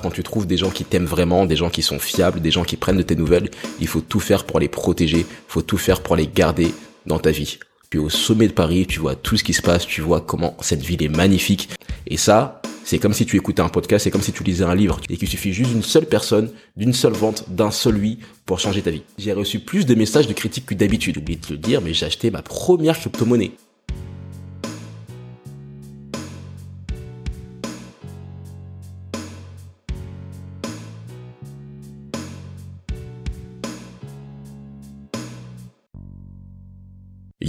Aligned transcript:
quand 0.00 0.10
tu 0.10 0.22
trouves 0.22 0.46
des 0.46 0.56
gens 0.56 0.70
qui 0.70 0.84
t'aiment 0.84 1.04
vraiment, 1.04 1.46
des 1.46 1.56
gens 1.56 1.70
qui 1.70 1.82
sont 1.82 1.98
fiables, 1.98 2.40
des 2.40 2.50
gens 2.50 2.64
qui 2.64 2.76
prennent 2.76 2.96
de 2.96 3.02
tes 3.02 3.16
nouvelles, 3.16 3.50
il 3.80 3.86
faut 3.86 4.00
tout 4.00 4.20
faire 4.20 4.44
pour 4.44 4.60
les 4.60 4.68
protéger, 4.68 5.20
il 5.20 5.26
faut 5.48 5.62
tout 5.62 5.78
faire 5.78 6.02
pour 6.02 6.16
les 6.16 6.28
garder 6.28 6.72
dans 7.06 7.18
ta 7.18 7.30
vie. 7.30 7.58
Puis 7.90 7.98
au 7.98 8.10
sommet 8.10 8.48
de 8.48 8.52
Paris, 8.52 8.86
tu 8.86 9.00
vois 9.00 9.14
tout 9.14 9.36
ce 9.36 9.44
qui 9.44 9.54
se 9.54 9.62
passe, 9.62 9.86
tu 9.86 10.02
vois 10.02 10.20
comment 10.20 10.56
cette 10.60 10.82
ville 10.82 11.02
est 11.02 11.08
magnifique. 11.08 11.70
Et 12.06 12.16
ça, 12.18 12.60
c'est 12.84 12.98
comme 12.98 13.12
si 13.12 13.26
tu 13.26 13.36
écoutais 13.36 13.60
un 13.60 13.68
podcast, 13.68 14.04
c'est 14.04 14.10
comme 14.10 14.22
si 14.22 14.32
tu 14.32 14.42
lisais 14.42 14.64
un 14.64 14.74
livre 14.74 15.00
et 15.08 15.16
qu'il 15.16 15.28
suffit 15.28 15.52
juste 15.52 15.70
d'une 15.70 15.82
seule 15.82 16.06
personne, 16.06 16.50
d'une 16.76 16.92
seule 16.92 17.12
vente, 17.12 17.44
d'un 17.48 17.70
seul 17.70 17.96
oui 17.96 18.18
pour 18.46 18.60
changer 18.60 18.82
ta 18.82 18.90
vie. 18.90 19.02
J'ai 19.18 19.32
reçu 19.32 19.60
plus 19.60 19.84
de 19.84 19.94
messages 19.94 20.26
de 20.26 20.32
critiques 20.32 20.66
que 20.66 20.74
d'habitude. 20.74 21.18
Oublié 21.18 21.38
de 21.38 21.52
le 21.52 21.58
dire, 21.58 21.80
mais 21.82 21.92
j'ai 21.92 22.06
acheté 22.06 22.30
ma 22.30 22.42
première 22.42 22.98
crypto-monnaie. 22.98 23.52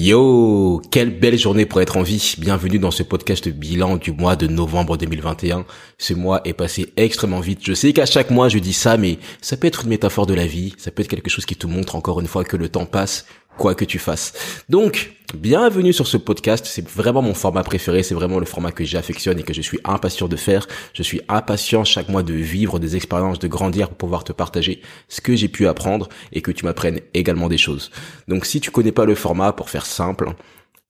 Yo, 0.01 0.81
quelle 0.91 1.09
belle 1.09 1.37
journée 1.37 1.65
pour 1.65 1.81
être 1.81 1.97
en 1.97 2.03
vie. 2.03 2.35
Bienvenue 2.37 2.79
dans 2.79 2.89
ce 2.89 3.03
podcast 3.03 3.49
bilan 3.49 3.97
du 3.97 4.13
mois 4.13 4.37
de 4.37 4.47
novembre 4.47 4.95
2021. 4.95 5.65
Ce 5.97 6.13
mois 6.13 6.39
est 6.45 6.53
passé 6.53 6.93
extrêmement 6.95 7.41
vite. 7.41 7.59
Je 7.63 7.73
sais 7.73 7.91
qu'à 7.91 8.05
chaque 8.05 8.31
mois 8.31 8.47
je 8.47 8.59
dis 8.59 8.71
ça, 8.71 8.95
mais 8.95 9.19
ça 9.41 9.57
peut 9.57 9.67
être 9.67 9.83
une 9.83 9.89
métaphore 9.89 10.25
de 10.25 10.33
la 10.33 10.47
vie. 10.47 10.73
Ça 10.77 10.91
peut 10.91 11.01
être 11.01 11.09
quelque 11.09 11.29
chose 11.29 11.45
qui 11.45 11.57
te 11.57 11.67
montre 11.67 11.97
encore 11.97 12.21
une 12.21 12.27
fois 12.27 12.45
que 12.45 12.55
le 12.55 12.69
temps 12.69 12.85
passe 12.85 13.25
quoi 13.59 13.75
que 13.75 13.85
tu 13.85 13.99
fasses. 13.99 14.33
Donc, 14.69 15.11
bienvenue 15.35 15.93
sur 15.93 16.07
ce 16.07 16.17
podcast. 16.17 16.65
C'est 16.65 16.87
vraiment 16.87 17.21
mon 17.21 17.33
format 17.35 17.61
préféré. 17.61 18.01
C'est 18.01 18.15
vraiment 18.15 18.39
le 18.39 18.45
format 18.45 18.71
que 18.71 18.85
j'affectionne 18.85 19.37
et 19.37 19.43
que 19.43 19.53
je 19.53 19.61
suis 19.61 19.79
impatient 19.83 20.29
de 20.29 20.37
faire. 20.37 20.65
Je 20.93 21.03
suis 21.03 21.21
impatient 21.27 21.83
chaque 21.83 22.07
mois 22.07 22.23
de 22.23 22.33
vivre 22.33 22.79
des 22.79 22.95
expériences, 22.95 23.37
de 23.37 23.47
grandir 23.47 23.89
pour 23.89 23.97
pouvoir 23.97 24.23
te 24.23 24.31
partager 24.31 24.81
ce 25.09 25.19
que 25.19 25.35
j'ai 25.35 25.49
pu 25.49 25.67
apprendre 25.67 26.07
et 26.31 26.41
que 26.41 26.51
tu 26.51 26.65
m'apprennes 26.65 27.01
également 27.13 27.49
des 27.49 27.57
choses. 27.57 27.91
Donc, 28.29 28.45
si 28.45 28.61
tu 28.61 28.71
connais 28.71 28.93
pas 28.93 29.05
le 29.05 29.13
format, 29.13 29.51
pour 29.51 29.69
faire 29.69 29.85
simple, 29.85 30.33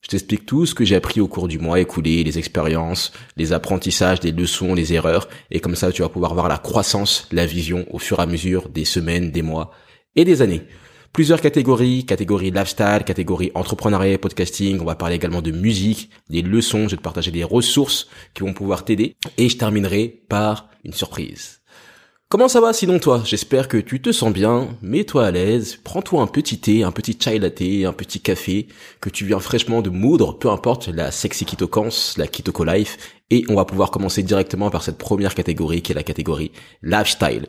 je 0.00 0.08
t'explique 0.08 0.46
tout 0.46 0.64
ce 0.64 0.74
que 0.74 0.84
j'ai 0.84 0.94
appris 0.94 1.20
au 1.20 1.26
cours 1.26 1.48
du 1.48 1.58
mois 1.58 1.80
écoulé, 1.80 2.22
les 2.22 2.38
expériences, 2.38 3.12
les 3.36 3.52
apprentissages, 3.52 4.22
les 4.22 4.32
leçons, 4.32 4.74
les 4.74 4.92
erreurs, 4.92 5.28
et 5.50 5.58
comme 5.58 5.74
ça 5.74 5.90
tu 5.90 6.02
vas 6.02 6.08
pouvoir 6.08 6.34
voir 6.34 6.48
la 6.48 6.56
croissance, 6.56 7.28
la 7.32 7.44
vision 7.44 7.84
au 7.90 7.98
fur 7.98 8.20
et 8.20 8.22
à 8.22 8.26
mesure 8.26 8.68
des 8.68 8.86
semaines, 8.86 9.32
des 9.32 9.42
mois 9.42 9.72
et 10.16 10.24
des 10.24 10.40
années 10.40 10.62
plusieurs 11.12 11.40
catégories, 11.40 12.04
catégorie 12.06 12.50
lifestyle, 12.50 13.02
catégorie 13.04 13.50
entrepreneuriat, 13.54 14.18
podcasting, 14.18 14.80
on 14.80 14.84
va 14.84 14.94
parler 14.94 15.16
également 15.16 15.42
de 15.42 15.50
musique, 15.50 16.10
des 16.28 16.42
leçons, 16.42 16.84
je 16.84 16.90
vais 16.90 16.96
te 16.96 17.02
partager 17.02 17.30
des 17.30 17.44
ressources 17.44 18.08
qui 18.34 18.42
vont 18.42 18.54
pouvoir 18.54 18.84
t'aider. 18.84 19.16
Et 19.36 19.48
je 19.48 19.56
terminerai 19.56 20.22
par 20.28 20.68
une 20.84 20.92
surprise. 20.92 21.60
Comment 22.28 22.46
ça 22.46 22.60
va 22.60 22.72
sinon 22.72 23.00
toi? 23.00 23.22
J'espère 23.24 23.66
que 23.66 23.76
tu 23.76 24.00
te 24.00 24.12
sens 24.12 24.32
bien, 24.32 24.68
mets-toi 24.82 25.26
à 25.26 25.30
l'aise, 25.32 25.80
prends-toi 25.82 26.22
un 26.22 26.28
petit 26.28 26.60
thé, 26.60 26.84
un 26.84 26.92
petit 26.92 27.18
chai 27.20 27.40
latte, 27.40 27.60
un 27.60 27.92
petit 27.92 28.20
café 28.20 28.68
que 29.00 29.10
tu 29.10 29.24
viens 29.24 29.40
fraîchement 29.40 29.82
de 29.82 29.90
moudre, 29.90 30.38
peu 30.38 30.48
importe 30.48 30.86
la 30.86 31.10
sexy 31.10 31.44
ketocance, 31.44 32.16
la 32.18 32.28
ketoko 32.28 32.62
life. 32.62 32.98
Et 33.30 33.44
on 33.48 33.56
va 33.56 33.64
pouvoir 33.64 33.90
commencer 33.90 34.22
directement 34.22 34.70
par 34.70 34.84
cette 34.84 34.96
première 34.96 35.34
catégorie 35.34 35.82
qui 35.82 35.90
est 35.90 35.96
la 35.96 36.04
catégorie 36.04 36.52
lifestyle. 36.84 37.48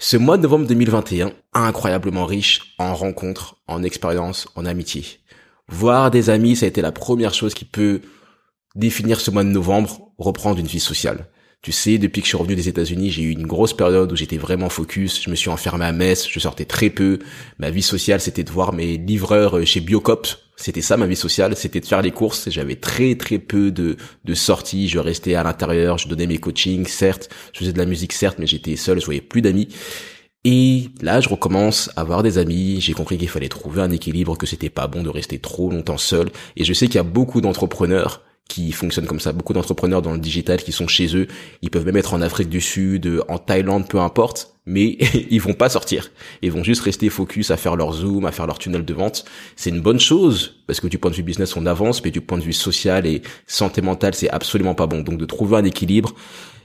Ce 0.00 0.16
mois 0.16 0.36
de 0.36 0.42
novembre 0.42 0.68
2021, 0.68 1.32
incroyablement 1.54 2.24
riche 2.24 2.74
en 2.78 2.94
rencontres, 2.94 3.56
en 3.66 3.82
expériences, 3.82 4.46
en 4.54 4.64
amitié. 4.64 5.04
Voir 5.66 6.12
des 6.12 6.30
amis, 6.30 6.54
ça 6.54 6.66
a 6.66 6.68
été 6.68 6.80
la 6.80 6.92
première 6.92 7.34
chose 7.34 7.52
qui 7.52 7.64
peut 7.64 8.02
définir 8.76 9.18
ce 9.18 9.32
mois 9.32 9.42
de 9.42 9.48
novembre, 9.48 10.12
reprendre 10.16 10.60
une 10.60 10.68
vie 10.68 10.78
sociale. 10.78 11.26
Tu 11.62 11.72
sais, 11.72 11.98
depuis 11.98 12.20
que 12.20 12.26
je 12.26 12.28
suis 12.28 12.38
revenu 12.38 12.54
des 12.54 12.68
États-Unis, 12.68 13.10
j'ai 13.10 13.22
eu 13.22 13.32
une 13.32 13.48
grosse 13.48 13.76
période 13.76 14.12
où 14.12 14.14
j'étais 14.14 14.36
vraiment 14.36 14.68
focus. 14.68 15.20
Je 15.20 15.30
me 15.30 15.34
suis 15.34 15.50
enfermé 15.50 15.84
à 15.84 15.90
Metz, 15.90 16.28
je 16.30 16.38
sortais 16.38 16.64
très 16.64 16.90
peu. 16.90 17.18
Ma 17.58 17.70
vie 17.70 17.82
sociale, 17.82 18.20
c'était 18.20 18.44
de 18.44 18.52
voir 18.52 18.72
mes 18.72 18.98
livreurs 18.98 19.66
chez 19.66 19.80
Biocop. 19.80 20.28
C'était 20.60 20.82
ça 20.82 20.96
ma 20.96 21.06
vie 21.06 21.14
sociale, 21.16 21.54
c'était 21.56 21.78
de 21.78 21.86
faire 21.86 22.02
les 22.02 22.10
courses. 22.10 22.50
J'avais 22.50 22.74
très 22.74 23.14
très 23.14 23.38
peu 23.38 23.70
de, 23.70 23.96
de 24.24 24.34
sorties. 24.34 24.88
Je 24.88 24.98
restais 24.98 25.36
à 25.36 25.44
l'intérieur, 25.44 25.98
je 25.98 26.08
donnais 26.08 26.26
mes 26.26 26.38
coachings, 26.38 26.86
certes. 26.86 27.30
Je 27.52 27.60
faisais 27.60 27.72
de 27.72 27.78
la 27.78 27.86
musique, 27.86 28.12
certes, 28.12 28.38
mais 28.40 28.46
j'étais 28.48 28.74
seul, 28.74 29.00
je 29.00 29.04
voyais 29.04 29.20
plus 29.20 29.40
d'amis. 29.40 29.68
Et 30.44 30.88
là, 31.00 31.20
je 31.20 31.28
recommence 31.28 31.90
à 31.94 32.00
avoir 32.00 32.24
des 32.24 32.38
amis. 32.38 32.80
J'ai 32.80 32.92
compris 32.92 33.18
qu'il 33.18 33.28
fallait 33.28 33.48
trouver 33.48 33.82
un 33.82 33.90
équilibre, 33.92 34.36
que 34.36 34.46
c'était 34.46 34.68
pas 34.68 34.88
bon 34.88 35.04
de 35.04 35.08
rester 35.08 35.38
trop 35.38 35.70
longtemps 35.70 35.96
seul. 35.96 36.28
Et 36.56 36.64
je 36.64 36.72
sais 36.72 36.86
qu'il 36.86 36.96
y 36.96 36.98
a 36.98 37.04
beaucoup 37.04 37.40
d'entrepreneurs 37.40 38.22
qui 38.48 38.72
fonctionnent 38.72 39.06
comme 39.06 39.20
ça. 39.20 39.32
Beaucoup 39.32 39.52
d'entrepreneurs 39.52 40.02
dans 40.02 40.12
le 40.12 40.18
digital 40.18 40.62
qui 40.62 40.72
sont 40.72 40.88
chez 40.88 41.14
eux, 41.16 41.26
ils 41.62 41.70
peuvent 41.70 41.84
même 41.84 41.96
être 41.96 42.14
en 42.14 42.22
Afrique 42.22 42.48
du 42.48 42.60
Sud, 42.60 43.22
en 43.28 43.38
Thaïlande, 43.38 43.86
peu 43.88 43.98
importe, 44.00 44.54
mais 44.66 44.96
ils 45.30 45.40
vont 45.40 45.52
pas 45.52 45.68
sortir. 45.68 46.10
Ils 46.42 46.50
vont 46.50 46.64
juste 46.64 46.82
rester 46.82 47.10
focus 47.10 47.50
à 47.50 47.56
faire 47.56 47.76
leur 47.76 47.92
zoom, 47.92 48.24
à 48.24 48.32
faire 48.32 48.46
leur 48.46 48.58
tunnel 48.58 48.84
de 48.84 48.94
vente. 48.94 49.24
C'est 49.54 49.70
une 49.70 49.80
bonne 49.80 50.00
chose 50.00 50.56
parce 50.66 50.80
que 50.80 50.88
du 50.88 50.98
point 50.98 51.10
de 51.10 51.16
vue 51.16 51.22
business 51.22 51.56
on 51.56 51.66
avance, 51.66 52.02
mais 52.02 52.10
du 52.10 52.20
point 52.20 52.38
de 52.38 52.42
vue 52.42 52.52
social 52.52 53.06
et 53.06 53.22
santé 53.46 53.82
mentale 53.82 54.14
c'est 54.14 54.30
absolument 54.30 54.74
pas 54.74 54.86
bon. 54.86 55.02
Donc 55.02 55.18
de 55.18 55.24
trouver 55.26 55.58
un 55.58 55.64
équilibre, 55.64 56.14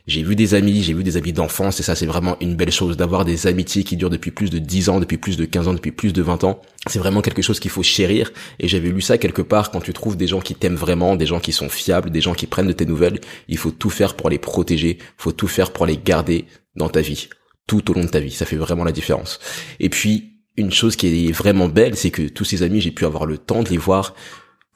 j'ai 0.06 0.22
vu 0.22 0.36
des 0.36 0.54
amis, 0.54 0.84
j'ai 0.84 0.94
vu 0.94 1.04
des 1.04 1.16
amis 1.16 1.32
d'enfance 1.32 1.80
et 1.80 1.84
ça 1.84 1.96
c'est 1.96 2.06
vraiment 2.06 2.36
une 2.42 2.56
belle 2.56 2.72
chose 2.72 2.98
d'avoir 2.98 3.24
des 3.24 3.48
amitiés 3.48 3.84
qui 3.84 3.96
durent 3.96 4.10
depuis 4.10 4.32
plus 4.32 4.50
de 4.50 4.60
10 4.60 4.90
ans, 4.90 5.00
depuis 5.00 5.18
plus 5.18 5.38
de 5.38 5.46
15 5.46 5.68
ans, 5.70 5.74
depuis 5.74 5.92
plus 5.92 6.12
de 6.12 6.22
20 6.22 6.44
ans. 6.44 6.62
C'est 6.88 7.00
vraiment 7.00 7.22
quelque 7.22 7.42
chose 7.42 7.60
qu'il 7.60 7.72
faut 7.72 7.84
chérir 7.84 8.32
et 8.60 8.68
j'avais 8.68 8.90
lu 8.90 9.02
ça 9.02 9.18
quelque 9.18 9.42
part 9.42 9.72
quand 9.72 9.80
tu 9.80 9.94
trouves 9.94 10.18
des 10.18 10.28
gens 10.28 10.42
qui 10.42 10.56
t'aiment 10.56 10.76
vraiment, 10.76 11.16
des 11.16 11.26
gens 11.26 11.40
qui 11.40 11.54
sont 11.54 11.70
fiables, 11.70 12.10
des 12.10 12.22
gens 12.22 12.34
qui 12.34 12.48
prennent 12.48 12.68
de 12.68 12.74
tes 12.74 12.86
nouvelles, 12.86 13.22
il 13.48 13.58
faut 13.58 13.72
tout 13.72 13.90
faire 13.90 14.16
pour 14.16 14.30
les 14.30 14.40
protéger, 14.40 14.98
il 15.00 15.14
faut 15.18 15.32
tout 15.32 15.48
faire 15.48 15.72
pour 15.72 15.86
les 15.86 15.98
garder 15.98 16.46
dans 16.76 16.90
ta 16.90 17.02
vie, 17.02 17.30
tout 17.66 17.90
au 17.90 17.94
long 17.94 18.04
de 18.04 18.10
ta 18.10 18.20
vie, 18.20 18.32
ça 18.32 18.46
fait 18.46 18.58
vraiment 18.58 18.84
la 18.84 18.92
différence. 18.92 19.40
Et 19.80 19.90
puis 19.90 20.34
une 20.58 20.72
chose 20.72 20.96
qui 20.96 21.28
est 21.28 21.32
vraiment 21.32 21.68
belle, 21.68 21.96
c'est 21.96 22.12
que 22.12 22.24
tous 22.24 22.46
ces 22.46 22.62
amis, 22.62 22.82
j'ai 22.82 22.92
pu 22.92 23.06
avoir 23.06 23.26
le 23.26 23.38
temps 23.38 23.64
de 23.64 23.70
les 23.70 23.78
voir 23.78 24.14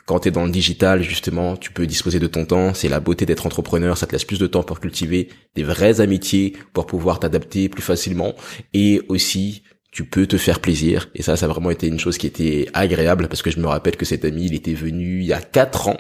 quand 0.08 0.22
tu 0.22 0.30
es 0.30 0.32
dans 0.32 0.46
le 0.46 0.52
digital, 0.52 1.04
justement, 1.04 1.58
tu 1.58 1.72
peux 1.72 1.86
disposer 1.86 2.20
de 2.20 2.28
ton 2.28 2.46
temps. 2.46 2.74
C'est 2.74 2.88
la 2.88 3.02
beauté 3.02 3.26
d'être 3.26 3.46
entrepreneur. 3.46 3.98
Ça 3.98 4.08
te 4.08 4.14
laisse 4.14 4.24
plus 4.24 4.40
de 4.40 4.48
temps 4.48 4.64
pour 4.64 4.80
cultiver 4.80 5.28
des 5.54 5.64
vraies 5.64 6.00
amitiés, 6.00 6.54
pour 6.72 6.86
pouvoir 6.86 7.20
t'adapter 7.20 7.68
plus 7.68 7.82
facilement. 7.82 8.34
Et 8.74 9.02
aussi, 9.10 9.64
tu 9.92 10.06
peux 10.06 10.26
te 10.26 10.38
faire 10.38 10.62
plaisir. 10.62 11.10
Et 11.14 11.24
ça, 11.24 11.36
ça 11.36 11.46
a 11.46 11.50
vraiment 11.50 11.72
été 11.72 11.88
une 11.88 12.00
chose 12.00 12.18
qui 12.18 12.26
était 12.26 12.70
agréable 12.74 13.28
parce 13.28 13.42
que 13.42 13.52
je 13.52 13.60
me 13.60 13.68
rappelle 13.68 13.98
que 13.98 14.06
cet 14.06 14.24
ami, 14.24 14.46
il 14.46 14.54
était 14.54 14.74
venu 14.74 15.20
il 15.20 15.26
y 15.26 15.34
a 15.34 15.42
quatre 15.42 15.90
ans 15.90 15.98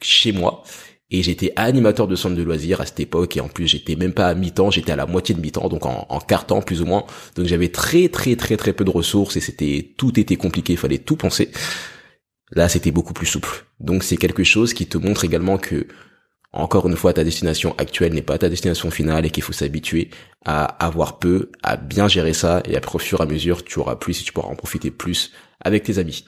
chez 0.00 0.30
moi. 0.30 0.62
Et 1.10 1.24
j'étais 1.24 1.52
animateur 1.56 2.06
de 2.06 2.14
centre 2.14 2.36
de 2.36 2.42
loisirs 2.44 2.80
à 2.80 2.86
cette 2.86 3.00
époque 3.00 3.36
et 3.36 3.40
en 3.40 3.48
plus 3.48 3.66
j'étais 3.66 3.96
même 3.96 4.12
pas 4.12 4.28
à 4.28 4.34
mi-temps, 4.34 4.70
j'étais 4.70 4.92
à 4.92 4.96
la 4.96 5.06
moitié 5.06 5.34
de 5.34 5.40
mi-temps, 5.40 5.68
donc 5.68 5.84
en, 5.84 6.06
en 6.08 6.20
quart 6.20 6.46
temps 6.46 6.62
plus 6.62 6.82
ou 6.82 6.86
moins. 6.86 7.04
Donc 7.34 7.46
j'avais 7.46 7.70
très 7.70 8.08
très 8.08 8.36
très 8.36 8.56
très 8.56 8.72
peu 8.72 8.84
de 8.84 8.90
ressources 8.90 9.36
et 9.36 9.40
c'était 9.40 9.90
tout 9.96 10.20
était 10.20 10.36
compliqué, 10.36 10.74
il 10.74 10.78
fallait 10.78 10.98
tout 10.98 11.16
penser. 11.16 11.50
Là, 12.52 12.68
c'était 12.68 12.90
beaucoup 12.90 13.12
plus 13.12 13.26
souple. 13.26 13.66
Donc 13.78 14.02
c'est 14.02 14.16
quelque 14.16 14.44
chose 14.44 14.74
qui 14.74 14.86
te 14.86 14.98
montre 14.98 15.24
également 15.24 15.56
que, 15.56 15.86
encore 16.52 16.88
une 16.88 16.96
fois, 16.96 17.12
ta 17.12 17.22
destination 17.22 17.74
actuelle 17.78 18.12
n'est 18.12 18.22
pas 18.22 18.38
ta 18.38 18.48
destination 18.48 18.90
finale 18.90 19.24
et 19.26 19.30
qu'il 19.30 19.42
faut 19.42 19.52
s'habituer 19.52 20.10
à 20.44 20.64
avoir 20.84 21.18
peu, 21.18 21.50
à 21.62 21.76
bien 21.76 22.08
gérer 22.08 22.32
ça 22.32 22.62
et 22.64 22.76
après 22.76 22.96
au 22.96 22.98
fur 22.98 23.20
et 23.20 23.22
à 23.22 23.26
mesure, 23.26 23.64
tu 23.64 23.78
auras 23.78 23.96
plus 23.96 24.20
et 24.20 24.24
tu 24.24 24.32
pourras 24.32 24.48
en 24.48 24.56
profiter 24.56 24.90
plus 24.90 25.32
avec 25.60 25.84
tes 25.84 25.98
amis. 25.98 26.24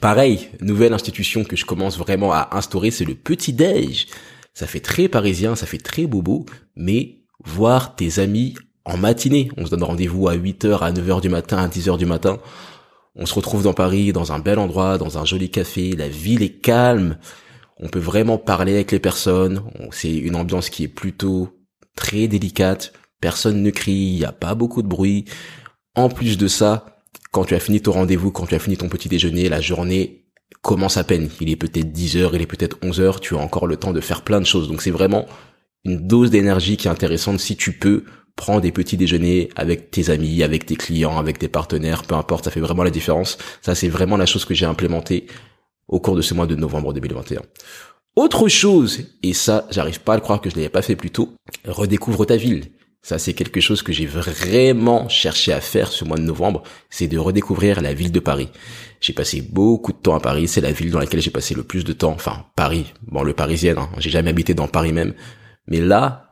Pareil, 0.00 0.48
nouvelle 0.60 0.92
institution 0.92 1.44
que 1.44 1.56
je 1.56 1.64
commence 1.64 1.98
vraiment 1.98 2.32
à 2.32 2.56
instaurer, 2.56 2.90
c'est 2.90 3.04
le 3.04 3.14
petit 3.14 3.52
déj. 3.52 4.06
Ça 4.52 4.66
fait 4.66 4.80
très 4.80 5.08
parisien, 5.08 5.56
ça 5.56 5.66
fait 5.66 5.78
très 5.78 6.06
bobo, 6.06 6.46
mais 6.76 7.18
voir 7.44 7.96
tes 7.96 8.20
amis 8.20 8.54
en 8.84 8.96
matinée. 8.96 9.50
On 9.56 9.66
se 9.66 9.70
donne 9.70 9.82
rendez-vous 9.82 10.28
à 10.28 10.36
8h, 10.36 10.78
à 10.78 10.92
9h 10.92 11.20
du 11.20 11.28
matin, 11.28 11.58
à 11.58 11.68
10h 11.68 11.98
du 11.98 12.06
matin. 12.06 12.38
On 13.16 13.26
se 13.26 13.34
retrouve 13.34 13.62
dans 13.62 13.74
Paris, 13.74 14.12
dans 14.12 14.32
un 14.32 14.40
bel 14.40 14.58
endroit, 14.58 14.98
dans 14.98 15.18
un 15.18 15.24
joli 15.24 15.50
café, 15.50 15.92
la 15.92 16.08
ville 16.08 16.42
est 16.42 16.60
calme, 16.60 17.18
on 17.78 17.88
peut 17.88 18.00
vraiment 18.00 18.38
parler 18.38 18.74
avec 18.74 18.92
les 18.92 18.98
personnes, 18.98 19.62
c'est 19.92 20.12
une 20.12 20.36
ambiance 20.36 20.70
qui 20.70 20.84
est 20.84 20.88
plutôt 20.88 21.50
très 21.96 22.26
délicate, 22.26 22.92
personne 23.20 23.62
ne 23.62 23.70
crie, 23.70 23.92
il 23.92 24.18
n'y 24.18 24.24
a 24.24 24.32
pas 24.32 24.54
beaucoup 24.54 24.82
de 24.82 24.88
bruit. 24.88 25.24
En 25.94 26.08
plus 26.08 26.36
de 26.38 26.48
ça, 26.48 26.86
quand 27.30 27.44
tu 27.44 27.54
as 27.54 27.60
fini 27.60 27.80
ton 27.80 27.92
rendez-vous, 27.92 28.32
quand 28.32 28.46
tu 28.46 28.54
as 28.54 28.58
fini 28.58 28.76
ton 28.76 28.88
petit 28.88 29.08
déjeuner, 29.08 29.48
la 29.48 29.60
journée 29.60 30.24
commence 30.62 30.96
à 30.96 31.04
peine. 31.04 31.28
Il 31.40 31.50
est 31.50 31.56
peut-être 31.56 31.92
10 31.92 32.16
heures, 32.16 32.34
il 32.34 32.42
est 32.42 32.46
peut-être 32.46 32.78
11 32.82 33.00
heures, 33.00 33.20
tu 33.20 33.34
as 33.36 33.38
encore 33.38 33.66
le 33.66 33.76
temps 33.76 33.92
de 33.92 34.00
faire 34.00 34.22
plein 34.22 34.40
de 34.40 34.46
choses. 34.46 34.68
Donc 34.68 34.82
c'est 34.82 34.90
vraiment 34.90 35.26
une 35.84 36.06
dose 36.06 36.30
d'énergie 36.30 36.76
qui 36.76 36.88
est 36.88 36.90
intéressante 36.90 37.40
si 37.40 37.56
tu 37.56 37.72
peux 37.72 38.04
prends 38.36 38.60
des 38.60 38.72
petits 38.72 38.96
déjeuners 38.96 39.48
avec 39.56 39.90
tes 39.90 40.10
amis, 40.10 40.42
avec 40.42 40.66
tes 40.66 40.76
clients, 40.76 41.18
avec 41.18 41.38
tes 41.38 41.48
partenaires, 41.48 42.02
peu 42.02 42.14
importe, 42.14 42.44
ça 42.44 42.50
fait 42.50 42.60
vraiment 42.60 42.82
la 42.82 42.90
différence. 42.90 43.38
Ça, 43.62 43.74
c'est 43.74 43.88
vraiment 43.88 44.16
la 44.16 44.26
chose 44.26 44.44
que 44.44 44.54
j'ai 44.54 44.66
implémentée 44.66 45.26
au 45.88 46.00
cours 46.00 46.16
de 46.16 46.22
ce 46.22 46.34
mois 46.34 46.46
de 46.46 46.54
novembre 46.54 46.92
2021. 46.92 47.42
Autre 48.16 48.48
chose, 48.48 49.00
et 49.22 49.32
ça, 49.32 49.66
j'arrive 49.70 50.00
pas 50.00 50.12
à 50.14 50.16
le 50.16 50.22
croire 50.22 50.40
que 50.40 50.48
je 50.48 50.54
l'avais 50.54 50.68
pas 50.68 50.82
fait 50.82 50.96
plus 50.96 51.10
tôt, 51.10 51.34
redécouvre 51.66 52.24
ta 52.24 52.36
ville. 52.36 52.66
Ça, 53.02 53.18
c'est 53.18 53.34
quelque 53.34 53.60
chose 53.60 53.82
que 53.82 53.92
j'ai 53.92 54.06
vraiment 54.06 55.08
cherché 55.08 55.52
à 55.52 55.60
faire 55.60 55.88
ce 55.88 56.04
mois 56.04 56.16
de 56.16 56.22
novembre, 56.22 56.62
c'est 56.88 57.08
de 57.08 57.18
redécouvrir 57.18 57.82
la 57.82 57.92
ville 57.92 58.12
de 58.12 58.20
Paris. 58.20 58.48
J'ai 59.00 59.12
passé 59.12 59.42
beaucoup 59.42 59.92
de 59.92 59.98
temps 59.98 60.14
à 60.14 60.20
Paris, 60.20 60.48
c'est 60.48 60.62
la 60.62 60.72
ville 60.72 60.90
dans 60.90 61.00
laquelle 61.00 61.20
j'ai 61.20 61.30
passé 61.30 61.54
le 61.54 61.64
plus 61.64 61.84
de 61.84 61.92
temps, 61.92 62.12
enfin, 62.12 62.46
Paris, 62.56 62.94
bon, 63.02 63.22
le 63.22 63.34
parisien, 63.34 63.76
hein. 63.76 63.90
j'ai 63.98 64.10
jamais 64.10 64.30
habité 64.30 64.54
dans 64.54 64.68
Paris 64.68 64.92
même, 64.92 65.12
mais 65.66 65.80
là, 65.80 66.23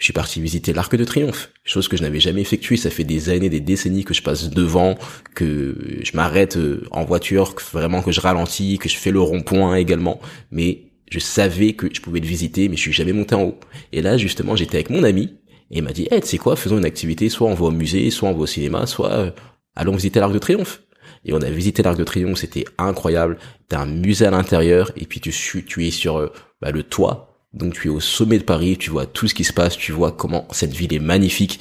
je 0.00 0.04
suis 0.04 0.12
parti 0.14 0.40
visiter 0.40 0.72
l'Arc 0.72 0.96
de 0.96 1.04
Triomphe, 1.04 1.52
chose 1.62 1.86
que 1.86 1.96
je 1.98 2.02
n'avais 2.02 2.20
jamais 2.20 2.40
effectuée. 2.40 2.78
Ça 2.78 2.88
fait 2.88 3.04
des 3.04 3.28
années, 3.28 3.50
des 3.50 3.60
décennies 3.60 4.02
que 4.02 4.14
je 4.14 4.22
passe 4.22 4.48
devant, 4.48 4.96
que 5.34 6.00
je 6.02 6.16
m'arrête 6.16 6.56
euh, 6.56 6.86
en 6.90 7.04
voiture, 7.04 7.54
vraiment 7.70 8.00
que 8.00 8.10
je 8.10 8.22
ralentis, 8.22 8.78
que 8.78 8.88
je 8.88 8.96
fais 8.96 9.10
le 9.10 9.20
rond-point 9.20 9.76
également. 9.76 10.18
Mais 10.50 10.86
je 11.10 11.18
savais 11.18 11.74
que 11.74 11.86
je 11.92 12.00
pouvais 12.00 12.20
le 12.20 12.26
visiter, 12.26 12.70
mais 12.70 12.76
je 12.76 12.80
suis 12.80 12.92
jamais 12.94 13.12
monté 13.12 13.34
en 13.34 13.42
haut. 13.42 13.60
Et 13.92 14.00
là, 14.00 14.16
justement, 14.16 14.56
j'étais 14.56 14.76
avec 14.76 14.88
mon 14.88 15.04
ami 15.04 15.34
et 15.70 15.78
il 15.78 15.82
m'a 15.82 15.92
dit, 15.92 16.08
hey, 16.10 16.22
tu 16.22 16.28
sais 16.28 16.38
quoi, 16.38 16.56
faisons 16.56 16.78
une 16.78 16.86
activité, 16.86 17.28
soit 17.28 17.48
on 17.48 17.54
va 17.54 17.66
au 17.66 17.70
musée, 17.70 18.10
soit 18.10 18.30
on 18.30 18.32
va 18.32 18.40
au 18.40 18.46
cinéma, 18.46 18.86
soit 18.86 19.12
euh, 19.12 19.30
allons 19.76 19.96
visiter 19.96 20.18
l'Arc 20.18 20.32
de 20.32 20.38
Triomphe. 20.38 20.82
Et 21.26 21.34
on 21.34 21.42
a 21.42 21.50
visité 21.50 21.82
l'Arc 21.82 21.98
de 21.98 22.04
Triomphe, 22.04 22.38
c'était 22.38 22.64
incroyable. 22.78 23.36
T'as 23.68 23.80
un 23.80 23.86
musée 23.86 24.24
à 24.24 24.30
l'intérieur 24.30 24.92
et 24.96 25.04
puis 25.04 25.20
tu, 25.20 25.30
tu 25.30 25.86
es 25.86 25.90
sur 25.90 26.16
euh, 26.16 26.32
bah, 26.62 26.70
le 26.70 26.82
toit 26.84 27.29
donc 27.52 27.74
tu 27.74 27.88
es 27.88 27.90
au 27.90 28.00
sommet 28.00 28.38
de 28.38 28.44
Paris, 28.44 28.76
tu 28.78 28.90
vois 28.90 29.06
tout 29.06 29.28
ce 29.28 29.34
qui 29.34 29.44
se 29.44 29.52
passe, 29.52 29.76
tu 29.76 29.92
vois 29.92 30.12
comment 30.12 30.46
cette 30.52 30.72
ville 30.72 30.94
est 30.94 31.00
magnifique. 31.00 31.60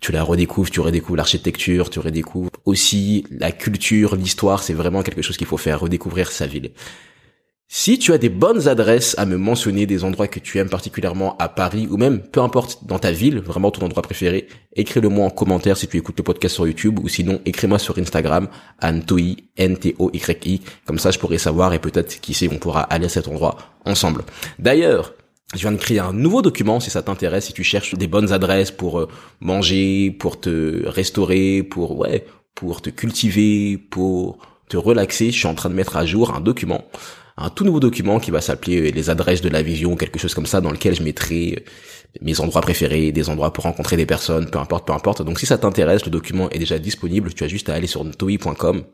Tu 0.00 0.12
la 0.12 0.22
redécouvres, 0.22 0.70
tu 0.70 0.80
redécouvres 0.80 1.16
l'architecture, 1.16 1.90
tu 1.90 1.98
redécouvres 1.98 2.50
aussi 2.64 3.24
la 3.30 3.50
culture, 3.50 4.14
l'histoire, 4.14 4.62
c'est 4.62 4.72
vraiment 4.72 5.02
quelque 5.02 5.22
chose 5.22 5.36
qu'il 5.36 5.46
faut 5.46 5.56
faire, 5.56 5.80
redécouvrir 5.80 6.30
sa 6.30 6.46
ville. 6.46 6.70
Si 7.70 7.98
tu 7.98 8.14
as 8.14 8.18
des 8.18 8.30
bonnes 8.30 8.66
adresses 8.66 9.14
à 9.18 9.26
me 9.26 9.36
mentionner, 9.36 9.84
des 9.84 10.02
endroits 10.02 10.26
que 10.26 10.38
tu 10.38 10.56
aimes 10.56 10.70
particulièrement 10.70 11.36
à 11.36 11.50
Paris 11.50 11.86
ou 11.90 11.98
même 11.98 12.22
peu 12.22 12.40
importe 12.40 12.86
dans 12.86 12.98
ta 12.98 13.12
ville, 13.12 13.40
vraiment 13.40 13.70
ton 13.70 13.84
endroit 13.84 14.02
préféré, 14.02 14.48
écris-le 14.74 15.10
moi 15.10 15.26
en 15.26 15.30
commentaire 15.30 15.76
si 15.76 15.86
tu 15.86 15.98
écoutes 15.98 16.16
le 16.16 16.24
podcast 16.24 16.54
sur 16.54 16.66
YouTube 16.66 16.98
ou 16.98 17.08
sinon 17.08 17.42
écris-moi 17.44 17.78
sur 17.78 17.98
Instagram 17.98 18.48
Antoi 18.80 19.36
N 19.58 19.76
T 19.76 19.94
O 19.98 20.10
Y 20.14 20.46
I 20.46 20.62
comme 20.86 20.98
ça 20.98 21.10
je 21.10 21.18
pourrais 21.18 21.36
savoir 21.36 21.74
et 21.74 21.78
peut-être 21.78 22.20
qui 22.22 22.32
sait 22.32 22.48
on 22.50 22.56
pourra 22.56 22.82
aller 22.82 23.04
à 23.04 23.10
cet 23.10 23.28
endroit 23.28 23.58
ensemble. 23.84 24.22
D'ailleurs, 24.58 25.12
je 25.54 25.60
viens 25.60 25.72
de 25.72 25.78
créer 25.78 25.98
un 25.98 26.12
nouveau 26.12 26.42
document 26.42 26.78
si 26.78 26.90
ça 26.90 27.02
t'intéresse, 27.02 27.46
si 27.46 27.52
tu 27.52 27.64
cherches 27.64 27.94
des 27.94 28.06
bonnes 28.06 28.32
adresses 28.32 28.70
pour 28.70 29.00
euh, 29.00 29.08
manger, 29.40 30.10
pour 30.10 30.40
te 30.40 30.86
restaurer, 30.86 31.62
pour 31.62 31.98
ouais, 31.98 32.26
pour 32.54 32.82
te 32.82 32.90
cultiver, 32.90 33.78
pour 33.78 34.38
te 34.68 34.76
relaxer. 34.76 35.30
Je 35.30 35.38
suis 35.38 35.46
en 35.46 35.54
train 35.54 35.70
de 35.70 35.74
mettre 35.74 35.96
à 35.96 36.04
jour 36.04 36.34
un 36.34 36.40
document, 36.40 36.84
un 37.38 37.48
tout 37.48 37.64
nouveau 37.64 37.80
document 37.80 38.20
qui 38.20 38.30
va 38.30 38.42
s'appeler 38.42 38.88
euh, 38.88 38.90
les 38.90 39.08
adresses 39.08 39.40
de 39.40 39.48
la 39.48 39.62
vision, 39.62 39.96
quelque 39.96 40.18
chose 40.18 40.34
comme 40.34 40.46
ça, 40.46 40.60
dans 40.60 40.70
lequel 40.70 40.94
je 40.94 41.02
mettrai 41.02 41.54
euh, 41.56 41.60
mes 42.20 42.40
endroits 42.40 42.60
préférés, 42.60 43.10
des 43.10 43.30
endroits 43.30 43.52
pour 43.52 43.64
rencontrer 43.64 43.96
des 43.96 44.06
personnes, 44.06 44.50
peu 44.50 44.58
importe, 44.58 44.86
peu 44.86 44.92
importe. 44.92 45.22
Donc 45.22 45.40
si 45.40 45.46
ça 45.46 45.56
t'intéresse, 45.56 46.04
le 46.04 46.10
document 46.10 46.50
est 46.50 46.58
déjà 46.58 46.78
disponible. 46.78 47.32
Tu 47.32 47.44
as 47.44 47.48
juste 47.48 47.70
à 47.70 47.74
aller 47.74 47.86
sur 47.86 48.04
toi.com 48.16 48.84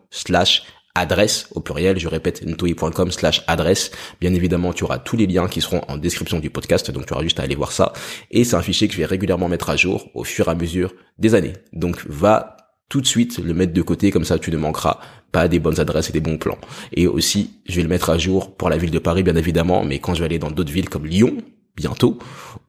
adresse 0.94 1.48
au 1.52 1.60
pluriel, 1.60 1.98
je 1.98 2.08
répète 2.08 2.46
ntoi.com 2.46 3.10
slash 3.10 3.42
adresse. 3.46 3.90
Bien 4.20 4.32
évidemment, 4.32 4.72
tu 4.72 4.84
auras 4.84 4.98
tous 4.98 5.16
les 5.16 5.26
liens 5.26 5.48
qui 5.48 5.60
seront 5.60 5.82
en 5.88 5.96
description 5.96 6.38
du 6.38 6.50
podcast, 6.50 6.90
donc 6.90 7.06
tu 7.06 7.12
auras 7.12 7.22
juste 7.22 7.40
à 7.40 7.42
aller 7.42 7.56
voir 7.56 7.72
ça. 7.72 7.92
Et 8.30 8.44
c'est 8.44 8.56
un 8.56 8.62
fichier 8.62 8.86
que 8.86 8.94
je 8.94 8.98
vais 8.98 9.06
régulièrement 9.06 9.48
mettre 9.48 9.70
à 9.70 9.76
jour 9.76 10.08
au 10.14 10.24
fur 10.24 10.48
et 10.48 10.50
à 10.50 10.54
mesure 10.54 10.94
des 11.18 11.34
années. 11.34 11.54
Donc 11.72 12.04
va 12.06 12.56
tout 12.88 13.00
de 13.00 13.06
suite 13.06 13.38
le 13.38 13.54
mettre 13.54 13.72
de 13.72 13.82
côté, 13.82 14.10
comme 14.10 14.24
ça 14.24 14.38
tu 14.38 14.50
ne 14.50 14.56
manqueras 14.56 15.00
pas 15.32 15.48
des 15.48 15.58
bonnes 15.58 15.80
adresses 15.80 16.10
et 16.10 16.12
des 16.12 16.20
bons 16.20 16.38
plans. 16.38 16.58
Et 16.92 17.08
aussi, 17.08 17.50
je 17.66 17.76
vais 17.76 17.82
le 17.82 17.88
mettre 17.88 18.10
à 18.10 18.18
jour 18.18 18.54
pour 18.54 18.70
la 18.70 18.76
ville 18.76 18.92
de 18.92 19.00
Paris, 19.00 19.24
bien 19.24 19.36
évidemment, 19.36 19.84
mais 19.84 19.98
quand 19.98 20.14
je 20.14 20.20
vais 20.20 20.26
aller 20.26 20.38
dans 20.38 20.50
d'autres 20.50 20.72
villes 20.72 20.88
comme 20.88 21.06
Lyon, 21.06 21.38
bientôt, 21.76 22.18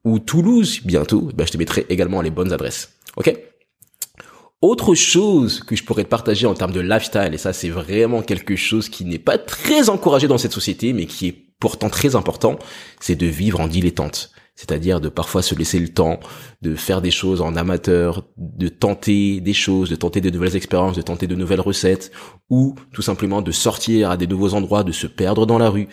ou 0.04 0.18
Toulouse, 0.18 0.82
bientôt, 0.84 1.30
ben, 1.36 1.46
je 1.46 1.52
te 1.52 1.58
mettrai 1.58 1.86
également 1.90 2.22
les 2.22 2.32
bonnes 2.32 2.54
adresses. 2.54 2.98
Ok? 3.18 3.36
Autre 4.62 4.96
chose 4.96 5.62
que 5.62 5.76
je 5.76 5.84
pourrais 5.84 6.04
te 6.04 6.10
partager 6.10 6.48
en 6.48 6.54
termes 6.54 6.72
de 6.72 6.80
lifestyle, 6.80 7.34
et 7.34 7.38
ça 7.38 7.54
c'est 7.54 7.70
vraiment 7.70 8.22
quelque 8.22 8.56
chose 8.56 8.90
qui 8.90 9.06
n'est 9.06 9.20
pas 9.20 9.38
très 9.38 9.90
encouragé 9.90 10.28
dans 10.28 10.38
cette 10.38 10.54
société, 10.54 10.94
mais 10.94 11.06
qui 11.06 11.28
est 11.28 11.46
pourtant 11.60 11.90
très 11.90 12.16
important, 12.16 12.58
c'est 13.00 13.16
de 13.16 13.28
vivre 13.28 13.60
en 13.60 13.68
dilettante. 13.68 14.32
C'est-à-dire 14.56 15.02
de 15.02 15.10
parfois 15.10 15.42
se 15.42 15.54
laisser 15.54 15.80
le 15.80 15.90
temps 15.90 16.20
de 16.62 16.76
faire 16.76 17.02
des 17.02 17.12
choses 17.12 17.42
en 17.42 17.58
amateur, 17.58 18.24
de 18.38 18.70
tenter 18.70 19.42
des 19.42 19.54
choses, 19.54 19.90
de 19.90 19.98
tenter 19.98 20.22
de 20.22 20.30
nouvelles 20.30 20.56
expériences, 20.56 20.96
de 20.96 21.02
tenter 21.02 21.28
de 21.28 21.36
nouvelles 21.36 21.60
recettes, 21.60 22.12
ou 22.50 22.76
tout 22.94 23.02
simplement 23.02 23.42
de 23.42 23.52
sortir 23.52 24.10
à 24.10 24.18
des 24.18 24.28
nouveaux 24.28 24.54
endroits, 24.54 24.86
de 24.86 24.94
se 24.94 25.08
perdre 25.08 25.46
dans 25.46 25.58
la 25.58 25.70
rue, 25.70 25.90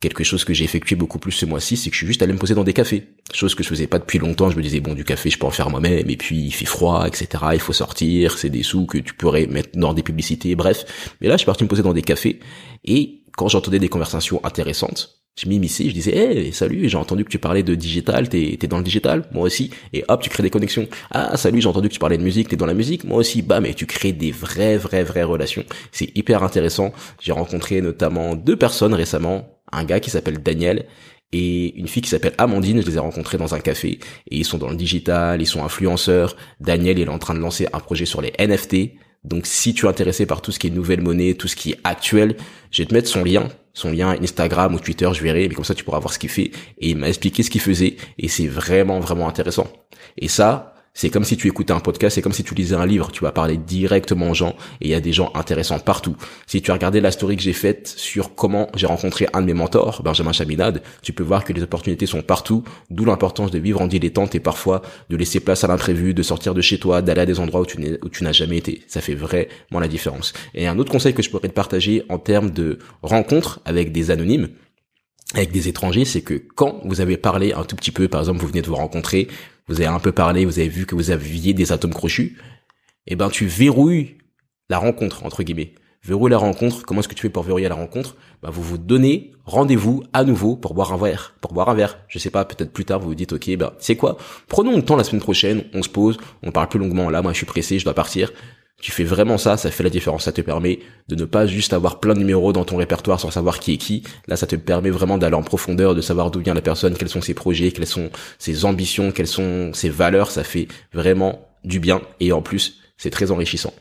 quelque 0.00 0.22
chose 0.22 0.44
que 0.44 0.54
j'ai 0.54 0.64
effectué 0.64 0.96
beaucoup 0.96 1.18
plus 1.18 1.32
ce 1.32 1.46
mois-ci, 1.46 1.76
c'est 1.76 1.90
que 1.90 1.94
je 1.94 1.98
suis 1.98 2.06
juste 2.06 2.22
allé 2.22 2.32
me 2.32 2.38
poser 2.38 2.54
dans 2.54 2.64
des 2.64 2.72
cafés. 2.72 3.08
Chose 3.32 3.54
que 3.54 3.62
je 3.62 3.68
faisais 3.68 3.86
pas 3.86 3.98
depuis 3.98 4.18
longtemps. 4.18 4.50
Je 4.50 4.56
me 4.56 4.62
disais, 4.62 4.80
bon, 4.80 4.94
du 4.94 5.04
café, 5.04 5.30
je 5.30 5.38
peux 5.38 5.46
en 5.46 5.50
faire 5.50 5.70
moi-même. 5.70 6.08
Et 6.08 6.16
puis, 6.16 6.38
il 6.38 6.52
fait 6.52 6.66
froid, 6.66 7.06
etc. 7.06 7.44
Il 7.54 7.60
faut 7.60 7.72
sortir. 7.72 8.38
C'est 8.38 8.50
des 8.50 8.62
sous 8.62 8.86
que 8.86 8.98
tu 8.98 9.14
pourrais 9.14 9.46
mettre 9.46 9.70
dans 9.78 9.94
des 9.94 10.02
publicités. 10.02 10.54
Bref. 10.54 10.84
Mais 11.20 11.28
là, 11.28 11.34
je 11.34 11.38
suis 11.38 11.46
parti 11.46 11.64
me 11.64 11.68
poser 11.68 11.82
dans 11.82 11.92
des 11.92 12.02
cafés. 12.02 12.38
Et 12.84 13.22
quand 13.36 13.48
j'entendais 13.48 13.78
des 13.80 13.88
conversations 13.88 14.40
intéressantes, 14.44 15.18
je 15.38 15.48
m'immisçais, 15.48 15.88
je 15.88 15.94
disais, 15.94 16.16
hey, 16.16 16.52
salut, 16.52 16.88
j'ai 16.88 16.96
entendu 16.96 17.24
que 17.24 17.30
tu 17.30 17.38
parlais 17.38 17.62
de 17.62 17.76
digital, 17.76 18.28
t'es, 18.28 18.56
t'es 18.58 18.66
dans 18.66 18.78
le 18.78 18.82
digital, 18.82 19.28
moi 19.30 19.44
aussi. 19.44 19.70
Et 19.92 20.04
hop, 20.08 20.20
tu 20.20 20.30
crées 20.30 20.42
des 20.42 20.50
connexions. 20.50 20.88
Ah, 21.12 21.36
salut, 21.36 21.60
j'ai 21.60 21.68
entendu 21.68 21.88
que 21.88 21.94
tu 21.94 22.00
parlais 22.00 22.18
de 22.18 22.24
musique, 22.24 22.48
t'es 22.48 22.56
dans 22.56 22.66
la 22.66 22.74
musique, 22.74 23.04
moi 23.04 23.18
aussi. 23.18 23.42
Bah, 23.42 23.60
mais 23.60 23.74
tu 23.74 23.86
crées 23.86 24.12
des 24.12 24.32
vraies, 24.32 24.76
vraies, 24.76 25.04
vraies 25.04 25.22
relations. 25.22 25.64
C'est 25.92 26.10
hyper 26.16 26.42
intéressant. 26.42 26.92
J'ai 27.20 27.30
rencontré 27.30 27.80
notamment 27.80 28.34
deux 28.34 28.56
personnes 28.56 28.94
récemment, 28.94 29.48
un 29.72 29.84
gars 29.84 30.00
qui 30.00 30.10
s'appelle 30.10 30.42
Daniel 30.42 30.86
et 31.32 31.74
une 31.78 31.88
fille 31.88 32.02
qui 32.02 32.08
s'appelle 32.08 32.34
Amandine, 32.38 32.80
je 32.80 32.86
les 32.86 32.96
ai 32.96 33.00
rencontrés 33.00 33.36
dans 33.36 33.54
un 33.54 33.60
café 33.60 33.98
et 34.30 34.36
ils 34.36 34.44
sont 34.44 34.58
dans 34.58 34.70
le 34.70 34.76
digital, 34.76 35.40
ils 35.42 35.46
sont 35.46 35.62
influenceurs. 35.62 36.36
Daniel, 36.60 36.98
est 36.98 37.08
en 37.08 37.18
train 37.18 37.34
de 37.34 37.40
lancer 37.40 37.66
un 37.72 37.80
projet 37.80 38.06
sur 38.06 38.22
les 38.22 38.32
NFT. 38.38 38.92
Donc 39.24 39.46
si 39.46 39.74
tu 39.74 39.86
es 39.86 39.88
intéressé 39.88 40.26
par 40.26 40.40
tout 40.40 40.52
ce 40.52 40.58
qui 40.58 40.68
est 40.68 40.70
nouvelle 40.70 41.02
monnaie, 41.02 41.34
tout 41.34 41.48
ce 41.48 41.56
qui 41.56 41.72
est 41.72 41.78
actuel, 41.84 42.36
je 42.70 42.82
vais 42.82 42.86
te 42.86 42.94
mettre 42.94 43.08
son 43.08 43.24
lien, 43.24 43.48
son 43.74 43.90
lien 43.90 44.16
Instagram 44.22 44.74
ou 44.74 44.80
Twitter, 44.80 45.10
je 45.12 45.22
verrai, 45.22 45.48
mais 45.48 45.54
comme 45.54 45.64
ça 45.64 45.74
tu 45.74 45.84
pourras 45.84 45.98
voir 45.98 46.14
ce 46.14 46.18
qu'il 46.18 46.30
fait. 46.30 46.50
Et 46.78 46.90
il 46.90 46.96
m'a 46.96 47.08
expliqué 47.08 47.42
ce 47.42 47.50
qu'il 47.50 47.60
faisait 47.60 47.96
et 48.18 48.28
c'est 48.28 48.46
vraiment 48.46 49.00
vraiment 49.00 49.28
intéressant. 49.28 49.66
Et 50.16 50.28
ça, 50.28 50.74
c'est 50.98 51.10
comme 51.10 51.22
si 51.22 51.36
tu 51.36 51.46
écoutais 51.46 51.72
un 51.72 51.78
podcast, 51.78 52.16
c'est 52.16 52.22
comme 52.22 52.32
si 52.32 52.42
tu 52.42 52.56
lisais 52.56 52.74
un 52.74 52.84
livre, 52.84 53.12
tu 53.12 53.22
vas 53.22 53.30
parler 53.30 53.56
directement 53.56 54.30
aux 54.30 54.34
gens 54.34 54.56
et 54.80 54.86
il 54.86 54.90
y 54.90 54.94
a 54.94 55.00
des 55.00 55.12
gens 55.12 55.30
intéressants 55.36 55.78
partout. 55.78 56.16
Si 56.48 56.60
tu 56.60 56.72
as 56.72 56.74
regardé 56.74 57.00
la 57.00 57.12
story 57.12 57.36
que 57.36 57.42
j'ai 57.44 57.52
faite 57.52 57.86
sur 57.86 58.34
comment 58.34 58.68
j'ai 58.74 58.88
rencontré 58.88 59.28
un 59.32 59.40
de 59.40 59.46
mes 59.46 59.54
mentors, 59.54 60.02
Benjamin 60.02 60.32
Chaminade, 60.32 60.82
tu 61.02 61.12
peux 61.12 61.22
voir 61.22 61.44
que 61.44 61.52
les 61.52 61.62
opportunités 61.62 62.06
sont 62.06 62.20
partout, 62.20 62.64
d'où 62.90 63.04
l'importance 63.04 63.52
de 63.52 63.60
vivre 63.60 63.80
en 63.80 63.86
dilettante 63.86 64.34
et 64.34 64.40
parfois 64.40 64.82
de 65.08 65.16
laisser 65.16 65.38
place 65.38 65.62
à 65.62 65.68
l'imprévu, 65.68 66.14
de 66.14 66.22
sortir 66.24 66.52
de 66.52 66.60
chez 66.60 66.80
toi, 66.80 67.00
d'aller 67.00 67.20
à 67.20 67.26
des 67.26 67.38
endroits 67.38 67.60
où 67.60 67.64
tu, 67.64 68.24
n'as 68.24 68.32
jamais 68.32 68.56
été. 68.56 68.82
Ça 68.88 69.00
fait 69.00 69.14
vraiment 69.14 69.78
la 69.78 69.86
différence. 69.86 70.32
Et 70.52 70.66
un 70.66 70.80
autre 70.80 70.90
conseil 70.90 71.14
que 71.14 71.22
je 71.22 71.30
pourrais 71.30 71.46
te 71.46 71.54
partager 71.54 72.02
en 72.08 72.18
termes 72.18 72.50
de 72.50 72.80
rencontres 73.02 73.60
avec 73.64 73.92
des 73.92 74.10
anonymes, 74.10 74.48
avec 75.34 75.52
des 75.52 75.68
étrangers, 75.68 76.06
c'est 76.06 76.22
que 76.22 76.34
quand 76.56 76.80
vous 76.84 77.00
avez 77.00 77.18
parlé 77.18 77.52
un 77.52 77.62
tout 77.62 77.76
petit 77.76 77.92
peu, 77.92 78.08
par 78.08 78.20
exemple, 78.20 78.40
vous 78.40 78.48
venez 78.48 78.62
de 78.62 78.66
vous 78.66 78.74
rencontrer, 78.74 79.28
vous 79.68 79.80
avez 79.80 79.86
un 79.86 80.00
peu 80.00 80.12
parlé, 80.12 80.44
vous 80.44 80.58
avez 80.58 80.68
vu 80.68 80.86
que 80.86 80.94
vous 80.94 81.10
aviez 81.10 81.52
des 81.54 81.72
atomes 81.72 81.94
crochus, 81.94 82.38
eh 83.06 83.16
ben 83.16 83.30
tu 83.30 83.46
verrouilles 83.46 84.16
la 84.68 84.78
rencontre 84.78 85.24
entre 85.24 85.42
guillemets. 85.42 85.74
Verrouille 86.04 86.30
la 86.30 86.38
rencontre. 86.38 86.84
Comment 86.86 87.00
est-ce 87.00 87.08
que 87.08 87.14
tu 87.14 87.22
fais 87.22 87.28
pour 87.28 87.42
verrouiller 87.42 87.68
la 87.68 87.74
rencontre? 87.74 88.16
Ben, 88.42 88.50
vous 88.50 88.62
vous 88.62 88.78
donnez 88.78 89.32
rendez-vous 89.44 90.04
à 90.12 90.24
nouveau 90.24 90.56
pour 90.56 90.72
boire 90.72 90.92
un 90.92 90.96
verre, 90.96 91.34
pour 91.40 91.52
boire 91.52 91.68
un 91.68 91.74
verre. 91.74 91.98
Je 92.08 92.18
sais 92.18 92.30
pas, 92.30 92.44
peut-être 92.44 92.72
plus 92.72 92.84
tard 92.84 93.00
vous 93.00 93.08
vous 93.08 93.14
dites 93.14 93.32
ok, 93.32 93.56
ben 93.56 93.72
c'est 93.78 93.96
quoi? 93.96 94.16
Prenons 94.46 94.76
le 94.76 94.84
temps 94.84 94.96
la 94.96 95.04
semaine 95.04 95.20
prochaine, 95.20 95.64
on 95.74 95.82
se 95.82 95.88
pose, 95.88 96.16
on 96.42 96.52
parle 96.52 96.68
plus 96.68 96.78
longuement. 96.78 97.10
Là, 97.10 97.20
moi 97.20 97.32
je 97.32 97.38
suis 97.38 97.46
pressé, 97.46 97.78
je 97.78 97.84
dois 97.84 97.94
partir. 97.94 98.32
Tu 98.80 98.92
fais 98.92 99.02
vraiment 99.02 99.38
ça, 99.38 99.56
ça 99.56 99.72
fait 99.72 99.82
la 99.82 99.90
différence. 99.90 100.24
Ça 100.24 100.32
te 100.32 100.40
permet 100.40 100.78
de 101.08 101.16
ne 101.16 101.24
pas 101.24 101.46
juste 101.46 101.72
avoir 101.72 101.98
plein 101.98 102.14
de 102.14 102.20
numéros 102.20 102.52
dans 102.52 102.64
ton 102.64 102.76
répertoire 102.76 103.18
sans 103.18 103.32
savoir 103.32 103.58
qui 103.58 103.74
est 103.74 103.76
qui. 103.76 104.04
Là, 104.28 104.36
ça 104.36 104.46
te 104.46 104.54
permet 104.54 104.90
vraiment 104.90 105.18
d'aller 105.18 105.34
en 105.34 105.42
profondeur, 105.42 105.96
de 105.96 106.00
savoir 106.00 106.30
d'où 106.30 106.40
vient 106.40 106.54
la 106.54 106.60
personne, 106.60 106.94
quels 106.96 107.08
sont 107.08 107.20
ses 107.20 107.34
projets, 107.34 107.72
quelles 107.72 107.88
sont 107.88 108.10
ses 108.38 108.64
ambitions, 108.64 109.10
quelles 109.10 109.26
sont 109.26 109.72
ses 109.74 109.88
valeurs. 109.88 110.30
Ça 110.30 110.44
fait 110.44 110.68
vraiment 110.92 111.48
du 111.64 111.80
bien 111.80 112.02
et 112.20 112.30
en 112.30 112.40
plus, 112.40 112.78
c'est 112.96 113.10
très 113.10 113.32
enrichissant. 113.32 113.74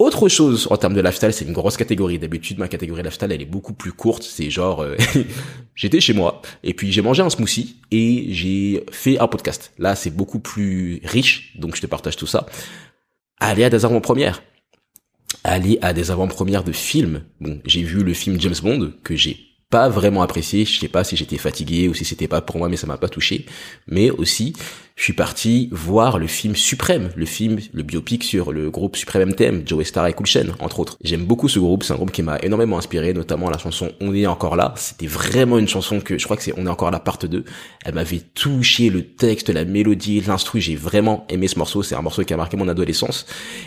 Autre 0.00 0.28
chose 0.28 0.68
en 0.70 0.76
termes 0.76 0.94
de 0.94 1.00
lifestyle, 1.00 1.32
c'est 1.32 1.44
une 1.44 1.52
grosse 1.52 1.76
catégorie. 1.76 2.20
D'habitude, 2.20 2.58
ma 2.58 2.68
catégorie 2.68 3.02
lifestyle, 3.02 3.32
elle 3.32 3.42
est 3.42 3.46
beaucoup 3.46 3.72
plus 3.72 3.92
courte. 3.92 4.22
C'est 4.22 4.48
genre, 4.48 4.80
euh, 4.80 4.96
j'étais 5.74 6.00
chez 6.00 6.12
moi 6.12 6.42
et 6.62 6.72
puis 6.74 6.92
j'ai 6.92 7.02
mangé 7.02 7.22
un 7.22 7.30
smoothie 7.30 7.76
et 7.90 8.26
j'ai 8.30 8.84
fait 8.92 9.18
un 9.18 9.26
podcast. 9.26 9.72
Là, 9.78 9.96
c'est 9.96 10.10
beaucoup 10.10 10.38
plus 10.38 11.00
riche, 11.04 11.56
donc 11.58 11.74
je 11.76 11.80
te 11.80 11.86
partage 11.86 12.16
tout 12.16 12.26
ça 12.26 12.46
aller 13.40 13.64
à 13.64 13.70
des 13.70 13.84
avant-premières. 13.84 14.42
Aller 15.44 15.78
à 15.82 15.92
des 15.92 16.10
avant-premières 16.10 16.64
de 16.64 16.72
films. 16.72 17.24
Bon, 17.40 17.60
j'ai 17.64 17.82
vu 17.82 18.02
le 18.02 18.12
film 18.14 18.40
James 18.40 18.54
Bond 18.62 18.92
que 19.04 19.16
j'ai 19.16 19.47
pas 19.70 19.88
vraiment 19.88 20.22
apprécié. 20.22 20.64
Je 20.64 20.78
sais 20.78 20.88
pas 20.88 21.04
si 21.04 21.16
j'étais 21.16 21.36
fatigué 21.36 21.88
ou 21.88 21.94
si 21.94 22.04
c'était 22.04 22.28
pas 22.28 22.40
pour 22.40 22.58
moi, 22.58 22.68
mais 22.68 22.76
ça 22.76 22.86
m'a 22.86 22.96
pas 22.96 23.08
touché. 23.08 23.46
Mais 23.86 24.10
aussi, 24.10 24.54
je 24.96 25.04
suis 25.04 25.12
parti 25.12 25.68
voir 25.70 26.18
le 26.18 26.26
film 26.26 26.56
Suprême, 26.56 27.10
le 27.14 27.26
film, 27.26 27.58
le 27.72 27.82
biopic 27.82 28.24
sur 28.24 28.50
le 28.50 28.70
groupe 28.70 28.96
Suprême 28.96 29.28
MTM, 29.30 29.62
Joe 29.66 29.86
Star 29.86 30.06
et 30.06 30.12
Cool 30.12 30.26
entre 30.58 30.80
autres. 30.80 30.96
J'aime 31.04 31.24
beaucoup 31.24 31.48
ce 31.48 31.58
groupe, 31.58 31.84
c'est 31.84 31.92
un 31.92 31.96
groupe 31.96 32.10
qui 32.10 32.22
m'a 32.22 32.38
énormément 32.38 32.78
inspiré, 32.78 33.12
notamment 33.12 33.50
la 33.50 33.58
chanson 33.58 33.92
On 34.00 34.14
est 34.14 34.26
encore 34.26 34.56
là. 34.56 34.74
C'était 34.76 35.06
vraiment 35.06 35.58
une 35.58 35.68
chanson 35.68 36.00
que, 36.00 36.18
je 36.18 36.24
crois 36.24 36.36
que 36.36 36.42
c'est 36.42 36.54
On 36.56 36.66
est 36.66 36.70
encore 36.70 36.90
là 36.90 36.98
part 36.98 37.18
2. 37.18 37.44
Elle 37.84 37.94
m'avait 37.94 38.20
touché, 38.20 38.90
le 38.90 39.04
texte, 39.14 39.50
la 39.50 39.64
mélodie, 39.64 40.20
l'instru, 40.20 40.60
j'ai 40.60 40.76
vraiment 40.76 41.26
aimé 41.28 41.46
ce 41.46 41.58
morceau, 41.58 41.82
c'est 41.82 41.94
un 41.94 42.02
morceau 42.02 42.24
qui 42.24 42.32
a 42.32 42.36
marqué 42.36 42.56
mon 42.56 42.68
adolescence. 42.68 43.26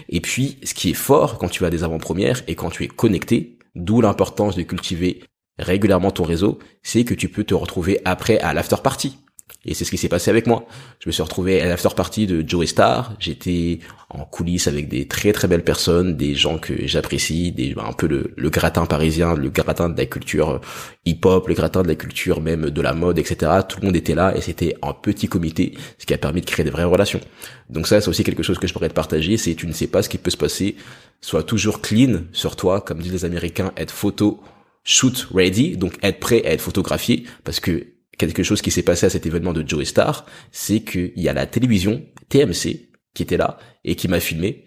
Et 0.10 0.20
puis, 0.20 0.58
ce 0.64 0.74
qui 0.74 0.90
est 0.90 0.96
fort 0.96 1.38
quand 1.38 1.50
tu 1.50 1.64
as 1.64 1.70
des 1.70 1.84
avant-premières 1.84 2.42
et 2.48 2.56
quand 2.56 2.72
tu 2.72 2.84
es 2.84 2.88
connecté, 2.88 3.58
d'où 3.76 4.02
l'importance 4.02 4.56
de 4.56 4.64
cultiver 4.64 5.22
régulièrement 5.62 6.12
ton 6.12 6.24
réseau, 6.24 6.60
c'est 6.84 7.04
que 7.04 7.14
tu 7.14 7.30
peux 7.30 7.44
te 7.44 7.54
retrouver 7.54 8.02
après 8.06 8.40
à 8.40 8.54
l'after 8.54 8.78
party. 8.84 9.18
Et 9.64 9.76
c'est 9.76 9.86
ce 9.86 9.92
qui 9.92 9.98
s'est 9.98 10.10
passé 10.10 10.32
avec 10.32 10.48
moi. 10.48 10.66
Je 11.00 11.08
me 11.08 11.12
suis 11.12 11.22
retrouvé 11.22 11.62
à 11.62 11.68
l'after 11.68 11.90
party 11.96 12.26
de 12.26 12.44
Joe 12.48 12.66
Star. 12.66 13.14
J'étais 13.20 13.80
en 14.10 14.26
coulisses 14.26 14.68
avec 14.68 14.88
des 14.88 15.08
très 15.08 15.34
très 15.34 15.48
belles 15.48 15.64
personnes, 15.64 16.18
des 16.18 16.34
gens 16.34 16.58
que 16.58 16.88
j'apprécie, 16.88 17.52
des 17.52 17.76
un 17.78 17.94
peu 17.94 18.08
le, 18.08 18.34
le, 18.36 18.50
gratin 18.50 18.88
parisien, 18.88 19.36
le 19.36 19.50
gratin 19.50 19.90
de 19.90 19.98
la 19.98 20.08
culture 20.08 20.62
hip-hop, 21.06 21.48
le 21.48 21.54
gratin 21.54 21.84
de 21.84 21.88
la 21.88 21.96
culture 21.96 22.42
même 22.42 22.72
de 22.72 22.82
la 22.82 22.94
mode, 22.94 23.20
etc. 23.20 23.52
Tout 23.70 23.82
le 23.82 23.86
monde 23.86 23.96
était 23.96 24.16
là 24.16 24.36
et 24.36 24.42
c'était 24.42 24.76
un 24.82 24.94
petit 24.94 25.28
comité, 25.28 25.78
ce 26.00 26.08
qui 26.08 26.14
a 26.16 26.18
permis 26.18 26.42
de 26.42 26.48
créer 26.48 26.64
des 26.64 26.72
vraies 26.72 26.84
relations. 26.84 27.22
Donc 27.70 27.86
ça, 27.86 28.02
c'est 28.02 28.10
aussi 28.10 28.24
quelque 28.24 28.44
chose 28.44 28.58
que 28.58 28.66
je 28.66 28.74
pourrais 28.74 28.90
te 28.90 28.96
partager. 28.96 29.38
C'est 29.38 29.54
tu 29.54 29.68
ne 29.68 29.74
sais 29.74 29.88
pas 29.88 30.02
ce 30.02 30.10
qui 30.10 30.18
peut 30.18 30.32
se 30.32 30.38
passer. 30.38 30.76
Sois 31.22 31.44
toujours 31.44 31.82
clean 31.82 32.22
sur 32.32 32.56
toi, 32.56 32.82
comme 32.82 32.98
disent 32.98 33.14
les 33.14 33.26
Américains, 33.26 33.74
être 33.78 33.92
photo 33.92 34.42
shoot 34.84 35.28
ready, 35.34 35.78
donc 35.78 35.94
être 36.02 36.20
prêt 36.20 36.44
à 36.46 36.52
être 36.52 36.62
photographié, 36.62 37.26
parce 37.44 37.60
que 37.60 37.88
quelque 38.18 38.44
chose 38.44 38.62
qui 38.62 38.72
s'est 38.72 38.84
passé 38.84 39.06
à 39.06 39.10
cet 39.10 39.26
événement 39.26 39.54
de 39.54 39.68
Joey 39.68 39.86
Star, 39.86 40.26
c'est 40.52 40.82
qu'il 40.82 41.14
y 41.16 41.28
a 41.28 41.34
la 41.34 41.46
télévision 41.46 42.04
TMC 42.30 42.90
qui 43.14 43.24
était 43.24 43.38
là 43.38 43.58
et 43.84 43.96
qui 43.96 44.08
m'a 44.08 44.20
filmé. 44.20 44.66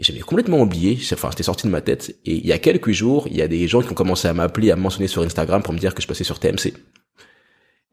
Et 0.00 0.04
j'avais 0.04 0.20
complètement 0.20 0.60
oublié, 0.60 0.98
enfin 1.12 1.30
c'était 1.30 1.42
sorti 1.42 1.66
de 1.66 1.72
ma 1.72 1.80
tête. 1.80 2.16
Et 2.24 2.34
il 2.34 2.46
y 2.46 2.52
a 2.52 2.58
quelques 2.58 2.92
jours, 2.92 3.26
il 3.28 3.36
y 3.36 3.42
a 3.42 3.48
des 3.48 3.66
gens 3.66 3.82
qui 3.82 3.90
ont 3.90 3.94
commencé 3.94 4.28
à 4.28 4.34
m'appeler, 4.34 4.70
à 4.70 4.76
me 4.76 4.82
mentionner 4.82 5.08
sur 5.08 5.22
Instagram 5.22 5.62
pour 5.62 5.74
me 5.74 5.78
dire 5.78 5.94
que 5.94 6.02
je 6.02 6.06
passais 6.06 6.24
sur 6.24 6.38
TMC. 6.38 6.74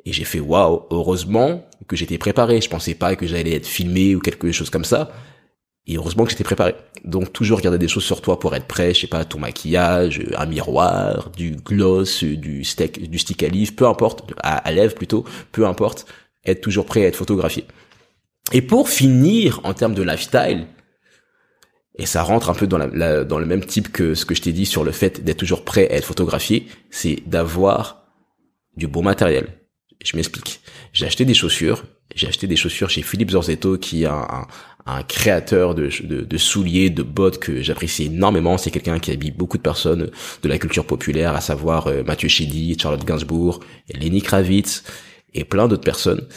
Et 0.05 0.13
j'ai 0.13 0.23
fait 0.23 0.39
waouh, 0.39 0.83
heureusement 0.91 1.67
que 1.87 1.95
j'étais 1.95 2.19
préparé. 2.19 2.61
Je 2.61 2.69
pensais 2.69 2.93
pas 2.93 3.15
que 3.15 3.25
j'allais 3.25 3.53
être 3.53 3.65
filmé 3.65 4.15
ou 4.15 4.19
quelque 4.19 4.51
chose 4.51 4.69
comme 4.69 4.85
ça. 4.85 5.11
Et 5.87 5.97
heureusement 5.97 6.23
que 6.23 6.31
j'étais 6.31 6.43
préparé. 6.43 6.75
Donc 7.03 7.31
toujours 7.31 7.61
garder 7.61 7.77
des 7.77 7.87
choses 7.87 8.03
sur 8.03 8.21
toi 8.21 8.39
pour 8.39 8.55
être 8.55 8.65
prêt, 8.65 8.93
je 8.93 9.01
sais 9.01 9.07
pas, 9.07 9.23
ton 9.23 9.39
maquillage, 9.39 10.21
un 10.35 10.45
miroir, 10.47 11.29
du 11.29 11.51
gloss, 11.51 12.23
du 12.23 12.63
stick, 12.63 13.09
du 13.09 13.19
stick 13.19 13.43
à 13.43 13.47
livre, 13.47 13.75
peu 13.75 13.87
importe, 13.87 14.23
à, 14.41 14.57
à 14.57 14.71
lèvres 14.71 14.95
plutôt, 14.95 15.25
peu 15.51 15.67
importe, 15.67 16.07
être 16.43 16.61
toujours 16.61 16.85
prêt 16.85 17.05
à 17.05 17.07
être 17.07 17.15
photographié. 17.15 17.65
Et 18.51 18.61
pour 18.61 18.89
finir 18.89 19.59
en 19.63 19.73
termes 19.73 19.93
de 19.93 20.03
lifestyle, 20.03 20.67
et 21.97 22.05
ça 22.05 22.23
rentre 22.23 22.49
un 22.49 22.53
peu 22.53 22.67
dans, 22.67 22.77
la, 22.77 23.23
dans 23.23 23.39
le 23.39 23.45
même 23.45 23.63
type 23.63 23.91
que 23.91 24.15
ce 24.15 24.25
que 24.25 24.35
je 24.35 24.41
t'ai 24.41 24.51
dit 24.51 24.65
sur 24.65 24.83
le 24.83 24.91
fait 24.91 25.23
d'être 25.23 25.37
toujours 25.37 25.63
prêt 25.63 25.89
à 25.89 25.95
être 25.95 26.05
photographié, 26.05 26.67
c'est 26.89 27.23
d'avoir 27.25 28.05
du 28.75 28.87
bon 28.87 29.01
matériel. 29.01 29.47
Je 30.03 30.15
m'explique. 30.17 30.59
J'ai 30.91 31.05
acheté 31.05 31.23
des 31.23 31.33
chaussures, 31.33 31.85
j'ai 32.13 32.27
acheté 32.27 32.47
des 32.47 32.55
chaussures 32.55 32.89
chez 32.89 33.01
Philippe 33.01 33.31
Zorzetto 33.31 33.77
qui 33.77 34.03
est 34.03 34.07
un, 34.07 34.47
créateur 35.07 35.73
de, 35.73 35.89
souliers, 36.37 36.91
de 36.91 37.01
bottes 37.01 37.39
que 37.39 37.61
j'apprécie 37.61 38.05
énormément. 38.05 38.57
C'est 38.57 38.69
quelqu'un 38.69 38.99
qui 38.99 39.11
habille 39.11 39.31
beaucoup 39.31 39.57
de 39.57 39.63
personnes 39.63 40.11
de 40.43 40.49
la 40.49 40.59
culture 40.59 40.85
populaire, 40.85 41.35
à 41.35 41.41
savoir 41.41 41.87
euh, 41.87 42.03
Mathieu 42.03 42.29
Chédy, 42.29 42.77
Charlotte 42.79 43.03
Gainsbourg, 43.03 43.61
Lenny 43.93 44.21
Kravitz 44.21 44.83
et 45.33 45.43
plein 45.43 45.67
d'autres 45.67 45.83
personnes. 45.83 46.27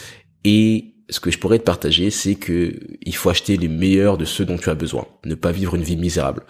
Et 0.45 0.95
ce 1.11 1.21
que 1.21 1.31
je 1.31 1.39
pourrais 1.39 1.59
te 1.59 1.65
partager, 1.65 2.11
c'est 2.11 2.35
que 2.37 2.75
il 3.03 3.15
faut 3.15 3.31
acheter 3.31 3.57
les 3.57 3.69
meilleurs 3.69 4.19
de 4.19 4.25
ceux 4.25 4.45
dont 4.45 4.57
tu 4.57 4.71
as 4.71 4.75
besoin. 4.75 5.07
Ne 5.25 5.35
pas 5.35 5.53
vivre 5.53 5.75
une 5.75 5.83
vie 5.83 5.97
misérable. 5.97 6.45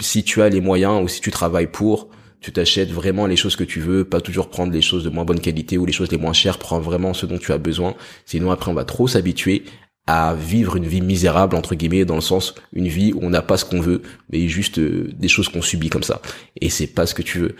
Si 0.00 0.24
tu 0.24 0.42
as 0.42 0.48
les 0.48 0.60
moyens 0.60 1.02
ou 1.02 1.08
si 1.08 1.20
tu 1.20 1.30
travailles 1.30 1.70
pour, 1.70 2.10
tu 2.40 2.52
t'achètes 2.52 2.90
vraiment 2.90 3.26
les 3.26 3.36
choses 3.36 3.56
que 3.56 3.64
tu 3.64 3.80
veux, 3.80 4.04
pas 4.04 4.20
toujours 4.20 4.48
prendre 4.50 4.72
les 4.72 4.82
choses 4.82 5.04
de 5.04 5.10
moins 5.10 5.24
bonne 5.24 5.40
qualité 5.40 5.78
ou 5.78 5.86
les 5.86 5.92
choses 5.92 6.10
les 6.10 6.18
moins 6.18 6.32
chères, 6.32 6.58
prends 6.58 6.80
vraiment 6.80 7.14
ce 7.14 7.26
dont 7.26 7.38
tu 7.38 7.52
as 7.52 7.58
besoin. 7.58 7.94
Sinon 8.24 8.50
après 8.50 8.70
on 8.70 8.74
va 8.74 8.84
trop 8.84 9.08
s'habituer 9.08 9.64
à 10.06 10.34
vivre 10.34 10.76
une 10.76 10.86
vie 10.86 11.00
misérable 11.00 11.56
entre 11.56 11.74
guillemets 11.74 12.04
dans 12.04 12.14
le 12.14 12.20
sens 12.20 12.54
une 12.72 12.86
vie 12.86 13.12
où 13.12 13.18
on 13.22 13.30
n'a 13.30 13.42
pas 13.42 13.56
ce 13.56 13.64
qu'on 13.64 13.80
veut 13.80 14.02
mais 14.30 14.46
juste 14.46 14.78
euh, 14.78 15.10
des 15.16 15.26
choses 15.26 15.48
qu'on 15.48 15.62
subit 15.62 15.88
comme 15.88 16.04
ça 16.04 16.22
et 16.60 16.70
c'est 16.70 16.86
pas 16.86 17.06
ce 17.06 17.14
que 17.14 17.22
tu 17.22 17.40
veux 17.40 17.56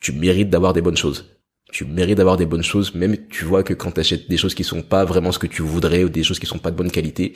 tu 0.00 0.12
mérites 0.12 0.48
d'avoir 0.48 0.74
des 0.74 0.80
bonnes 0.80 0.96
choses 0.96 1.24
tu 1.70 1.84
mérites 1.84 2.16
d'avoir 2.16 2.36
des 2.36 2.46
bonnes 2.46 2.62
choses, 2.62 2.94
même 2.94 3.16
tu 3.28 3.44
vois 3.44 3.62
que 3.62 3.74
quand 3.74 3.92
tu 3.92 4.00
achètes 4.00 4.28
des 4.28 4.36
choses 4.36 4.54
qui 4.54 4.64
sont 4.64 4.82
pas 4.82 5.04
vraiment 5.04 5.32
ce 5.32 5.38
que 5.38 5.46
tu 5.46 5.62
voudrais 5.62 6.04
ou 6.04 6.08
des 6.08 6.22
choses 6.22 6.38
qui 6.38 6.46
sont 6.46 6.58
pas 6.58 6.70
de 6.70 6.76
bonne 6.76 6.90
qualité, 6.90 7.34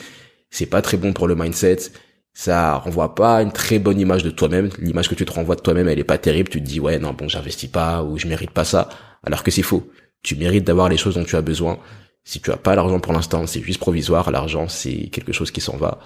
c'est 0.51 0.67
pas 0.67 0.83
très 0.83 0.97
bon 0.97 1.13
pour 1.13 1.29
le 1.29 1.35
mindset. 1.35 1.93
Ça 2.35 2.77
renvoie 2.79 3.15
pas 3.15 3.43
une 3.43 3.53
très 3.53 3.79
bonne 3.79 4.01
image 4.01 4.23
de 4.23 4.31
toi-même. 4.31 4.71
L'image 4.79 5.09
que 5.09 5.15
tu 5.15 5.25
te 5.25 5.33
renvoies 5.33 5.57
de 5.57 5.61
toi-même, 5.61 5.89
elle 5.89 5.99
est 5.99 6.05
pas 6.05 6.19
terrible. 6.19 6.49
Tu 6.49 6.63
te 6.63 6.67
dis 6.67 6.81
ouais 6.81 6.99
non 6.99 7.13
bon 7.13 7.29
j'investis 7.29 7.71
pas 7.71 8.03
ou 8.03 8.19
je 8.19 8.27
mérite 8.27 8.51
pas 8.51 8.65
ça, 8.65 8.89
alors 9.23 9.43
que 9.43 9.51
c'est 9.51 9.63
faux. 9.63 9.91
Tu 10.23 10.37
mérites 10.37 10.65
d'avoir 10.65 10.89
les 10.89 10.97
choses 10.97 11.17
dont 11.17 11.25
tu 11.25 11.37
as 11.37 11.43
besoin. 11.43 11.79
Si 12.25 12.41
tu 12.41 12.51
as 12.51 12.57
pas 12.57 12.75
l'argent 12.75 13.01
pour 13.01 13.13
l'instant, 13.13 13.47
c'est 13.47 13.63
juste 13.63 13.81
provisoire. 13.81 14.31
L'argent 14.31 14.69
c'est 14.69 15.09
quelque 15.09 15.33
chose 15.33 15.51
qui 15.51 15.61
s'en 15.61 15.77
va 15.77 15.99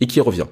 et 0.00 0.06
qui 0.06 0.20
revient. 0.20 0.46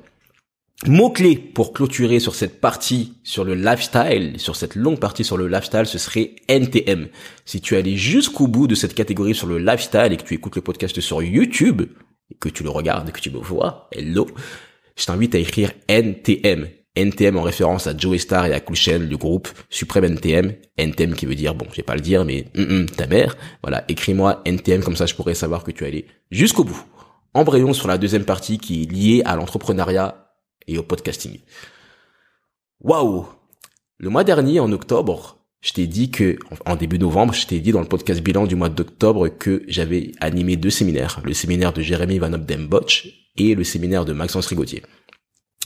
Mot-clé 0.84 1.36
pour 1.38 1.72
clôturer 1.72 2.20
sur 2.20 2.34
cette 2.34 2.60
partie 2.60 3.14
sur 3.22 3.44
le 3.44 3.54
lifestyle, 3.54 4.38
sur 4.38 4.56
cette 4.56 4.74
longue 4.74 5.00
partie 5.00 5.24
sur 5.24 5.38
le 5.38 5.48
lifestyle, 5.48 5.86
ce 5.86 5.96
serait 5.96 6.36
NTM. 6.48 7.08
Si 7.46 7.62
tu 7.62 7.74
es 7.74 7.78
allé 7.78 7.96
jusqu'au 7.96 8.46
bout 8.46 8.66
de 8.66 8.74
cette 8.74 8.94
catégorie 8.94 9.34
sur 9.34 9.46
le 9.46 9.56
lifestyle 9.56 10.12
et 10.12 10.18
que 10.18 10.24
tu 10.24 10.34
écoutes 10.34 10.56
le 10.56 10.60
podcast 10.60 11.00
sur 11.00 11.22
YouTube, 11.22 11.82
et 12.30 12.34
que 12.34 12.50
tu 12.50 12.62
le 12.62 12.68
regardes 12.68 13.08
et 13.08 13.12
que 13.12 13.20
tu 13.20 13.30
me 13.30 13.38
vois, 13.38 13.88
hello, 13.90 14.26
je 14.96 15.06
t'invite 15.06 15.34
à 15.34 15.38
écrire 15.38 15.72
NTM. 15.88 16.68
NTM 16.96 17.36
en 17.36 17.42
référence 17.42 17.86
à 17.86 17.96
Joey 17.96 18.18
Star 18.18 18.46
et 18.46 18.54
à 18.54 18.60
Cool 18.60 18.76
le 18.86 19.16
groupe 19.16 19.48
Supreme 19.68 20.04
NTM. 20.04 20.54
NTM 20.78 21.14
qui 21.14 21.26
veut 21.26 21.34
dire, 21.34 21.54
bon, 21.54 21.66
je 21.70 21.76
vais 21.76 21.82
pas 21.82 21.94
le 21.94 22.00
dire, 22.00 22.24
mais 22.24 22.46
mm, 22.54 22.62
mm, 22.62 22.86
ta 22.86 23.06
mère. 23.06 23.36
Voilà, 23.62 23.84
écris-moi 23.88 24.40
NTM, 24.46 24.82
comme 24.82 24.96
ça 24.96 25.06
je 25.06 25.14
pourrais 25.14 25.34
savoir 25.34 25.62
que 25.62 25.70
tu 25.70 25.84
es 25.84 25.86
allé 25.86 26.06
jusqu'au 26.30 26.64
bout. 26.64 26.82
Embrayons 27.34 27.74
sur 27.74 27.86
la 27.86 27.98
deuxième 27.98 28.24
partie 28.24 28.58
qui 28.58 28.82
est 28.82 28.90
liée 28.90 29.22
à 29.26 29.36
l'entrepreneuriat 29.36 30.32
et 30.66 30.78
au 30.78 30.82
podcasting. 30.82 31.38
Waouh 32.80 33.26
Le 33.98 34.08
mois 34.08 34.24
dernier, 34.24 34.58
en 34.58 34.72
octobre, 34.72 35.36
je 35.60 35.74
t'ai 35.74 35.86
dit 35.86 36.10
que, 36.10 36.38
en 36.64 36.76
début 36.76 36.98
novembre, 36.98 37.34
je 37.34 37.46
t'ai 37.46 37.60
dit 37.60 37.72
dans 37.72 37.80
le 37.80 37.88
podcast 37.88 38.22
bilan 38.22 38.46
du 38.46 38.56
mois 38.56 38.70
d'octobre 38.70 39.28
que 39.28 39.64
j'avais 39.68 40.12
animé 40.20 40.56
deux 40.56 40.70
séminaires. 40.70 41.20
Le 41.24 41.34
séminaire 41.34 41.74
de 41.74 41.82
Jérémy 41.82 42.18
Van 42.18 42.32
Obden 42.32 42.68
et 43.38 43.54
le 43.54 43.64
séminaire 43.64 44.04
de 44.04 44.12
Maxence 44.12 44.46
Rigotier 44.46 44.82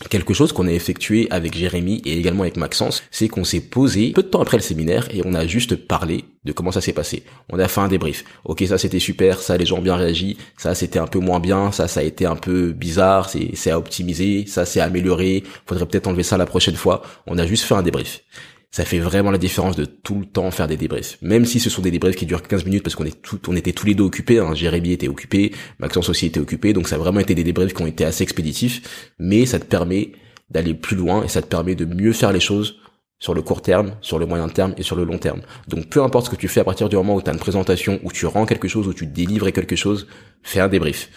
quelque 0.09 0.33
chose 0.33 0.53
qu'on 0.53 0.67
a 0.67 0.73
effectué 0.73 1.29
avec 1.31 1.57
Jérémy 1.57 2.01
et 2.05 2.17
également 2.17 2.43
avec 2.43 2.57
Maxence, 2.57 3.03
c'est 3.11 3.29
qu'on 3.29 3.45
s'est 3.45 3.61
posé 3.61 4.13
peu 4.13 4.23
de 4.23 4.29
temps 4.29 4.41
après 4.41 4.57
le 4.57 4.63
séminaire 4.63 5.09
et 5.13 5.21
on 5.25 5.35
a 5.35 5.47
juste 5.47 5.77
parlé 5.77 6.25
de 6.45 6.53
comment 6.53 6.73
ça 6.73 6.81
s'est 6.81 6.93
passé. 6.93 7.25
On 7.51 7.59
a 7.59 7.69
fait 7.69 7.81
un 7.81 7.89
débrief. 7.89 8.25
Ok, 8.45 8.65
ça 8.67 8.79
c'était 8.79 8.99
super, 8.99 9.43
ça 9.43 9.57
les 9.57 9.67
gens 9.67 9.79
ont 9.79 9.83
bien 9.83 9.97
réagi, 9.97 10.39
ça 10.57 10.75
c'était 10.75 10.99
un 10.99 11.07
peu 11.07 11.19
moins 11.19 11.41
bien, 11.41 11.71
ça 11.73 11.89
ça 11.89 12.01
a 12.01 12.03
été 12.03 12.25
un 12.25 12.37
peu 12.37 12.73
bizarre, 12.73 13.29
c'est 13.29 13.71
à 13.71 13.79
optimiser, 13.79 14.47
ça 14.47 14.65
c'est 14.65 14.81
à 14.81 14.85
améliorer, 14.85 15.45
faudrait 15.67 15.87
peut-être 15.87 16.07
enlever 16.07 16.23
ça 16.23 16.39
la 16.39 16.47
prochaine 16.47 16.77
fois. 16.77 17.03
On 17.27 17.37
a 17.39 17.47
juste 17.47 17.65
fait 17.65 17.75
un 17.75 17.83
débrief 17.83 18.23
ça 18.71 18.85
fait 18.85 19.01
vraiment 19.01 19.33
la 19.33 19.39
différence 19.39 19.77
de 19.77 19.85
tout 19.85 20.21
le 20.21 20.27
temps 20.27 20.51
faire 20.51 20.69
des 20.69 20.77
débriefs. 20.77 21.19
Même 21.23 21.45
si 21.45 21.59
ce 21.59 21.69
sont 21.69 21.83
des 21.83 21.91
débriefs 21.91 22.17
qui 22.17 22.27
durent 22.27 22.43
15 22.43 22.65
minutes 22.65 22.85
parce 22.85 22.95
qu'on 22.95 23.05
est 23.05 23.21
tout, 23.21 23.41
on 23.49 23.57
était 23.57 23.73
tous 23.73 23.87
les 23.87 23.95
deux 23.95 24.05
occupés, 24.05 24.39
hein. 24.39 24.55
Jérémy 24.55 24.93
était 24.93 25.09
occupé, 25.09 25.53
Maxence 25.79 26.09
aussi 26.09 26.27
était 26.27 26.41
occupé, 26.41 26.73
donc 26.73 26.87
ça 26.87 26.95
a 26.95 26.99
vraiment 26.99 27.21
été 27.21 27.35
des 27.35 27.43
débriefs 27.43 27.75
qui 27.75 27.83
ont 27.83 27.87
été 27.87 28.05
assez 28.05 28.23
expéditifs, 28.23 29.13
mais 29.19 29.45
ça 29.45 29.59
te 29.59 29.65
permet 29.65 30.13
d'aller 30.51 30.75
plus 30.75 30.97
loin 30.97 31.25
et 31.25 31.29
ça 31.29 31.43
te 31.43 31.49
permet 31.49 31.75
de 31.75 31.85
mieux 31.85 32.13
faire 32.13 32.33
les 32.33 32.41
choses 32.41 32.77
sur 33.19 33.35
le 33.35 33.43
court 33.43 33.61
terme, 33.61 33.97
sur 34.01 34.19
le 34.19 34.27
moyen 34.27 34.49
terme 34.49 34.75
et 34.79 34.83
sur 34.83 34.97
le 34.97 35.05
long 35.05 35.19
terme. 35.19 35.43
Donc 35.69 35.89
peu 35.89 36.03
importe 36.03 36.27
ce 36.27 36.31
que 36.31 36.37
tu 36.37 36.49
fais 36.49 36.61
à 36.61 36.65
partir 36.65 36.89
du 36.89 36.97
moment 36.97 37.17
où 37.17 37.23
tu 37.23 37.29
as 37.29 37.33
une 37.33 37.39
présentation, 37.39 38.01
où 38.03 38.13
tu 38.13 38.25
rends 38.27 38.47
quelque 38.47 38.69
chose, 38.69 38.87
où 38.89 38.95
tu 38.95 39.07
délivres 39.07 39.51
quelque 39.51 39.77
chose, 39.77 40.07
fais 40.43 40.61
un 40.61 40.69
débrief. 40.69 41.11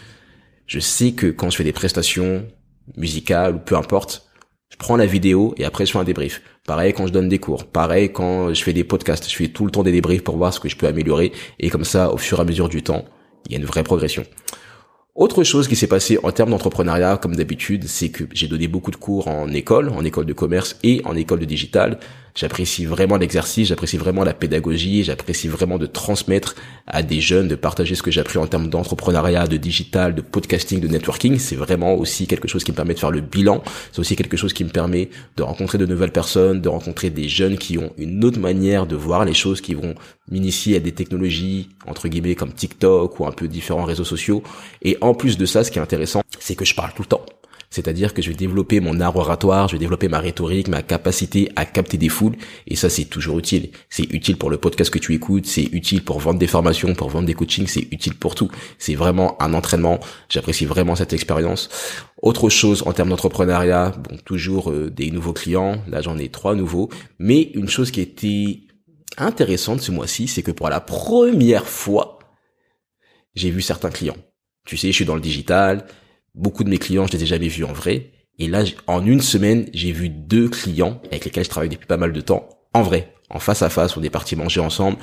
Je 0.66 0.80
sais 0.80 1.12
que 1.12 1.28
quand 1.28 1.50
je 1.50 1.58
fais 1.58 1.64
des 1.64 1.72
prestations 1.72 2.46
musicales 2.98 3.56
ou 3.56 3.60
peu 3.60 3.76
importe, 3.76 4.28
je 4.74 4.78
prends 4.80 4.96
la 4.96 5.06
vidéo 5.06 5.54
et 5.58 5.66
après 5.66 5.86
je 5.86 5.92
fais 5.92 6.00
un 6.00 6.04
débrief. 6.04 6.42
Pareil 6.66 6.94
quand 6.94 7.06
je 7.06 7.14
donne 7.14 7.30
des 7.30 7.38
cours. 7.38 7.66
Pareil 7.66 8.12
quand 8.12 8.52
je 8.56 8.64
fais 8.64 8.74
des 8.74 8.84
podcasts. 8.84 9.30
Je 9.30 9.36
fais 9.36 9.50
tout 9.50 9.66
le 9.66 9.72
temps 9.72 9.84
des 9.84 9.92
débriefs 9.92 10.24
pour 10.24 10.36
voir 10.36 10.52
ce 10.52 10.60
que 10.60 10.68
je 10.68 10.76
peux 10.76 10.88
améliorer. 10.88 11.32
Et 11.60 11.70
comme 11.70 11.84
ça, 11.84 12.12
au 12.12 12.18
fur 12.18 12.40
et 12.40 12.42
à 12.42 12.44
mesure 12.44 12.70
du 12.70 12.82
temps, 12.82 13.06
il 13.46 13.52
y 13.52 13.56
a 13.56 13.60
une 13.60 13.68
vraie 13.68 13.84
progression. 13.84 14.24
Autre 15.14 15.44
chose 15.44 15.68
qui 15.68 15.76
s'est 15.76 15.86
passé 15.86 16.18
en 16.24 16.32
termes 16.32 16.50
d'entrepreneuriat, 16.50 17.18
comme 17.18 17.36
d'habitude, 17.36 17.88
c'est 17.88 18.10
que 18.10 18.24
j'ai 18.34 18.48
donné 18.48 18.68
beaucoup 18.68 18.90
de 18.90 18.96
cours 18.96 19.28
en 19.28 19.48
école, 19.50 19.90
en 19.90 20.04
école 20.04 20.26
de 20.26 20.34
commerce 20.34 20.80
et 20.82 21.04
en 21.06 21.16
école 21.16 21.42
de 21.42 21.46
digital. 21.46 22.00
J'apprécie 22.36 22.86
vraiment 22.86 23.18
l'exercice, 23.18 23.68
j'apprécie 23.68 23.98
vraiment 23.98 24.24
la 24.24 24.34
pédagogie, 24.34 25.04
j'apprécie 25.04 25.48
vraiment 25.48 25.78
de 25.78 25.86
transmettre 25.86 26.56
à 26.88 27.04
des 27.04 27.22
jeunes, 27.22 27.48
de 27.48 27.54
partager 27.54 27.94
ce 27.94 28.02
que 28.02 28.10
j'ai 28.10 28.22
appris 28.22 28.40
en 28.40 28.48
termes 28.48 28.70
d'entrepreneuriat, 28.70 29.46
de 29.46 29.58
digital, 29.58 30.16
de 30.16 30.22
podcasting, 30.22 30.80
de 30.80 30.88
networking. 30.88 31.38
C'est 31.38 31.56
vraiment 31.56 31.94
aussi 31.94 32.26
quelque 32.26 32.48
chose 32.48 32.64
qui 32.64 32.72
me 32.72 32.76
permet 32.76 32.96
de 32.96 33.00
faire 33.00 33.12
le 33.12 33.22
bilan. 33.22 33.62
C'est 33.92 34.00
aussi 34.00 34.16
quelque 34.16 34.36
chose 34.36 34.52
qui 34.52 34.64
me 34.64 34.70
permet 34.70 35.10
de 35.38 35.44
rencontrer 35.44 35.78
de 35.78 35.86
nouvelles 35.86 36.12
personnes, 36.12 36.60
de 36.60 36.70
rencontrer 36.70 37.12
des 37.12 37.30
jeunes 37.30 37.58
qui 37.58 37.78
ont 37.78 37.94
une 38.00 38.26
autre 38.26 38.40
manière 38.40 38.88
de 38.88 38.96
voir 38.96 39.26
les 39.26 39.36
choses, 39.36 39.62
qui 39.62 39.76
vont 39.76 39.94
m'initier 40.32 40.78
à 40.78 40.80
des 40.80 40.92
technologies, 40.92 41.70
entre 41.86 42.08
guillemets, 42.08 42.36
comme 42.36 42.54
TikTok 42.54 43.20
ou 43.20 43.28
un 43.28 43.32
peu 43.32 43.48
différents 43.48 43.86
réseaux 43.86 44.04
sociaux. 44.04 44.42
Et 44.82 44.98
en 45.02 45.14
plus 45.14 45.38
de 45.38 45.46
ça, 45.46 45.64
ce 45.64 45.70
qui 45.70 45.78
est 45.78 45.84
intéressant, 45.84 46.24
c'est 46.40 46.56
que 46.56 46.66
je 46.66 46.74
parle 46.74 46.94
tout 46.96 47.04
le 47.04 47.10
temps. 47.10 47.26
C'est-à-dire 47.74 48.14
que 48.14 48.22
je 48.22 48.30
vais 48.30 48.36
développer 48.36 48.80
mon 48.80 49.00
art 49.00 49.16
oratoire, 49.16 49.68
je 49.68 49.74
vais 49.74 49.80
développer 49.80 50.08
ma 50.08 50.20
rhétorique, 50.20 50.68
ma 50.68 50.84
capacité 50.84 51.52
à 51.56 51.66
capter 51.66 51.98
des 51.98 52.08
foules. 52.08 52.36
Et 52.68 52.76
ça, 52.76 52.88
c'est 52.88 53.06
toujours 53.06 53.40
utile. 53.40 53.72
C'est 53.90 54.04
utile 54.14 54.38
pour 54.38 54.52
le 54.52 54.58
podcast 54.58 54.92
que 54.92 55.00
tu 55.00 55.16
écoutes, 55.16 55.48
c'est 55.48 55.64
utile 55.72 56.04
pour 56.04 56.20
vendre 56.20 56.38
des 56.38 56.46
formations, 56.46 56.94
pour 56.94 57.10
vendre 57.10 57.26
des 57.26 57.34
coachings, 57.34 57.66
c'est 57.66 57.88
utile 57.90 58.14
pour 58.14 58.36
tout. 58.36 58.52
C'est 58.78 58.94
vraiment 58.94 59.42
un 59.42 59.56
entraînement. 59.56 60.00
J'apprécie 60.30 60.66
vraiment 60.66 60.96
cette 60.96 61.14
expérience. 61.14 61.68
Autre 62.22 62.48
chose 62.48 62.84
en 62.86 62.94
termes 62.94 63.10
d'entrepreneuriat, 63.10 63.90
bon, 63.90 64.18
toujours 64.24 64.70
euh, 64.70 64.92
des 64.92 65.10
nouveaux 65.10 65.34
clients. 65.34 65.82
Là, 65.88 66.02
j'en 66.02 66.20
ai 66.20 66.30
trois 66.30 66.54
nouveaux. 66.54 66.92
Mais 67.18 67.42
une 67.56 67.70
chose 67.70 67.90
qui 67.90 68.02
était 68.02 68.62
intéressante 69.18 69.82
ce 69.82 69.90
mois-ci, 69.90 70.28
c'est 70.28 70.44
que 70.44 70.52
pour 70.52 70.70
la 70.70 70.80
première 70.80 71.68
fois, 71.68 72.20
j'ai 73.34 73.50
vu 73.50 73.64
certains 73.64 73.90
clients. 73.90 74.18
Tu 74.64 74.78
sais, 74.78 74.90
je 74.90 74.94
suis 74.94 75.06
dans 75.06 75.16
le 75.16 75.22
digital, 75.22 75.88
beaucoup 76.36 76.64
de 76.64 76.70
mes 76.70 76.78
clients, 76.78 77.08
je 77.08 77.14
les 77.14 77.24
ai 77.24 77.28
jamais 77.28 77.48
vus 77.48 77.64
en 77.64 77.74
vrai. 77.74 78.12
Et 78.40 78.48
là, 78.48 78.64
en 78.88 79.06
une 79.06 79.22
semaine, 79.22 79.70
j'ai 79.74 79.92
vu 79.92 80.10
deux 80.10 80.50
clients 80.50 81.02
avec 81.06 81.26
lesquels 81.26 81.44
je 81.44 81.50
travaille 81.50 81.70
depuis 81.70 81.86
pas 81.86 81.98
mal 81.98 82.14
de 82.14 82.22
temps, 82.22 82.50
en 82.74 82.82
vrai, 82.82 83.14
en 83.30 83.40
face 83.40 83.62
à 83.62 83.70
face, 83.70 83.96
on 83.98 84.04
est 84.04 84.10
partis 84.10 84.36
manger 84.36 84.60
ensemble. 84.60 84.98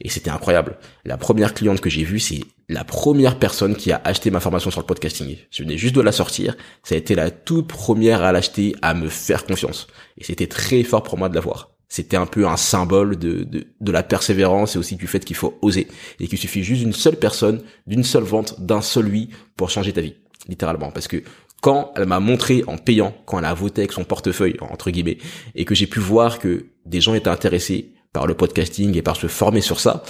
Et 0.00 0.08
c'était 0.08 0.30
incroyable. 0.30 0.76
La 1.04 1.16
première 1.16 1.54
cliente 1.54 1.80
que 1.80 1.88
j'ai 1.88 2.02
vue, 2.02 2.18
c'est 2.18 2.40
la 2.68 2.82
première 2.82 3.38
personne 3.38 3.76
qui 3.76 3.92
a 3.92 4.00
acheté 4.04 4.30
ma 4.30 4.40
formation 4.40 4.72
sur 4.72 4.80
le 4.80 4.86
podcasting. 4.86 5.36
Je 5.50 5.62
venais 5.62 5.78
juste 5.78 5.94
de 5.94 6.00
la 6.00 6.10
sortir. 6.10 6.56
Ça 6.82 6.96
a 6.96 6.98
été 6.98 7.14
la 7.14 7.30
toute 7.30 7.68
première 7.68 8.22
à 8.22 8.32
l'acheter, 8.32 8.74
à 8.82 8.92
me 8.94 9.08
faire 9.08 9.44
confiance. 9.44 9.86
Et 10.18 10.24
c'était 10.24 10.48
très 10.48 10.82
fort 10.82 11.04
pour 11.04 11.16
moi 11.16 11.28
de 11.28 11.34
l'avoir. 11.36 11.70
C'était 11.88 12.16
un 12.16 12.26
peu 12.26 12.48
un 12.48 12.56
symbole 12.56 13.16
de, 13.16 13.44
de, 13.44 13.68
de 13.80 13.92
la 13.92 14.02
persévérance 14.02 14.74
et 14.74 14.78
aussi 14.80 14.96
du 14.96 15.06
fait 15.06 15.24
qu'il 15.24 15.36
faut 15.36 15.58
oser. 15.62 15.86
Et 16.18 16.26
qu'il 16.26 16.38
suffit 16.38 16.64
juste 16.64 16.82
d'une 16.82 16.92
seule 16.92 17.16
personne, 17.16 17.62
d'une 17.86 18.02
seule 18.02 18.24
vente, 18.24 18.60
d'un 18.60 18.82
seul 18.82 19.06
oui 19.06 19.30
pour 19.56 19.70
changer 19.70 19.92
ta 19.92 20.00
vie. 20.00 20.16
Littéralement. 20.48 20.90
Parce 20.90 21.08
que 21.08 21.22
quand 21.62 21.92
elle 21.96 22.06
m'a 22.06 22.20
montré 22.20 22.62
en 22.66 22.76
payant, 22.76 23.14
quand 23.24 23.38
elle 23.38 23.44
a 23.46 23.54
voté 23.54 23.82
avec 23.82 23.92
son 23.92 24.04
portefeuille, 24.04 24.56
entre 24.60 24.90
guillemets, 24.90 25.18
et 25.54 25.64
que 25.64 25.74
j'ai 25.74 25.86
pu 25.86 25.98
voir 25.98 26.38
que 26.38 26.66
des 26.84 27.00
gens 27.00 27.14
étaient 27.14 27.30
intéressés 27.30 27.94
par 28.12 28.26
le 28.26 28.34
podcasting 28.34 28.96
et 28.96 29.02
par 29.02 29.16
se 29.16 29.26
former 29.26 29.60
sur 29.60 29.80
ça, 29.80 30.02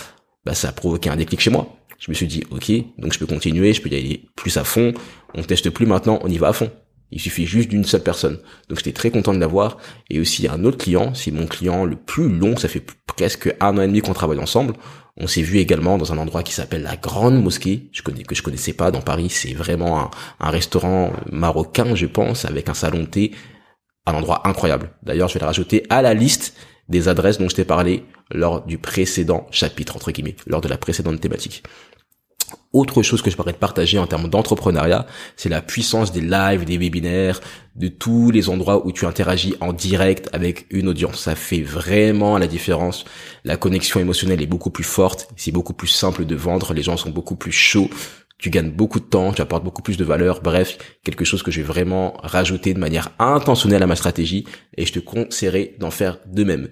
bah 0.44 0.54
ça 0.54 0.68
a 0.68 0.72
provoqué 0.72 1.10
un 1.10 1.16
déclic 1.16 1.40
chez 1.40 1.50
moi. 1.50 1.76
Je 1.98 2.10
me 2.10 2.14
suis 2.14 2.26
dit, 2.26 2.42
ok, 2.50 2.70
donc 2.98 3.12
je 3.12 3.18
peux 3.18 3.26
continuer, 3.26 3.72
je 3.72 3.80
peux 3.80 3.88
y 3.88 3.94
aller 3.94 4.24
plus 4.36 4.56
à 4.56 4.64
fond. 4.64 4.92
On 5.34 5.42
teste 5.42 5.70
plus 5.70 5.86
maintenant, 5.86 6.18
on 6.22 6.28
y 6.28 6.38
va 6.38 6.48
à 6.48 6.52
fond. 6.52 6.70
Il 7.10 7.20
suffit 7.20 7.46
juste 7.46 7.68
d'une 7.68 7.84
seule 7.84 8.02
personne. 8.02 8.38
Donc 8.68 8.78
j'étais 8.78 8.92
très 8.92 9.10
content 9.10 9.32
de 9.34 9.38
l'avoir. 9.38 9.78
Et 10.10 10.20
aussi 10.20 10.48
un 10.48 10.64
autre 10.64 10.78
client, 10.78 11.14
c'est 11.14 11.30
mon 11.30 11.46
client 11.46 11.84
le 11.84 11.96
plus 11.96 12.28
long, 12.28 12.56
ça 12.56 12.68
fait 12.68 12.84
presque 13.06 13.54
un 13.60 13.78
an 13.78 13.82
et 13.82 13.86
demi 13.86 14.00
qu'on 14.00 14.14
travaille 14.14 14.40
ensemble. 14.40 14.74
On 15.16 15.28
s'est 15.28 15.42
vu 15.42 15.58
également 15.58 15.96
dans 15.96 16.12
un 16.12 16.18
endroit 16.18 16.42
qui 16.42 16.52
s'appelle 16.52 16.82
la 16.82 16.96
Grande 16.96 17.40
Mosquée, 17.40 17.88
que 18.26 18.34
je 18.34 18.42
connaissais 18.42 18.72
pas 18.72 18.90
dans 18.90 19.00
Paris. 19.00 19.30
C'est 19.30 19.54
vraiment 19.54 20.00
un, 20.00 20.10
un 20.40 20.50
restaurant 20.50 21.12
marocain, 21.30 21.94
je 21.94 22.06
pense, 22.06 22.44
avec 22.44 22.68
un 22.68 22.74
salon 22.74 23.00
de 23.00 23.06
thé. 23.06 23.30
Un 24.06 24.14
endroit 24.14 24.46
incroyable. 24.46 24.90
D'ailleurs, 25.02 25.28
je 25.28 25.34
vais 25.34 25.40
le 25.40 25.46
rajouter 25.46 25.84
à 25.88 26.02
la 26.02 26.14
liste 26.14 26.56
des 26.88 27.08
adresses 27.08 27.38
dont 27.38 27.48
je 27.48 27.54
t'ai 27.54 27.64
parlé 27.64 28.04
lors 28.30 28.64
du 28.66 28.76
précédent 28.76 29.46
chapitre, 29.50 29.96
entre 29.96 30.10
guillemets, 30.10 30.36
lors 30.46 30.60
de 30.60 30.68
la 30.68 30.76
précédente 30.76 31.20
thématique. 31.20 31.62
Autre 32.72 33.02
chose 33.02 33.22
que 33.22 33.30
je 33.30 33.36
pourrais 33.36 33.52
te 33.52 33.58
partager 33.58 33.98
en 33.98 34.06
termes 34.06 34.28
d'entrepreneuriat, 34.28 35.06
c'est 35.36 35.48
la 35.48 35.62
puissance 35.62 36.10
des 36.10 36.20
lives, 36.20 36.64
des 36.64 36.76
webinaires, 36.76 37.40
de 37.76 37.88
tous 37.88 38.30
les 38.30 38.48
endroits 38.48 38.84
où 38.84 38.90
tu 38.90 39.06
interagis 39.06 39.54
en 39.60 39.72
direct 39.72 40.28
avec 40.32 40.66
une 40.70 40.88
audience. 40.88 41.20
Ça 41.20 41.36
fait 41.36 41.62
vraiment 41.62 42.36
la 42.36 42.48
différence. 42.48 43.04
La 43.44 43.56
connexion 43.56 44.00
émotionnelle 44.00 44.42
est 44.42 44.46
beaucoup 44.46 44.70
plus 44.70 44.84
forte. 44.84 45.28
C'est 45.36 45.52
beaucoup 45.52 45.72
plus 45.72 45.88
simple 45.88 46.24
de 46.24 46.34
vendre. 46.34 46.74
Les 46.74 46.82
gens 46.82 46.96
sont 46.96 47.10
beaucoup 47.10 47.36
plus 47.36 47.52
chauds. 47.52 47.90
Tu 48.38 48.50
gagnes 48.50 48.70
beaucoup 48.70 48.98
de 48.98 49.04
temps, 49.04 49.32
tu 49.32 49.40
apportes 49.40 49.64
beaucoup 49.64 49.82
plus 49.82 49.96
de 49.96 50.04
valeur. 50.04 50.42
Bref, 50.42 50.76
quelque 51.04 51.24
chose 51.24 51.42
que 51.42 51.50
je 51.50 51.60
vais 51.60 51.66
vraiment 51.66 52.14
rajouter 52.22 52.74
de 52.74 52.80
manière 52.80 53.10
intentionnelle 53.18 53.82
à 53.82 53.86
ma 53.86 53.96
stratégie 53.96 54.44
et 54.76 54.84
je 54.84 54.92
te 54.92 54.98
conseillerais 54.98 55.76
d'en 55.78 55.90
faire 55.92 56.18
de 56.26 56.42
même. 56.42 56.68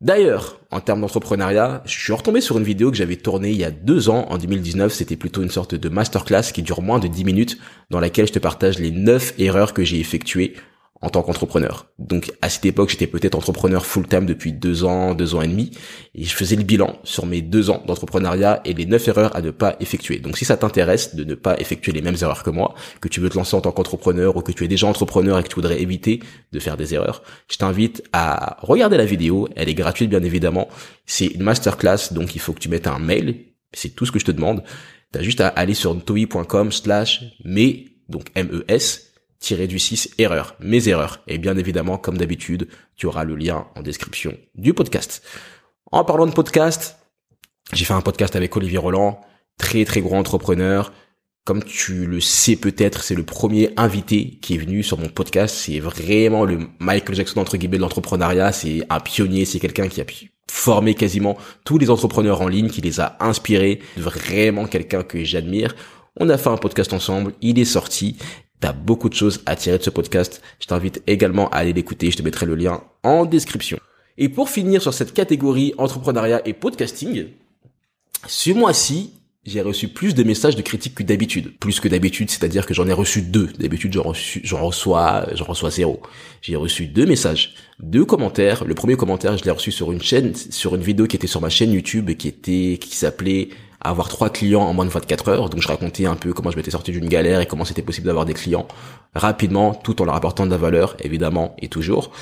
D'ailleurs, 0.00 0.58
en 0.70 0.80
termes 0.80 1.02
d'entrepreneuriat, 1.02 1.82
je 1.84 1.90
suis 1.90 2.12
retombé 2.14 2.40
sur 2.40 2.56
une 2.56 2.64
vidéo 2.64 2.90
que 2.90 2.96
j'avais 2.96 3.16
tournée 3.16 3.50
il 3.50 3.58
y 3.58 3.64
a 3.64 3.70
deux 3.70 4.08
ans, 4.08 4.26
en 4.30 4.38
2019. 4.38 4.92
C'était 4.94 5.16
plutôt 5.16 5.42
une 5.42 5.50
sorte 5.50 5.74
de 5.74 5.88
masterclass 5.90 6.52
qui 6.54 6.62
dure 6.62 6.80
moins 6.80 6.98
de 6.98 7.06
10 7.06 7.24
minutes, 7.24 7.58
dans 7.90 8.00
laquelle 8.00 8.26
je 8.26 8.32
te 8.32 8.38
partage 8.38 8.78
les 8.78 8.92
9 8.92 9.34
erreurs 9.38 9.74
que 9.74 9.84
j'ai 9.84 10.00
effectuées 10.00 10.54
en 11.02 11.08
tant 11.08 11.22
qu'entrepreneur. 11.22 11.86
Donc 11.98 12.32
à 12.42 12.50
cette 12.50 12.66
époque, 12.66 12.90
j'étais 12.90 13.06
peut-être 13.06 13.34
entrepreneur 13.34 13.86
full-time 13.86 14.26
depuis 14.26 14.52
deux 14.52 14.84
ans, 14.84 15.14
deux 15.14 15.34
ans 15.34 15.40
et 15.40 15.48
demi, 15.48 15.70
et 16.14 16.24
je 16.24 16.34
faisais 16.34 16.56
le 16.56 16.62
bilan 16.62 16.98
sur 17.04 17.24
mes 17.24 17.40
deux 17.40 17.70
ans 17.70 17.82
d'entrepreneuriat 17.86 18.60
et 18.64 18.74
les 18.74 18.84
neuf 18.84 19.08
erreurs 19.08 19.34
à 19.34 19.40
ne 19.40 19.50
pas 19.50 19.76
effectuer. 19.80 20.18
Donc 20.18 20.36
si 20.36 20.44
ça 20.44 20.56
t'intéresse 20.58 21.14
de 21.14 21.24
ne 21.24 21.34
pas 21.34 21.58
effectuer 21.58 21.92
les 21.92 22.02
mêmes 22.02 22.16
erreurs 22.20 22.42
que 22.42 22.50
moi, 22.50 22.74
que 23.00 23.08
tu 23.08 23.20
veux 23.20 23.30
te 23.30 23.36
lancer 23.36 23.56
en 23.56 23.62
tant 23.62 23.72
qu'entrepreneur 23.72 24.36
ou 24.36 24.42
que 24.42 24.52
tu 24.52 24.64
es 24.64 24.68
déjà 24.68 24.86
entrepreneur 24.86 25.38
et 25.38 25.42
que 25.42 25.48
tu 25.48 25.54
voudrais 25.54 25.80
éviter 25.80 26.20
de 26.52 26.58
faire 26.58 26.76
des 26.76 26.94
erreurs, 26.94 27.22
je 27.50 27.56
t'invite 27.56 28.02
à 28.12 28.58
regarder 28.60 28.98
la 28.98 29.06
vidéo. 29.06 29.48
Elle 29.56 29.68
est 29.68 29.74
gratuite 29.74 30.10
bien 30.10 30.22
évidemment. 30.22 30.68
C'est 31.06 31.26
une 31.26 31.42
masterclass, 31.42 32.12
donc 32.12 32.34
il 32.34 32.40
faut 32.40 32.52
que 32.52 32.60
tu 32.60 32.68
mettes 32.68 32.86
un 32.86 32.98
mail. 32.98 33.46
C'est 33.72 33.94
tout 33.94 34.04
ce 34.04 34.12
que 34.12 34.18
je 34.18 34.26
te 34.26 34.32
demande. 34.32 34.62
T'as 35.12 35.22
juste 35.22 35.40
à 35.40 35.48
aller 35.48 35.74
sur 35.74 35.98
toi.com 36.04 36.70
slash 36.70 37.22
mais 37.44 37.86
donc 38.08 38.26
M-E-S 38.34 39.09
tiré 39.40 39.66
du 39.66 39.78
6 39.78 40.10
erreurs, 40.18 40.54
mes 40.60 40.88
erreurs. 40.88 41.22
Et 41.26 41.38
bien 41.38 41.56
évidemment, 41.56 41.98
comme 41.98 42.18
d'habitude, 42.18 42.68
tu 42.96 43.06
auras 43.06 43.24
le 43.24 43.34
lien 43.34 43.66
en 43.74 43.82
description 43.82 44.36
du 44.54 44.74
podcast. 44.74 45.22
En 45.90 46.04
parlant 46.04 46.26
de 46.26 46.32
podcast, 46.32 46.98
j'ai 47.72 47.84
fait 47.84 47.94
un 47.94 48.02
podcast 48.02 48.36
avec 48.36 48.56
Olivier 48.56 48.78
Roland, 48.78 49.20
très 49.58 49.84
très 49.84 50.00
gros 50.00 50.16
entrepreneur. 50.16 50.92
Comme 51.44 51.64
tu 51.64 52.06
le 52.06 52.20
sais 52.20 52.54
peut-être, 52.54 53.02
c'est 53.02 53.14
le 53.14 53.24
premier 53.24 53.72
invité 53.76 54.38
qui 54.42 54.54
est 54.54 54.58
venu 54.58 54.82
sur 54.82 54.98
mon 54.98 55.08
podcast. 55.08 55.56
C'est 55.56 55.80
vraiment 55.80 56.44
le 56.44 56.58
Michael 56.78 57.16
Jackson 57.16 57.40
entre 57.40 57.56
guillemets 57.56 57.78
de 57.78 57.82
l'entrepreneuriat. 57.82 58.52
C'est 58.52 58.82
un 58.90 59.00
pionnier, 59.00 59.46
c'est 59.46 59.58
quelqu'un 59.58 59.88
qui 59.88 60.00
a 60.02 60.04
pu 60.04 60.32
former 60.50 60.94
quasiment 60.94 61.38
tous 61.64 61.78
les 61.78 61.88
entrepreneurs 61.88 62.42
en 62.42 62.48
ligne, 62.48 62.68
qui 62.68 62.82
les 62.82 63.00
a 63.00 63.16
inspirés. 63.20 63.80
Vraiment 63.96 64.66
quelqu'un 64.66 65.02
que 65.02 65.24
j'admire. 65.24 65.74
On 66.16 66.28
a 66.28 66.36
fait 66.36 66.50
un 66.50 66.56
podcast 66.56 66.92
ensemble, 66.92 67.32
il 67.40 67.58
est 67.58 67.64
sorti 67.64 68.16
T'as 68.60 68.72
beaucoup 68.72 69.08
de 69.08 69.14
choses 69.14 69.42
à 69.46 69.56
tirer 69.56 69.78
de 69.78 69.82
ce 69.82 69.90
podcast. 69.90 70.42
Je 70.60 70.66
t'invite 70.66 71.02
également 71.06 71.48
à 71.48 71.56
aller 71.56 71.72
l'écouter. 71.72 72.10
Je 72.10 72.18
te 72.18 72.22
mettrai 72.22 72.44
le 72.44 72.54
lien 72.54 72.82
en 73.02 73.24
description. 73.24 73.78
Et 74.18 74.28
pour 74.28 74.50
finir 74.50 74.82
sur 74.82 74.92
cette 74.92 75.14
catégorie 75.14 75.72
entrepreneuriat 75.78 76.46
et 76.46 76.52
podcasting, 76.52 77.28
ce 78.26 78.50
mois-ci, 78.50 79.14
j'ai 79.46 79.62
reçu 79.62 79.88
plus 79.88 80.14
de 80.14 80.22
messages 80.22 80.56
de 80.56 80.60
critiques 80.60 80.94
que 80.94 81.02
d'habitude. 81.02 81.58
Plus 81.58 81.80
que 81.80 81.88
d'habitude, 81.88 82.30
c'est-à-dire 82.30 82.66
que 82.66 82.74
j'en 82.74 82.86
ai 82.86 82.92
reçu 82.92 83.22
deux. 83.22 83.48
D'habitude, 83.58 83.94
j'en 83.94 84.62
reçois, 84.62 85.26
j'en 85.32 85.44
reçois 85.46 85.70
zéro. 85.70 86.02
J'ai 86.42 86.56
reçu 86.56 86.86
deux 86.86 87.06
messages, 87.06 87.54
deux 87.78 88.04
commentaires. 88.04 88.64
Le 88.66 88.74
premier 88.74 88.96
commentaire, 88.96 89.38
je 89.38 89.44
l'ai 89.44 89.50
reçu 89.50 89.72
sur 89.72 89.90
une 89.90 90.02
chaîne, 90.02 90.34
sur 90.34 90.74
une 90.74 90.82
vidéo 90.82 91.06
qui 91.06 91.16
était 91.16 91.26
sur 91.26 91.40
ma 91.40 91.48
chaîne 91.48 91.72
YouTube, 91.72 92.14
qui 92.14 92.28
était, 92.28 92.78
qui 92.78 92.94
s'appelait 92.94 93.48
avoir 93.80 94.08
trois 94.08 94.30
clients 94.30 94.62
en 94.62 94.74
moins 94.74 94.84
de 94.84 94.90
24 94.90 95.28
heures. 95.28 95.50
Donc 95.50 95.60
je 95.60 95.68
racontais 95.68 96.06
un 96.06 96.16
peu 96.16 96.32
comment 96.32 96.50
je 96.50 96.56
m'étais 96.56 96.70
sorti 96.70 96.92
d'une 96.92 97.08
galère 97.08 97.40
et 97.40 97.46
comment 97.46 97.64
c'était 97.64 97.82
possible 97.82 98.06
d'avoir 98.06 98.26
des 98.26 98.34
clients 98.34 98.66
rapidement, 99.14 99.74
tout 99.74 100.00
en 100.02 100.04
leur 100.04 100.14
apportant 100.14 100.46
de 100.46 100.50
la 100.50 100.56
valeur, 100.56 100.96
évidemment, 101.00 101.56
et 101.58 101.68
toujours. 101.68 102.12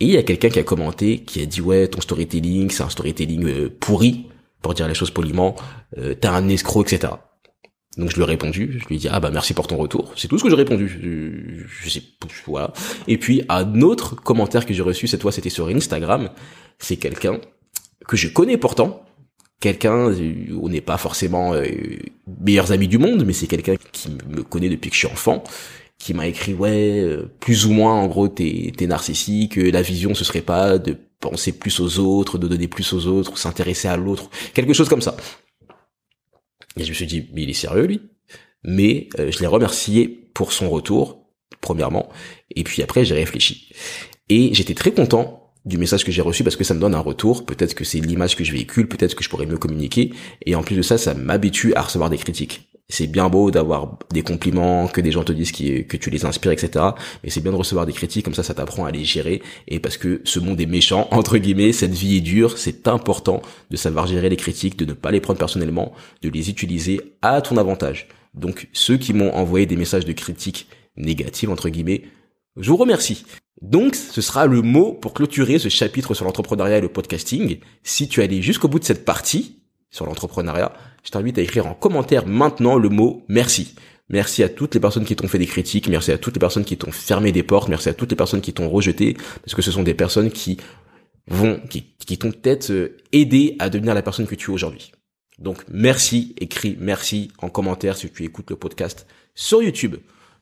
Et 0.00 0.06
il 0.06 0.12
y 0.12 0.16
a 0.16 0.22
quelqu'un 0.22 0.48
qui 0.48 0.58
a 0.58 0.62
commenté, 0.62 1.20
qui 1.20 1.42
a 1.42 1.46
dit 1.46 1.60
ouais, 1.60 1.88
ton 1.88 2.00
storytelling, 2.00 2.70
c'est 2.70 2.82
un 2.82 2.88
storytelling 2.88 3.44
euh, 3.46 3.76
pourri, 3.80 4.26
pour 4.62 4.74
dire 4.74 4.88
les 4.88 4.94
choses 4.94 5.10
poliment, 5.10 5.56
euh, 5.98 6.14
t'es 6.14 6.28
un 6.28 6.48
escroc, 6.48 6.82
etc. 6.82 7.12
Donc 7.96 8.10
je 8.10 8.16
lui 8.16 8.22
ai 8.22 8.26
répondu, 8.26 8.78
je 8.80 8.86
lui 8.86 8.96
ai 8.96 8.98
dit 8.98 9.08
ah 9.10 9.18
bah 9.18 9.30
merci 9.32 9.54
pour 9.54 9.66
ton 9.66 9.76
retour. 9.76 10.12
C'est 10.16 10.28
tout 10.28 10.38
ce 10.38 10.44
que 10.44 10.50
j'ai 10.50 10.56
répondu. 10.56 10.88
Je, 10.88 11.66
je 11.66 11.90
sais 11.90 12.02
voilà. 12.46 12.72
Et 13.08 13.18
puis 13.18 13.42
un 13.48 13.80
autre 13.80 14.14
commentaire 14.14 14.66
que 14.66 14.72
j'ai 14.72 14.82
reçu 14.82 15.08
cette 15.08 15.22
fois 15.22 15.32
c'était 15.32 15.50
sur 15.50 15.66
Instagram, 15.68 16.30
c'est 16.78 16.96
quelqu'un 16.96 17.40
que 18.06 18.16
je 18.16 18.28
connais 18.28 18.56
pourtant, 18.56 19.02
quelqu'un, 19.60 20.10
euh, 20.10 20.58
on 20.60 20.68
n'est 20.68 20.80
pas 20.80 20.98
forcément 20.98 21.54
euh, 21.54 21.66
meilleurs 22.40 22.72
amis 22.72 22.88
du 22.88 22.98
monde, 22.98 23.24
mais 23.24 23.32
c'est 23.32 23.46
quelqu'un 23.46 23.76
qui 23.92 24.10
me 24.28 24.42
connaît 24.42 24.68
depuis 24.68 24.90
que 24.90 24.94
je 24.94 25.00
suis 25.00 25.08
enfant, 25.08 25.42
qui 25.98 26.14
m'a 26.14 26.26
écrit 26.26 26.54
ouais, 26.54 27.00
euh, 27.00 27.30
plus 27.40 27.66
ou 27.66 27.72
moins 27.72 27.94
en 27.94 28.06
gros 28.06 28.28
t'es 28.28 28.72
t'es 28.76 28.86
narcissique, 28.86 29.56
la 29.56 29.82
vision 29.82 30.14
ce 30.14 30.24
serait 30.24 30.42
pas 30.42 30.78
de 30.78 30.96
penser 31.20 31.52
plus 31.52 31.80
aux 31.80 31.98
autres, 31.98 32.38
de 32.38 32.46
donner 32.46 32.68
plus 32.68 32.92
aux 32.92 33.06
autres, 33.06 33.36
s'intéresser 33.36 33.88
à 33.88 33.96
l'autre, 33.96 34.30
quelque 34.54 34.72
chose 34.72 34.88
comme 34.88 35.02
ça. 35.02 35.16
Et 36.76 36.84
je 36.84 36.90
me 36.90 36.94
suis 36.94 37.06
dit 37.06 37.28
mais 37.32 37.42
il 37.42 37.50
est 37.50 37.54
sérieux 37.54 37.86
lui, 37.86 38.00
mais 38.62 39.08
je 39.16 39.40
l'ai 39.40 39.46
remercié 39.46 40.30
pour 40.34 40.52
son 40.52 40.70
retour 40.70 41.24
premièrement, 41.60 42.08
et 42.54 42.62
puis 42.62 42.82
après 42.82 43.04
j'ai 43.04 43.16
réfléchi 43.16 43.72
et 44.28 44.54
j'étais 44.54 44.74
très 44.74 44.92
content 44.92 45.47
du 45.64 45.78
message 45.78 46.04
que 46.04 46.12
j'ai 46.12 46.22
reçu 46.22 46.44
parce 46.44 46.56
que 46.56 46.64
ça 46.64 46.74
me 46.74 46.80
donne 46.80 46.94
un 46.94 47.00
retour. 47.00 47.44
Peut-être 47.44 47.74
que 47.74 47.84
c'est 47.84 48.00
l'image 48.00 48.36
que 48.36 48.44
je 48.44 48.52
véhicule, 48.52 48.88
peut-être 48.88 49.14
que 49.14 49.24
je 49.24 49.28
pourrais 49.28 49.46
mieux 49.46 49.58
communiquer. 49.58 50.12
Et 50.46 50.54
en 50.54 50.62
plus 50.62 50.76
de 50.76 50.82
ça, 50.82 50.98
ça 50.98 51.14
m'habitue 51.14 51.74
à 51.74 51.82
recevoir 51.82 52.10
des 52.10 52.16
critiques. 52.16 52.68
C'est 52.90 53.06
bien 53.06 53.28
beau 53.28 53.50
d'avoir 53.50 53.98
des 54.12 54.22
compliments, 54.22 54.88
que 54.88 55.02
des 55.02 55.12
gens 55.12 55.22
te 55.22 55.32
disent 55.32 55.52
que 55.52 55.96
tu 55.98 56.08
les 56.08 56.24
inspires, 56.24 56.52
etc. 56.52 56.86
Mais 57.22 57.28
c'est 57.28 57.42
bien 57.42 57.52
de 57.52 57.56
recevoir 57.56 57.84
des 57.84 57.92
critiques, 57.92 58.24
comme 58.24 58.32
ça, 58.32 58.42
ça 58.42 58.54
t'apprend 58.54 58.86
à 58.86 58.90
les 58.90 59.04
gérer. 59.04 59.42
Et 59.66 59.78
parce 59.78 59.98
que 59.98 60.22
ce 60.24 60.40
monde 60.40 60.58
est 60.58 60.66
méchant, 60.66 61.06
entre 61.10 61.36
guillemets, 61.36 61.72
cette 61.72 61.92
vie 61.92 62.16
est 62.16 62.22
dure, 62.22 62.56
c'est 62.56 62.88
important 62.88 63.42
de 63.70 63.76
savoir 63.76 64.06
gérer 64.06 64.30
les 64.30 64.36
critiques, 64.36 64.78
de 64.78 64.86
ne 64.86 64.94
pas 64.94 65.10
les 65.10 65.20
prendre 65.20 65.38
personnellement, 65.38 65.92
de 66.22 66.30
les 66.30 66.48
utiliser 66.48 67.00
à 67.20 67.42
ton 67.42 67.58
avantage. 67.58 68.08
Donc 68.32 68.68
ceux 68.72 68.96
qui 68.96 69.12
m'ont 69.12 69.34
envoyé 69.34 69.66
des 69.66 69.76
messages 69.76 70.06
de 70.06 70.12
critiques 70.12 70.68
négatives, 70.96 71.50
entre 71.50 71.68
guillemets, 71.68 72.04
je 72.56 72.70
vous 72.70 72.76
remercie. 72.76 73.24
Donc, 73.60 73.96
ce 73.96 74.20
sera 74.20 74.46
le 74.46 74.62
mot 74.62 74.92
pour 74.92 75.14
clôturer 75.14 75.58
ce 75.58 75.68
chapitre 75.68 76.14
sur 76.14 76.24
l'entrepreneuriat 76.24 76.78
et 76.78 76.80
le 76.80 76.88
podcasting. 76.88 77.58
Si 77.82 78.08
tu 78.08 78.20
es 78.20 78.24
allé 78.24 78.40
jusqu'au 78.40 78.68
bout 78.68 78.78
de 78.78 78.84
cette 78.84 79.04
partie 79.04 79.60
sur 79.90 80.06
l'entrepreneuriat, 80.06 80.72
je 81.02 81.10
t'invite 81.10 81.38
à 81.38 81.42
écrire 81.42 81.66
en 81.66 81.74
commentaire 81.74 82.26
maintenant 82.26 82.76
le 82.76 82.88
mot 82.88 83.24
merci. 83.28 83.74
Merci 84.10 84.42
à 84.42 84.48
toutes 84.48 84.74
les 84.74 84.80
personnes 84.80 85.04
qui 85.04 85.16
t'ont 85.16 85.28
fait 85.28 85.38
des 85.38 85.46
critiques, 85.46 85.88
merci 85.88 86.12
à 86.12 86.18
toutes 86.18 86.34
les 86.34 86.40
personnes 86.40 86.64
qui 86.64 86.78
t'ont 86.78 86.92
fermé 86.92 87.30
des 87.30 87.42
portes, 87.42 87.68
merci 87.68 87.88
à 87.88 87.94
toutes 87.94 88.10
les 88.10 88.16
personnes 88.16 88.40
qui 88.40 88.54
t'ont 88.54 88.70
rejeté, 88.70 89.16
parce 89.42 89.54
que 89.54 89.60
ce 89.60 89.70
sont 89.70 89.82
des 89.82 89.92
personnes 89.92 90.30
qui 90.30 90.56
vont, 91.26 91.60
qui, 91.68 91.94
qui 91.98 92.16
t'ont 92.16 92.30
peut-être 92.30 92.70
euh, 92.70 92.96
aidé 93.12 93.56
à 93.58 93.68
devenir 93.68 93.94
la 93.94 94.00
personne 94.00 94.26
que 94.26 94.34
tu 94.34 94.50
es 94.50 94.54
aujourd'hui. 94.54 94.92
Donc 95.38 95.62
merci, 95.68 96.34
écris 96.38 96.76
merci 96.80 97.30
en 97.38 97.50
commentaire 97.50 97.96
si 97.96 98.10
tu 98.10 98.24
écoutes 98.24 98.50
le 98.50 98.56
podcast 98.56 99.06
sur 99.34 99.62
YouTube. 99.62 99.96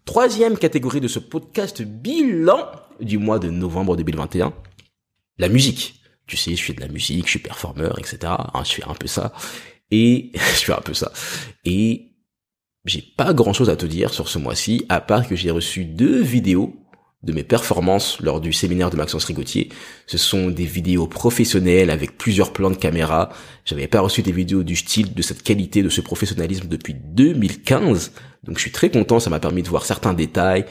Troisième 0.04 0.56
catégorie 0.56 1.00
de 1.00 1.08
ce 1.08 1.18
podcast 1.18 1.82
bilan 1.82 2.70
du 3.00 3.18
mois 3.18 3.38
de 3.38 3.50
novembre 3.50 3.96
2021, 3.96 4.52
la 5.38 5.48
musique. 5.48 6.00
Tu 6.26 6.36
sais, 6.36 6.56
je 6.56 6.62
fais 6.62 6.72
de 6.72 6.80
la 6.80 6.88
musique, 6.88 7.26
je 7.26 7.30
suis 7.30 7.38
performeur, 7.38 7.98
etc. 7.98 8.18
Hein, 8.24 8.62
je 8.64 8.72
fais 8.72 8.84
un 8.84 8.94
peu 8.94 9.06
ça. 9.06 9.32
Et 9.90 10.32
je 10.34 10.64
fais 10.64 10.72
un 10.72 10.80
peu 10.80 10.94
ça. 10.94 11.12
Et 11.64 12.12
j'ai 12.84 13.02
pas 13.02 13.32
grand 13.32 13.52
chose 13.52 13.70
à 13.70 13.76
te 13.76 13.86
dire 13.86 14.12
sur 14.12 14.28
ce 14.28 14.38
mois-ci, 14.38 14.84
à 14.88 15.00
part 15.00 15.28
que 15.28 15.36
j'ai 15.36 15.50
reçu 15.50 15.84
deux 15.84 16.20
vidéos 16.20 16.74
de 17.22 17.32
mes 17.32 17.42
performances 17.42 18.20
lors 18.20 18.40
du 18.40 18.52
séminaire 18.52 18.90
de 18.90 18.96
Maxence 18.96 19.24
Rigotier. 19.24 19.70
Ce 20.06 20.18
sont 20.18 20.48
des 20.48 20.64
vidéos 20.64 21.08
professionnelles 21.08 21.90
avec 21.90 22.16
plusieurs 22.16 22.52
plans 22.52 22.70
de 22.70 22.76
caméra. 22.76 23.30
J'avais 23.64 23.88
pas 23.88 24.00
reçu 24.00 24.22
des 24.22 24.32
vidéos 24.32 24.62
du 24.62 24.76
style, 24.76 25.12
de 25.12 25.22
cette 25.22 25.42
qualité, 25.42 25.82
de 25.82 25.88
ce 25.88 26.00
professionnalisme 26.00 26.68
depuis 26.68 26.94
2015. 26.94 28.12
Donc 28.44 28.58
je 28.58 28.62
suis 28.62 28.70
très 28.70 28.90
content, 28.90 29.18
ça 29.18 29.30
m'a 29.30 29.40
permis 29.40 29.62
de 29.62 29.68
voir 29.68 29.84
certains 29.84 30.14
détails, 30.14 30.66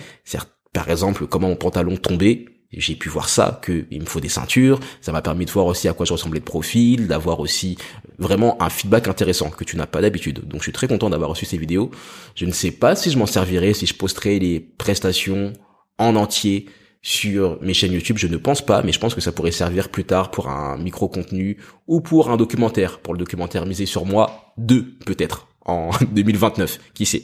par 0.76 0.90
exemple 0.90 1.26
comment 1.26 1.48
mon 1.48 1.56
pantalon 1.56 1.96
tombait. 1.96 2.46
J'ai 2.74 2.96
pu 2.96 3.08
voir 3.08 3.30
ça, 3.30 3.62
qu'il 3.64 4.02
me 4.02 4.06
faut 4.06 4.20
des 4.20 4.28
ceintures. 4.28 4.82
Ça 5.00 5.14
m'a 5.14 5.22
permis 5.22 5.46
de 5.46 5.52
voir 5.52 5.66
aussi 5.68 5.88
à 5.88 5.94
quoi 5.94 6.06
je 6.06 6.12
ressemblais 6.12 6.42
de 6.42 6.46
profil, 6.46 7.08
d'avoir 7.08 7.40
aussi 7.40 7.78
vraiment 8.20 8.62
un 8.62 8.70
feedback 8.70 9.08
intéressant 9.08 9.50
que 9.50 9.64
tu 9.64 9.78
n'as 9.78 9.86
pas 9.86 10.02
d'habitude. 10.02 10.46
Donc 10.46 10.60
je 10.60 10.64
suis 10.64 10.72
très 10.74 10.90
content 10.90 11.10
d'avoir 11.10 11.30
reçu 11.30 11.46
ces 11.46 11.58
vidéos. 11.58 11.92
Je 12.36 12.46
ne 12.46 12.52
sais 12.52 12.72
pas 12.72 12.98
si 12.98 13.10
je 13.10 13.18
m'en 13.18 13.26
servirai, 13.26 13.74
si 13.74 13.86
je 13.86 13.94
posterai 13.94 14.40
les 14.40 14.60
prestations 14.60 15.54
en 15.98 16.18
entier 16.18 16.66
sur 17.02 17.62
mes 17.62 17.74
chaînes 17.74 17.94
YouTube, 17.94 18.18
je 18.18 18.28
ne 18.28 18.36
pense 18.36 18.66
pas, 18.66 18.82
mais 18.82 18.92
je 18.92 19.00
pense 19.00 19.16
que 19.16 19.22
ça 19.22 19.32
pourrait 19.32 19.52
servir 19.52 19.88
plus 19.88 20.04
tard 20.04 20.30
pour 20.30 20.50
un 20.50 20.78
micro-contenu 20.78 21.58
ou 21.88 22.02
pour 22.02 22.30
un 22.30 22.36
documentaire, 22.36 23.00
pour 23.00 23.14
le 23.14 23.20
documentaire 23.20 23.66
misé 23.66 23.86
sur 23.86 24.06
moi, 24.06 24.54
deux 24.58 24.98
peut-être, 25.06 25.48
en 25.64 25.92
2029, 26.12 26.80
qui 26.94 27.06
sait. 27.06 27.24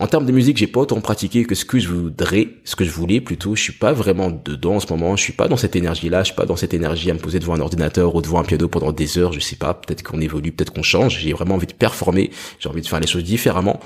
En 0.00 0.08
termes 0.08 0.26
de 0.26 0.32
musique, 0.32 0.56
j'ai 0.56 0.66
pas 0.66 0.80
autant 0.80 1.00
pratiqué 1.00 1.44
que 1.44 1.54
ce 1.54 1.64
que 1.64 1.78
je 1.78 1.88
voudrais, 1.88 2.48
ce 2.64 2.74
que 2.74 2.84
je 2.84 2.90
voulais 2.90 3.20
plutôt. 3.20 3.54
Je 3.54 3.62
suis 3.62 3.72
pas 3.72 3.92
vraiment 3.92 4.30
dedans 4.30 4.76
en 4.76 4.80
ce 4.80 4.92
moment. 4.92 5.14
Je 5.16 5.22
suis 5.22 5.32
pas 5.32 5.46
dans 5.46 5.56
cette 5.56 5.76
énergie-là. 5.76 6.22
Je 6.22 6.26
suis 6.26 6.34
pas 6.34 6.46
dans 6.46 6.56
cette 6.56 6.74
énergie 6.74 7.10
à 7.10 7.14
me 7.14 7.20
poser 7.20 7.38
devant 7.38 7.54
un 7.54 7.60
ordinateur 7.60 8.14
ou 8.14 8.20
devant 8.20 8.40
un 8.40 8.44
piano 8.44 8.66
pendant 8.66 8.90
des 8.90 9.18
heures. 9.18 9.32
Je 9.32 9.40
sais 9.40 9.56
pas. 9.56 9.74
Peut-être 9.74 10.02
qu'on 10.02 10.20
évolue, 10.20 10.50
peut-être 10.50 10.72
qu'on 10.72 10.82
change. 10.82 11.20
J'ai 11.20 11.32
vraiment 11.32 11.54
envie 11.54 11.68
de 11.68 11.74
performer. 11.74 12.30
J'ai 12.58 12.68
envie 12.68 12.82
de 12.82 12.88
faire 12.88 12.98
les 12.98 13.06
choses 13.06 13.22
différemment. 13.22 13.78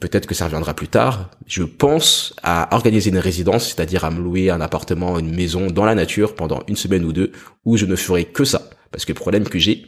Peut-être 0.00 0.26
que 0.26 0.34
ça 0.34 0.46
reviendra 0.46 0.74
plus 0.74 0.88
tard. 0.88 1.30
Je 1.46 1.64
pense 1.64 2.34
à 2.42 2.74
organiser 2.74 3.10
une 3.10 3.18
résidence, 3.18 3.66
c'est-à-dire 3.66 4.04
à 4.04 4.10
me 4.10 4.22
louer 4.22 4.48
un 4.48 4.60
appartement, 4.60 5.18
une 5.18 5.34
maison 5.34 5.66
dans 5.66 5.84
la 5.84 5.96
nature 5.96 6.34
pendant 6.34 6.62
une 6.68 6.76
semaine 6.76 7.04
ou 7.04 7.12
deux, 7.12 7.32
où 7.64 7.76
je 7.76 7.84
ne 7.84 7.96
ferai 7.96 8.24
que 8.24 8.44
ça. 8.44 8.70
Parce 8.92 9.04
que 9.04 9.12
le 9.12 9.18
problème 9.18 9.44
que 9.48 9.58
j'ai, 9.58 9.86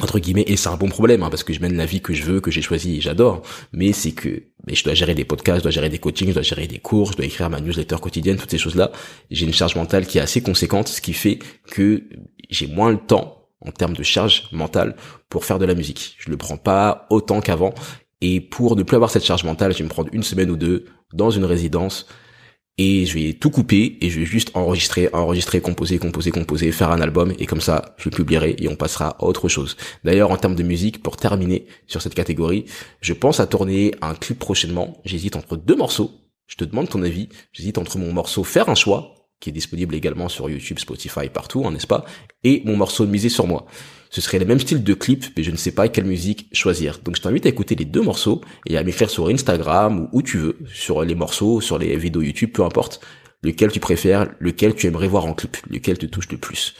entre 0.00 0.18
guillemets, 0.18 0.44
et 0.46 0.56
c'est 0.56 0.68
un 0.68 0.76
bon 0.76 0.88
problème, 0.88 1.22
hein, 1.22 1.30
parce 1.30 1.42
que 1.42 1.52
je 1.52 1.60
mène 1.60 1.76
la 1.76 1.84
vie 1.84 2.00
que 2.00 2.14
je 2.14 2.22
veux, 2.22 2.40
que 2.40 2.50
j'ai 2.50 2.62
choisi 2.62 2.96
et 2.96 3.00
j'adore, 3.00 3.42
mais 3.72 3.92
c'est 3.92 4.12
que 4.12 4.44
mais 4.66 4.74
je 4.74 4.84
dois 4.84 4.94
gérer 4.94 5.14
des 5.14 5.24
podcasts, 5.24 5.58
je 5.58 5.62
dois 5.62 5.70
gérer 5.70 5.88
des 5.88 5.98
coachings, 5.98 6.28
je 6.28 6.34
dois 6.34 6.42
gérer 6.42 6.66
des 6.66 6.78
cours, 6.78 7.12
je 7.12 7.16
dois 7.16 7.24
écrire 7.24 7.48
ma 7.50 7.60
newsletter 7.60 7.96
quotidienne, 7.96 8.36
toutes 8.36 8.50
ces 8.50 8.58
choses-là. 8.58 8.92
J'ai 9.30 9.46
une 9.46 9.54
charge 9.54 9.74
mentale 9.74 10.06
qui 10.06 10.18
est 10.18 10.20
assez 10.20 10.42
conséquente, 10.42 10.88
ce 10.88 11.00
qui 11.00 11.12
fait 11.12 11.38
que 11.70 12.04
j'ai 12.50 12.66
moins 12.66 12.90
le 12.90 12.98
temps 12.98 13.46
en 13.62 13.72
termes 13.72 13.94
de 13.94 14.02
charge 14.02 14.48
mentale 14.52 14.96
pour 15.28 15.44
faire 15.44 15.58
de 15.58 15.64
la 15.64 15.74
musique. 15.74 16.16
Je 16.18 16.30
le 16.30 16.36
prends 16.36 16.56
pas 16.56 17.06
autant 17.10 17.40
qu'avant 17.40 17.74
et 18.20 18.40
pour 18.40 18.76
ne 18.76 18.82
plus 18.82 18.96
avoir 18.96 19.10
cette 19.10 19.24
charge 19.24 19.44
mentale, 19.44 19.72
je 19.72 19.78
vais 19.78 19.84
me 19.84 19.88
prendre 19.88 20.10
une 20.12 20.22
semaine 20.22 20.50
ou 20.50 20.56
deux 20.56 20.84
dans 21.12 21.30
une 21.30 21.44
résidence 21.44 22.06
et 22.82 23.04
je 23.04 23.18
vais 23.18 23.34
tout 23.34 23.50
couper 23.50 23.98
et 24.00 24.08
je 24.08 24.20
vais 24.20 24.24
juste 24.24 24.52
enregistrer, 24.54 25.10
enregistrer, 25.12 25.60
composer, 25.60 25.98
composer, 25.98 26.30
composer, 26.30 26.72
faire 26.72 26.90
un 26.90 27.02
album 27.02 27.34
et 27.38 27.44
comme 27.44 27.60
ça, 27.60 27.94
je 27.98 28.08
le 28.08 28.16
publierai 28.16 28.56
et 28.58 28.68
on 28.68 28.74
passera 28.74 29.18
à 29.18 29.24
autre 29.24 29.50
chose. 29.50 29.76
D'ailleurs, 30.02 30.30
en 30.30 30.38
termes 30.38 30.54
de 30.54 30.62
musique, 30.62 31.02
pour 31.02 31.18
terminer 31.18 31.66
sur 31.86 32.00
cette 32.00 32.14
catégorie, 32.14 32.64
je 33.02 33.12
pense 33.12 33.38
à 33.38 33.46
tourner 33.46 33.94
un 34.00 34.14
clip 34.14 34.38
prochainement. 34.38 34.96
J'hésite 35.04 35.36
entre 35.36 35.58
deux 35.58 35.76
morceaux. 35.76 36.10
Je 36.46 36.56
te 36.56 36.64
demande 36.64 36.88
ton 36.88 37.02
avis. 37.02 37.28
J'hésite 37.52 37.76
entre 37.76 37.98
mon 37.98 38.14
morceau 38.14 38.44
Faire 38.44 38.70
un 38.70 38.74
choix, 38.74 39.14
qui 39.40 39.50
est 39.50 39.52
disponible 39.52 39.94
également 39.94 40.30
sur 40.30 40.48
YouTube, 40.48 40.78
Spotify, 40.78 41.28
partout, 41.28 41.66
hein, 41.66 41.72
n'est-ce 41.72 41.86
pas, 41.86 42.06
et 42.44 42.62
mon 42.64 42.78
morceau 42.78 43.06
Miser 43.06 43.28
sur 43.28 43.46
moi 43.46 43.66
ce 44.10 44.20
serait 44.20 44.40
le 44.40 44.44
même 44.44 44.58
style 44.58 44.82
de 44.82 44.94
clip, 44.94 45.24
mais 45.36 45.44
je 45.44 45.52
ne 45.52 45.56
sais 45.56 45.70
pas 45.70 45.88
quelle 45.88 46.04
musique 46.04 46.48
choisir. 46.52 46.98
Donc 47.04 47.16
je 47.16 47.22
t'invite 47.22 47.46
à 47.46 47.48
écouter 47.48 47.76
les 47.76 47.84
deux 47.84 48.02
morceaux 48.02 48.40
et 48.66 48.76
à 48.76 48.82
m'écrire 48.82 49.08
sur 49.08 49.28
Instagram 49.28 50.00
ou 50.00 50.08
où 50.12 50.22
tu 50.22 50.36
veux, 50.36 50.58
sur 50.72 51.02
les 51.04 51.14
morceaux, 51.14 51.60
sur 51.60 51.78
les 51.78 51.96
vidéos 51.96 52.20
YouTube, 52.20 52.50
peu 52.52 52.64
importe, 52.64 53.00
lequel 53.42 53.70
tu 53.70 53.78
préfères, 53.78 54.28
lequel 54.40 54.74
tu 54.74 54.88
aimerais 54.88 55.06
voir 55.06 55.26
en 55.26 55.32
clip, 55.32 55.56
lequel 55.70 55.96
te 55.96 56.06
touche 56.06 56.28
le 56.30 56.38
plus. 56.38 56.74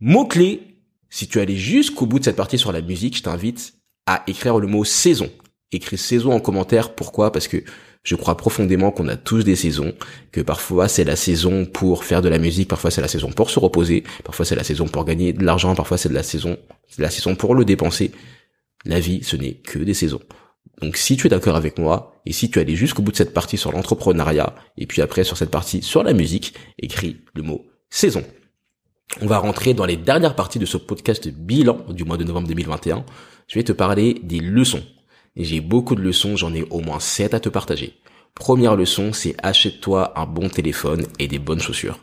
Mot-clé, 0.00 0.78
si 1.10 1.28
tu 1.28 1.40
allais 1.40 1.56
jusqu'au 1.56 2.06
bout 2.06 2.18
de 2.18 2.24
cette 2.24 2.36
partie 2.36 2.58
sur 2.58 2.72
la 2.72 2.80
musique, 2.80 3.18
je 3.18 3.22
t'invite 3.22 3.74
à 4.06 4.22
écrire 4.26 4.58
le 4.58 4.66
mot 4.66 4.84
saison. 4.84 5.30
Écris 5.72 5.98
saison 5.98 6.32
en 6.32 6.40
commentaire. 6.40 6.94
Pourquoi? 6.94 7.32
Parce 7.32 7.48
que 7.48 7.62
je 8.02 8.14
crois 8.14 8.36
profondément 8.36 8.90
qu'on 8.90 9.08
a 9.08 9.16
tous 9.16 9.44
des 9.44 9.56
saisons, 9.56 9.94
que 10.32 10.40
parfois 10.40 10.88
c'est 10.88 11.04
la 11.04 11.16
saison 11.16 11.66
pour 11.66 12.04
faire 12.04 12.22
de 12.22 12.28
la 12.28 12.38
musique, 12.38 12.68
parfois 12.68 12.90
c'est 12.90 13.00
la 13.00 13.08
saison 13.08 13.30
pour 13.30 13.50
se 13.50 13.58
reposer, 13.58 14.04
parfois 14.24 14.46
c'est 14.46 14.54
la 14.54 14.64
saison 14.64 14.88
pour 14.88 15.04
gagner 15.04 15.32
de 15.32 15.44
l'argent, 15.44 15.74
parfois 15.74 15.98
c'est 15.98 16.10
la 16.10 16.22
saison, 16.22 16.58
c'est 16.88 17.02
la 17.02 17.10
saison 17.10 17.34
pour 17.34 17.54
le 17.54 17.64
dépenser. 17.64 18.12
La 18.86 18.98
vie, 18.98 19.22
ce 19.22 19.36
n'est 19.36 19.54
que 19.54 19.78
des 19.78 19.92
saisons. 19.92 20.20
Donc 20.80 20.96
si 20.96 21.18
tu 21.18 21.26
es 21.26 21.30
d'accord 21.30 21.56
avec 21.56 21.78
moi, 21.78 22.22
et 22.24 22.32
si 22.32 22.50
tu 22.50 22.58
allais 22.58 22.74
jusqu'au 22.74 23.02
bout 23.02 23.12
de 23.12 23.16
cette 23.16 23.34
partie 23.34 23.58
sur 23.58 23.72
l'entrepreneuriat, 23.72 24.54
et 24.78 24.86
puis 24.86 25.02
après 25.02 25.24
sur 25.24 25.36
cette 25.36 25.50
partie 25.50 25.82
sur 25.82 26.02
la 26.02 26.14
musique, 26.14 26.54
écris 26.78 27.18
le 27.34 27.42
mot 27.42 27.66
saison. 27.90 28.24
On 29.20 29.26
va 29.26 29.38
rentrer 29.38 29.74
dans 29.74 29.84
les 29.84 29.96
dernières 29.96 30.36
parties 30.36 30.60
de 30.60 30.66
ce 30.66 30.78
podcast 30.78 31.28
bilan 31.28 31.84
du 31.90 32.04
mois 32.04 32.16
de 32.16 32.24
novembre 32.24 32.48
2021. 32.48 33.04
Je 33.48 33.54
vais 33.56 33.64
te 33.64 33.72
parler 33.72 34.20
des 34.22 34.38
leçons 34.38 34.82
j'ai 35.36 35.60
beaucoup 35.60 35.94
de 35.94 36.02
leçons, 36.02 36.36
j'en 36.36 36.52
ai 36.54 36.62
au 36.70 36.80
moins 36.80 37.00
7 37.00 37.34
à 37.34 37.40
te 37.40 37.48
partager. 37.48 37.98
Première 38.34 38.76
leçon, 38.76 39.12
c'est 39.12 39.34
achète-toi 39.42 40.18
un 40.18 40.26
bon 40.26 40.48
téléphone 40.48 41.06
et 41.18 41.28
des 41.28 41.38
bonnes 41.38 41.60
chaussures. 41.60 41.98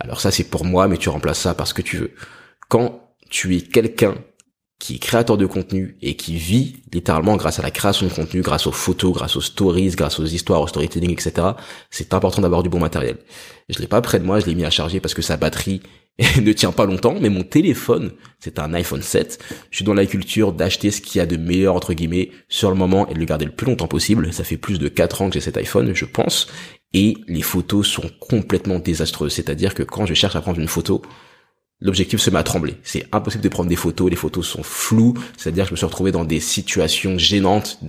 Alors 0.00 0.20
ça 0.20 0.30
c'est 0.30 0.44
pour 0.44 0.64
moi, 0.64 0.88
mais 0.88 0.96
tu 0.96 1.08
remplaces 1.08 1.40
ça 1.40 1.54
par 1.54 1.66
ce 1.66 1.74
que 1.74 1.82
tu 1.82 1.96
veux. 1.96 2.12
Quand 2.68 3.00
tu 3.30 3.56
es 3.56 3.60
quelqu'un 3.60 4.14
qui 4.82 4.96
est 4.96 4.98
créateur 4.98 5.36
de 5.36 5.46
contenu 5.46 5.96
et 6.02 6.16
qui 6.16 6.36
vit 6.36 6.82
littéralement 6.92 7.36
grâce 7.36 7.60
à 7.60 7.62
la 7.62 7.70
création 7.70 8.08
de 8.08 8.12
contenu, 8.12 8.40
grâce 8.40 8.66
aux 8.66 8.72
photos, 8.72 9.12
grâce 9.12 9.36
aux 9.36 9.40
stories, 9.40 9.90
grâce 9.90 10.18
aux 10.18 10.26
histoires, 10.26 10.60
au 10.60 10.66
storytelling, 10.66 11.12
etc. 11.12 11.50
C'est 11.88 12.14
important 12.14 12.42
d'avoir 12.42 12.64
du 12.64 12.68
bon 12.68 12.80
matériel. 12.80 13.18
Je 13.68 13.78
l'ai 13.78 13.86
pas 13.86 14.00
près 14.00 14.18
de 14.18 14.24
moi, 14.24 14.40
je 14.40 14.46
l'ai 14.46 14.56
mis 14.56 14.64
à 14.64 14.70
charger 14.70 14.98
parce 14.98 15.14
que 15.14 15.22
sa 15.22 15.36
batterie 15.36 15.82
ne 16.40 16.52
tient 16.52 16.72
pas 16.72 16.84
longtemps, 16.84 17.16
mais 17.20 17.30
mon 17.30 17.42
téléphone, 17.42 18.12
c'est 18.38 18.58
un 18.58 18.74
iPhone 18.74 19.02
7. 19.02 19.42
Je 19.70 19.76
suis 19.76 19.84
dans 19.84 19.94
la 19.94 20.06
culture 20.06 20.52
d'acheter 20.52 20.90
ce 20.90 21.00
qu'il 21.00 21.18
y 21.18 21.22
a 21.22 21.26
de 21.26 21.36
meilleur, 21.36 21.74
entre 21.74 21.94
guillemets, 21.94 22.30
sur 22.48 22.70
le 22.70 22.76
moment 22.76 23.08
et 23.08 23.14
de 23.14 23.18
le 23.18 23.24
garder 23.24 23.46
le 23.46 23.52
plus 23.52 23.66
longtemps 23.66 23.88
possible. 23.88 24.32
Ça 24.32 24.44
fait 24.44 24.56
plus 24.56 24.78
de 24.78 24.88
4 24.88 25.22
ans 25.22 25.28
que 25.28 25.34
j'ai 25.34 25.40
cet 25.40 25.56
iPhone, 25.56 25.94
je 25.94 26.04
pense. 26.04 26.48
Et 26.92 27.16
les 27.26 27.42
photos 27.42 27.86
sont 27.86 28.10
complètement 28.20 28.78
désastreuses. 28.78 29.32
C'est-à-dire 29.32 29.74
que 29.74 29.82
quand 29.82 30.04
je 30.04 30.12
cherche 30.14 30.36
à 30.36 30.42
prendre 30.42 30.60
une 30.60 30.68
photo, 30.68 31.00
l'objectif 31.80 32.20
se 32.20 32.30
met 32.30 32.38
à 32.38 32.42
trembler. 32.42 32.76
C'est 32.82 33.06
impossible 33.12 33.42
de 33.42 33.48
prendre 33.48 33.68
des 33.68 33.76
photos, 33.76 34.08
les 34.08 34.16
photos 34.16 34.46
sont 34.46 34.62
floues, 34.62 35.14
c'est-à-dire 35.36 35.64
que 35.64 35.70
je 35.70 35.72
me 35.72 35.76
suis 35.76 35.86
retrouvé 35.86 36.12
dans 36.12 36.24
des 36.24 36.40
situations 36.40 37.18
gênantes, 37.18 37.80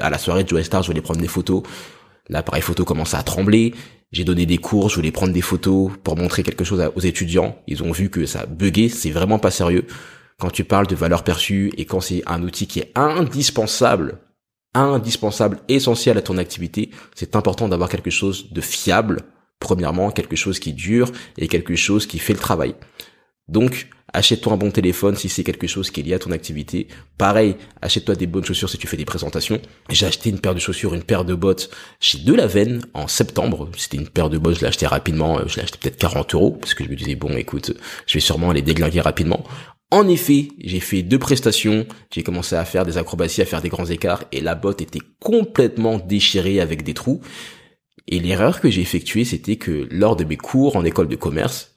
à 0.00 0.10
la 0.10 0.18
soirée 0.18 0.44
de 0.44 0.48
Joe 0.48 0.62
Star, 0.62 0.82
je 0.82 0.88
voulais 0.88 1.02
prendre 1.02 1.20
des 1.20 1.28
photos, 1.28 1.62
l'appareil 2.28 2.62
photo 2.62 2.84
commence 2.84 3.12
à 3.12 3.22
trembler, 3.22 3.74
j'ai 4.14 4.24
donné 4.24 4.46
des 4.46 4.58
cours, 4.58 4.88
je 4.88 4.94
voulais 4.94 5.10
prendre 5.10 5.32
des 5.32 5.40
photos 5.40 5.90
pour 6.04 6.16
montrer 6.16 6.44
quelque 6.44 6.62
chose 6.62 6.88
aux 6.94 7.00
étudiants, 7.00 7.58
ils 7.66 7.82
ont 7.82 7.90
vu 7.90 8.10
que 8.10 8.26
ça 8.26 8.46
buguait, 8.46 8.88
c'est 8.88 9.10
vraiment 9.10 9.40
pas 9.40 9.50
sérieux. 9.50 9.86
Quand 10.38 10.50
tu 10.50 10.62
parles 10.62 10.86
de 10.86 10.94
valeur 10.94 11.24
perçue 11.24 11.72
et 11.76 11.84
quand 11.84 12.00
c'est 12.00 12.22
un 12.26 12.42
outil 12.44 12.68
qui 12.68 12.78
est 12.78 12.92
indispensable, 12.94 14.18
indispensable, 14.72 15.58
essentiel 15.68 16.16
à 16.16 16.22
ton 16.22 16.38
activité, 16.38 16.90
c'est 17.16 17.34
important 17.34 17.68
d'avoir 17.68 17.88
quelque 17.88 18.10
chose 18.10 18.52
de 18.52 18.60
fiable, 18.60 19.22
premièrement, 19.58 20.12
quelque 20.12 20.36
chose 20.36 20.60
qui 20.60 20.72
dure 20.72 21.10
et 21.36 21.48
quelque 21.48 21.74
chose 21.74 22.06
qui 22.06 22.20
fait 22.20 22.34
le 22.34 22.38
travail. 22.38 22.76
Donc, 23.48 23.88
achète-toi 24.14 24.52
un 24.54 24.56
bon 24.56 24.70
téléphone 24.70 25.16
si 25.16 25.28
c'est 25.28 25.44
quelque 25.44 25.66
chose 25.66 25.90
qui 25.90 26.00
est 26.00 26.02
lié 26.04 26.14
à 26.14 26.18
ton 26.18 26.30
activité. 26.30 26.88
Pareil, 27.18 27.56
achète-toi 27.82 28.14
des 28.14 28.26
bonnes 28.26 28.44
chaussures 28.44 28.70
si 28.70 28.78
tu 28.78 28.86
fais 28.86 28.96
des 28.96 29.04
présentations. 29.04 29.60
J'ai 29.90 30.06
acheté 30.06 30.30
une 30.30 30.38
paire 30.38 30.54
de 30.54 30.60
chaussures, 30.60 30.94
une 30.94 31.02
paire 31.02 31.24
de 31.24 31.34
bottes 31.34 31.70
chez 32.00 32.18
Delaven 32.18 32.80
en 32.94 33.08
septembre. 33.08 33.68
C'était 33.76 33.98
une 33.98 34.08
paire 34.08 34.30
de 34.30 34.38
bottes, 34.38 34.56
je 34.56 34.60
l'ai 34.60 34.68
acheté 34.68 34.86
rapidement. 34.86 35.46
Je 35.46 35.56
l'ai 35.56 35.62
acheté 35.62 35.78
peut-être 35.78 35.98
40 35.98 36.34
euros 36.34 36.52
parce 36.52 36.72
que 36.72 36.84
je 36.84 36.88
me 36.88 36.96
disais, 36.96 37.16
bon, 37.16 37.36
écoute, 37.36 37.72
je 38.06 38.14
vais 38.14 38.20
sûrement 38.20 38.52
les 38.52 38.62
déglinguer 38.62 39.00
rapidement. 39.00 39.44
En 39.90 40.08
effet, 40.08 40.48
j'ai 40.58 40.80
fait 40.80 41.02
deux 41.02 41.18
prestations, 41.18 41.86
j'ai 42.12 42.22
commencé 42.22 42.56
à 42.56 42.64
faire 42.64 42.86
des 42.86 42.96
acrobaties, 42.96 43.42
à 43.42 43.44
faire 43.44 43.60
des 43.62 43.68
grands 43.68 43.84
écarts, 43.84 44.24
et 44.32 44.40
la 44.40 44.54
botte 44.54 44.80
était 44.80 45.02
complètement 45.20 45.98
déchirée 45.98 46.60
avec 46.60 46.82
des 46.82 46.94
trous. 46.94 47.20
Et 48.08 48.18
l'erreur 48.18 48.60
que 48.60 48.70
j'ai 48.70 48.80
effectuée, 48.80 49.24
c'était 49.24 49.56
que 49.56 49.86
lors 49.90 50.16
de 50.16 50.24
mes 50.24 50.36
cours 50.36 50.76
en 50.76 50.84
école 50.84 51.08
de 51.08 51.16
commerce, 51.16 51.74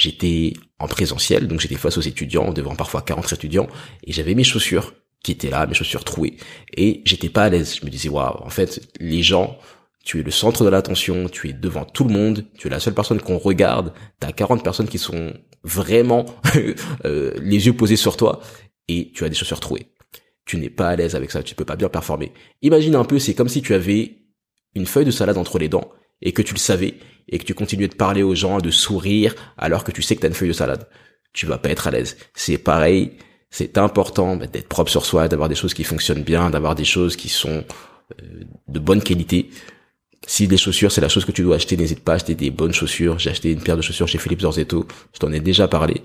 J'étais 0.00 0.54
en 0.80 0.88
présentiel, 0.88 1.46
donc 1.46 1.60
j'étais 1.60 1.76
face 1.76 1.98
aux 1.98 2.02
étudiants, 2.02 2.52
devant 2.52 2.74
parfois 2.74 3.02
40 3.02 3.32
étudiants, 3.32 3.68
et 4.04 4.12
j'avais 4.12 4.34
mes 4.34 4.44
chaussures 4.44 4.94
qui 5.22 5.32
étaient 5.32 5.50
là, 5.50 5.66
mes 5.66 5.74
chaussures 5.74 6.04
trouées, 6.04 6.38
et 6.76 7.02
j'étais 7.04 7.28
pas 7.28 7.44
à 7.44 7.48
l'aise. 7.50 7.76
Je 7.78 7.84
me 7.84 7.90
disais, 7.90 8.08
waouh, 8.08 8.42
en 8.42 8.48
fait, 8.48 8.80
les 8.98 9.22
gens, 9.22 9.58
tu 10.04 10.18
es 10.18 10.22
le 10.22 10.30
centre 10.30 10.64
de 10.64 10.70
l'attention, 10.70 11.28
tu 11.28 11.50
es 11.50 11.52
devant 11.52 11.84
tout 11.84 12.04
le 12.04 12.12
monde, 12.12 12.46
tu 12.58 12.66
es 12.66 12.70
la 12.70 12.80
seule 12.80 12.94
personne 12.94 13.20
qu'on 13.20 13.38
regarde, 13.38 13.92
t'as 14.18 14.32
40 14.32 14.64
personnes 14.64 14.88
qui 14.88 14.98
sont 14.98 15.34
vraiment 15.62 16.24
euh, 17.04 17.32
les 17.42 17.66
yeux 17.66 17.74
posés 17.74 17.96
sur 17.96 18.16
toi, 18.16 18.40
et 18.88 19.12
tu 19.14 19.24
as 19.24 19.28
des 19.28 19.34
chaussures 19.34 19.60
trouées. 19.60 19.92
Tu 20.46 20.56
n'es 20.56 20.70
pas 20.70 20.88
à 20.88 20.96
l'aise 20.96 21.14
avec 21.14 21.30
ça, 21.30 21.42
tu 21.42 21.54
peux 21.54 21.66
pas 21.66 21.76
bien 21.76 21.90
performer. 21.90 22.32
Imagine 22.62 22.94
un 22.94 23.04
peu, 23.04 23.18
c'est 23.18 23.34
comme 23.34 23.48
si 23.48 23.60
tu 23.60 23.74
avais 23.74 24.16
une 24.74 24.86
feuille 24.86 25.04
de 25.04 25.10
salade 25.10 25.36
entre 25.36 25.58
les 25.58 25.68
dents 25.68 25.90
et 26.22 26.32
que 26.32 26.42
tu 26.42 26.54
le 26.54 26.58
savais 26.58 26.94
et 27.28 27.38
que 27.38 27.44
tu 27.44 27.54
continuais 27.54 27.88
de 27.88 27.94
parler 27.94 28.22
aux 28.22 28.34
gens, 28.34 28.58
de 28.58 28.70
sourire 28.70 29.34
alors 29.56 29.84
que 29.84 29.92
tu 29.92 30.02
sais 30.02 30.16
que 30.16 30.20
tu 30.20 30.26
as 30.26 30.28
une 30.28 30.34
feuille 30.34 30.48
de 30.48 30.54
salade. 30.54 30.88
Tu 31.32 31.46
vas 31.46 31.58
pas 31.58 31.70
être 31.70 31.86
à 31.86 31.90
l'aise. 31.90 32.16
C'est 32.34 32.58
pareil, 32.58 33.12
c'est 33.50 33.78
important 33.78 34.36
bah, 34.36 34.46
d'être 34.46 34.68
propre 34.68 34.90
sur 34.90 35.04
soi, 35.04 35.28
d'avoir 35.28 35.48
des 35.48 35.54
choses 35.54 35.74
qui 35.74 35.84
fonctionnent 35.84 36.22
bien, 36.22 36.50
d'avoir 36.50 36.74
des 36.74 36.84
choses 36.84 37.16
qui 37.16 37.28
sont 37.28 37.64
euh, 38.20 38.44
de 38.68 38.78
bonne 38.78 39.02
qualité. 39.02 39.50
Si 40.26 40.46
les 40.46 40.56
chaussures, 40.56 40.92
c'est 40.92 41.00
la 41.00 41.08
chose 41.08 41.24
que 41.24 41.32
tu 41.32 41.42
dois 41.42 41.56
acheter, 41.56 41.76
n'hésite 41.76 42.00
pas 42.00 42.12
à 42.12 42.14
acheter 42.16 42.34
des 42.34 42.50
bonnes 42.50 42.74
chaussures. 42.74 43.18
J'ai 43.18 43.30
acheté 43.30 43.52
une 43.52 43.62
paire 43.62 43.76
de 43.76 43.82
chaussures 43.82 44.08
chez 44.08 44.18
Philippe 44.18 44.42
Zorzetto. 44.42 44.86
Je 45.14 45.18
t'en 45.18 45.32
ai 45.32 45.40
déjà 45.40 45.66
parlé. 45.66 46.02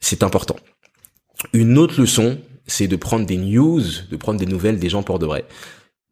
C'est 0.00 0.22
important. 0.22 0.56
Une 1.52 1.78
autre 1.78 2.00
leçon, 2.00 2.38
c'est 2.66 2.88
de 2.88 2.96
prendre 2.96 3.26
des 3.26 3.36
news, 3.36 3.82
de 4.10 4.16
prendre 4.16 4.38
des 4.38 4.46
nouvelles 4.46 4.78
des 4.78 4.88
gens 4.88 5.02
pour 5.02 5.18
de 5.18 5.26
vrai. 5.26 5.44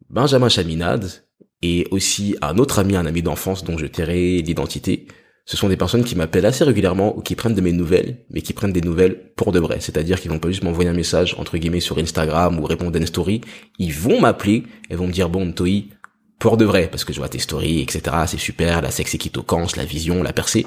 Benjamin 0.09 0.49
Chaminade 0.49 1.23
et 1.61 1.87
aussi 1.91 2.35
un 2.41 2.57
autre 2.57 2.79
ami, 2.79 2.95
un 2.95 3.05
ami 3.05 3.21
d'enfance 3.21 3.63
dont 3.63 3.77
je 3.77 3.85
tairai 3.85 4.41
l'identité. 4.41 5.07
Ce 5.45 5.57
sont 5.57 5.69
des 5.69 5.77
personnes 5.77 6.03
qui 6.03 6.15
m'appellent 6.15 6.45
assez 6.45 6.63
régulièrement 6.63 7.17
ou 7.17 7.21
qui 7.21 7.35
prennent 7.35 7.55
de 7.55 7.61
mes 7.61 7.73
nouvelles, 7.73 8.17
mais 8.29 8.41
qui 8.41 8.53
prennent 8.53 8.71
des 8.71 8.81
nouvelles 8.81 9.33
pour 9.35 9.51
de 9.51 9.59
vrai. 9.59 9.77
C'est-à-dire 9.79 10.19
qu'ils 10.19 10.31
vont 10.31 10.39
pas 10.39 10.49
juste 10.49 10.63
m'envoyer 10.63 10.89
un 10.89 10.93
message, 10.93 11.35
entre 11.37 11.57
guillemets, 11.57 11.79
sur 11.79 11.97
Instagram 11.97 12.59
ou 12.59 12.63
répondre 12.63 12.95
à 12.95 12.99
une 12.99 13.07
story. 13.07 13.41
Ils 13.79 13.93
vont 13.93 14.21
m'appeler 14.21 14.63
et 14.89 14.95
vont 14.95 15.07
me 15.07 15.11
dire, 15.11 15.29
bon, 15.29 15.51
Toi, 15.51 15.67
pour 16.39 16.57
de 16.57 16.65
vrai, 16.65 16.87
parce 16.89 17.03
que 17.03 17.13
je 17.13 17.19
vois 17.19 17.29
tes 17.29 17.39
stories, 17.39 17.81
etc. 17.81 18.15
C'est 18.27 18.39
super, 18.39 18.81
la 18.81 18.91
sexe 18.91 19.15
équitocance, 19.15 19.75
la 19.75 19.85
vision, 19.85 20.23
la 20.23 20.33
percée. 20.33 20.65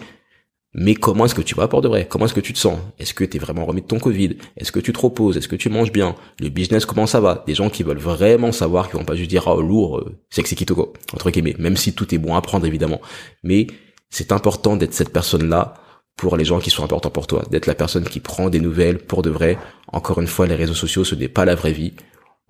Mais 0.77 0.97
comment 0.97 1.25
est-ce 1.25 1.37
que 1.37 1.43
tu 1.43 1.55
vas 1.55 1.69
pour 1.69 1.83
de 1.83 1.89
vrai? 1.89 2.07
Comment 2.09 2.25
est-ce 2.25 2.35
que 2.35 2.41
tu 2.41 2.53
te 2.53 2.59
sens? 2.59 2.79
Est-ce 2.99 3.15
que 3.15 3.23
tu 3.23 3.37
es 3.37 3.41
vraiment 3.41 3.65
remis 3.65 3.83
de 3.83 3.87
ton 3.87 4.01
Covid? 4.01 4.37
Est-ce 4.57 4.73
que 4.73 4.81
tu 4.81 4.93
te 4.93 4.99
reposes? 4.99 5.37
Est-ce 5.37 5.47
que 5.47 5.55
tu 5.55 5.69
manges 5.69 5.93
bien? 5.93 6.17
Le 6.41 6.49
business, 6.49 6.85
comment 6.85 7.07
ça 7.07 7.21
va? 7.21 7.45
Des 7.47 7.55
gens 7.55 7.71
qui 7.71 7.85
veulent 7.85 7.97
vraiment 7.97 8.51
savoir, 8.51 8.91
qui 8.91 8.97
vont 8.97 9.05
pas 9.05 9.15
juste 9.15 9.31
dire 9.31 9.45
«Oh, 9.47 9.63
lourd, 9.63 9.99
euh, 9.99 10.17
sexy 10.31 10.57
kitoko», 10.57 10.93
entre 11.13 11.31
guillemets. 11.31 11.55
Même 11.61 11.77
si 11.77 11.93
tout 11.95 12.13
est 12.13 12.19
bon 12.19 12.35
à 12.35 12.43
prendre, 12.43 12.67
évidemment. 12.67 13.01
Mais 13.45 13.69
c'est 14.11 14.33
important 14.33 14.77
d'être 14.77 14.95
cette 14.95 15.13
personne-là 15.13 15.75
pour 16.17 16.37
les 16.37 16.45
gens 16.45 16.59
qui 16.59 16.71
sont 16.71 16.83
importants 16.83 17.11
pour 17.11 17.29
toi. 17.29 17.45
D'être 17.51 17.67
la 17.67 17.77
personne 17.77 18.05
qui 18.05 18.19
prend 18.19 18.51
des 18.51 18.61
nouvelles 18.61 18.99
pour 18.99 19.23
de 19.23 19.31
vrai. 19.31 19.59
Encore 19.93 20.21
une 20.21 20.27
fois, 20.27 20.49
les 20.49 20.57
réseaux 20.57 20.75
sociaux, 20.75 21.05
ce 21.05 21.15
n'est 21.15 21.29
pas 21.29 21.45
la 21.45 21.55
vraie 21.55 21.73
vie. 21.73 21.93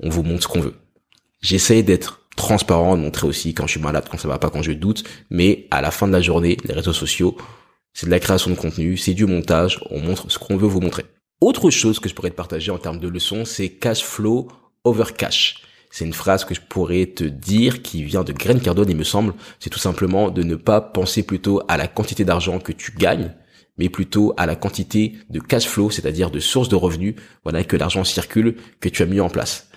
On 0.00 0.08
vous 0.08 0.22
montre 0.22 0.44
ce 0.44 0.48
qu'on 0.48 0.60
veut. 0.60 0.74
J'essaye 1.42 1.84
d'être 1.84 2.22
transparent, 2.36 2.96
de 2.96 3.02
montrer 3.02 3.26
aussi 3.26 3.52
quand 3.52 3.66
je 3.66 3.72
suis 3.72 3.80
malade, 3.80 4.06
quand 4.10 4.18
ça 4.18 4.28
va 4.28 4.38
pas, 4.38 4.48
quand 4.48 4.62
je 4.62 4.72
doute. 4.72 5.04
Mais 5.28 5.66
à 5.70 5.82
la 5.82 5.90
fin 5.90 6.06
de 6.06 6.12
la 6.12 6.22
journée, 6.22 6.56
les 6.64 6.72
réseaux 6.72 6.94
sociaux, 6.94 7.36
c'est 7.94 8.06
de 8.06 8.10
la 8.10 8.20
création 8.20 8.50
de 8.50 8.56
contenu, 8.56 8.96
c'est 8.96 9.14
du 9.14 9.24
montage, 9.24 9.80
on 9.90 10.00
montre 10.00 10.30
ce 10.30 10.38
qu'on 10.38 10.56
veut 10.56 10.66
vous 10.66 10.80
montrer. 10.80 11.04
Autre 11.40 11.70
chose 11.70 12.00
que 12.00 12.08
je 12.08 12.14
pourrais 12.14 12.30
te 12.30 12.36
partager 12.36 12.72
en 12.72 12.78
termes 12.78 12.98
de 12.98 13.08
leçons, 13.08 13.44
c'est 13.44 13.70
cash 13.70 14.02
flow 14.02 14.48
over 14.82 15.04
cash. 15.16 15.62
C'est 15.90 16.04
une 16.04 16.12
phrase 16.12 16.44
que 16.44 16.56
je 16.56 16.60
pourrais 16.60 17.06
te 17.06 17.22
dire 17.22 17.82
qui 17.82 18.02
vient 18.02 18.24
de 18.24 18.32
Grant 18.32 18.58
Cardone, 18.58 18.90
il 18.90 18.96
me 18.96 19.04
semble. 19.04 19.32
C'est 19.60 19.70
tout 19.70 19.78
simplement 19.78 20.30
de 20.30 20.42
ne 20.42 20.56
pas 20.56 20.80
penser 20.80 21.22
plutôt 21.22 21.62
à 21.68 21.76
la 21.76 21.86
quantité 21.86 22.24
d'argent 22.24 22.58
que 22.58 22.72
tu 22.72 22.90
gagnes, 22.90 23.32
mais 23.78 23.88
plutôt 23.88 24.34
à 24.36 24.46
la 24.46 24.56
quantité 24.56 25.14
de 25.30 25.38
cash 25.38 25.66
flow, 25.66 25.90
c'est-à-dire 25.90 26.32
de 26.32 26.40
sources 26.40 26.68
de 26.68 26.74
revenus, 26.74 27.14
voilà, 27.44 27.62
que 27.62 27.76
l'argent 27.76 28.02
circule, 28.02 28.56
que 28.80 28.88
tu 28.88 29.04
as 29.04 29.06
mis 29.06 29.20
en 29.20 29.28
place. 29.28 29.68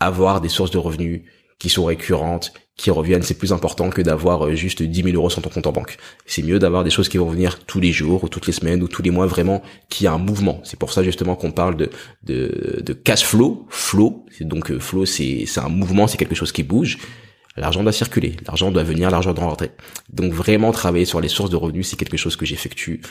Avoir 0.00 0.40
des 0.40 0.48
sources 0.48 0.72
de 0.72 0.78
revenus 0.78 1.22
qui 1.60 1.68
sont 1.68 1.84
récurrentes, 1.84 2.52
qui 2.76 2.90
reviennent, 2.90 3.22
c'est 3.22 3.36
plus 3.36 3.52
important 3.52 3.90
que 3.90 4.00
d'avoir 4.00 4.46
euh, 4.46 4.54
juste 4.54 4.82
10 4.82 5.02
000 5.02 5.14
euros 5.14 5.28
sur 5.28 5.42
ton 5.42 5.50
compte 5.50 5.66
en 5.66 5.72
banque. 5.72 5.98
C'est 6.24 6.42
mieux 6.42 6.58
d'avoir 6.58 6.82
des 6.82 6.90
choses 6.90 7.10
qui 7.10 7.18
vont 7.18 7.28
venir 7.28 7.60
tous 7.66 7.78
les 7.78 7.92
jours 7.92 8.24
ou 8.24 8.28
toutes 8.28 8.46
les 8.46 8.54
semaines 8.54 8.82
ou 8.82 8.88
tous 8.88 9.02
les 9.02 9.10
mois 9.10 9.26
vraiment 9.26 9.62
qui 9.90 10.06
a 10.06 10.12
un 10.12 10.18
mouvement. 10.18 10.60
C'est 10.64 10.78
pour 10.78 10.90
ça 10.90 11.02
justement 11.04 11.36
qu'on 11.36 11.52
parle 11.52 11.76
de, 11.76 11.90
de, 12.22 12.92
cash 12.94 13.24
flow. 13.24 13.66
Flow, 13.68 14.24
donc 14.40 14.70
euh, 14.70 14.80
flow 14.80 15.04
c'est 15.04 15.44
c'est 15.46 15.60
un 15.60 15.68
mouvement, 15.68 16.06
c'est 16.06 16.16
quelque 16.16 16.34
chose 16.34 16.52
qui 16.52 16.62
bouge. 16.62 16.96
L'argent 17.56 17.82
doit 17.82 17.92
circuler, 17.92 18.36
l'argent 18.46 18.70
doit 18.70 18.84
venir, 18.84 19.10
l'argent 19.10 19.34
doit 19.34 19.44
rentrer. 19.44 19.72
Donc 20.10 20.32
vraiment 20.32 20.72
travailler 20.72 21.04
sur 21.04 21.20
les 21.20 21.28
sources 21.28 21.50
de 21.50 21.56
revenus, 21.56 21.88
c'est 21.88 21.96
quelque 21.96 22.16
chose 22.16 22.36
que 22.36 22.46
j'effectue 22.46 23.02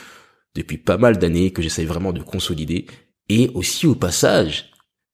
depuis 0.55 0.79
pas 0.79 0.97
mal 0.97 1.19
d'années, 1.19 1.51
que 1.51 1.62
j'essaye 1.62 1.85
vraiment 1.85 2.13
de 2.13 2.21
consolider. 2.21 2.88
Et 3.27 3.51
aussi 3.53 3.85
au 3.85 3.93
passage, 3.93 4.68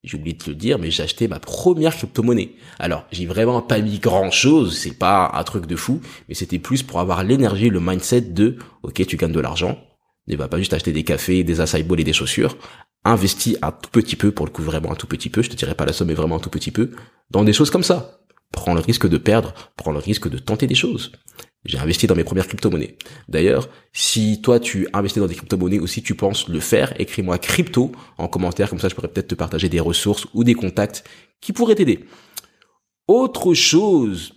j'ai 0.06 0.18
oublié 0.18 0.38
de 0.38 0.44
te 0.44 0.50
le 0.50 0.56
dire, 0.56 0.80
mais 0.80 0.91
j'ai 0.91 1.04
acheté 1.04 1.28
ma 1.28 1.39
première 1.39 1.96
crypto-monnaie. 1.96 2.52
Alors, 2.80 3.06
j'ai 3.12 3.26
vraiment 3.26 3.62
pas 3.62 3.80
mis 3.80 4.00
grand 4.00 4.32
chose, 4.32 4.78
c'est 4.78 4.98
pas 4.98 5.32
un 5.34 5.44
truc 5.44 5.65
de 5.65 5.76
fou, 5.76 6.00
mais 6.30 6.36
c'était 6.36 6.60
plus 6.60 6.84
pour 6.84 7.00
avoir 7.00 7.24
l'énergie, 7.24 7.70
le 7.70 7.80
mindset 7.80 8.22
de, 8.22 8.58
ok, 8.84 9.06
tu 9.06 9.18
gagnes 9.18 9.32
de 9.32 9.39
l'argent, 9.39 9.80
ne 10.28 10.36
va 10.36 10.48
pas 10.48 10.60
juste 10.60 10.74
acheter 10.74 10.91
des 10.91 11.04
cafés, 11.04 11.44
des 11.44 11.60
acai 11.60 11.86
et 11.98 12.04
des 12.04 12.13
chaussures, 12.13 12.58
investis 13.04 13.58
un 13.62 13.72
tout 13.72 13.89
petit 13.91 14.15
peu, 14.15 14.32
pour 14.32 14.46
le 14.46 14.52
coup 14.52 14.63
vraiment 14.63 14.91
un 14.91 14.96
tout 14.96 15.08
petit 15.08 15.30
peu, 15.30 15.41
je 15.41 15.50
te 15.50 15.56
dirais 15.56 15.76
pas 15.76 15.86
la 15.86 15.94
somme, 15.94 16.08
mais 16.08 16.13
vraiment 16.13 16.38
un 16.38 16.39
tout 16.39 16.50
petit 16.50 16.72
peu, 16.72 16.91
dans 17.32 17.44
des 17.44 17.54
choses 17.54 17.70
comme 17.70 17.84
ça. 17.84 18.20
Prends 18.52 18.74
le 18.74 18.80
risque 18.80 19.08
de 19.08 19.18
perdre, 19.18 19.54
prends 19.76 19.91
le 19.91 20.00
risque 20.00 20.30
de 20.30 20.38
tenter 20.38 20.68
des 20.68 20.76
choses. 20.76 21.12
J'ai 21.65 21.80
investi 21.80 22.06
dans 22.06 22.15
mes 22.15 22.23
premières 22.23 22.47
crypto-monnaies. 22.47 22.95
D'ailleurs, 23.28 23.69
si 23.91 24.41
toi 24.41 24.60
tu 24.60 24.88
investis 24.93 25.19
dans 25.19 25.28
des 25.28 25.36
crypto-monnaies 25.36 25.80
ou 25.80 25.88
si 25.88 26.04
tu 26.04 26.13
penses 26.13 26.47
le 26.47 26.60
faire, 26.60 26.93
écris-moi 26.99 27.38
crypto 27.39 27.91
en 28.17 28.28
commentaire, 28.28 28.69
comme 28.69 28.80
ça 28.80 28.88
je 28.88 28.95
pourrais 28.95 29.08
peut-être 29.08 29.30
te 29.30 29.36
partager 29.36 29.67
des 29.67 29.80
ressources 29.80 30.28
ou 30.34 30.43
des 30.43 30.54
contacts 30.54 31.04
qui 31.41 31.54
pourraient 31.54 31.75
t'aider. 31.75 32.06
Autre 33.08 33.54
chose, 33.54 34.34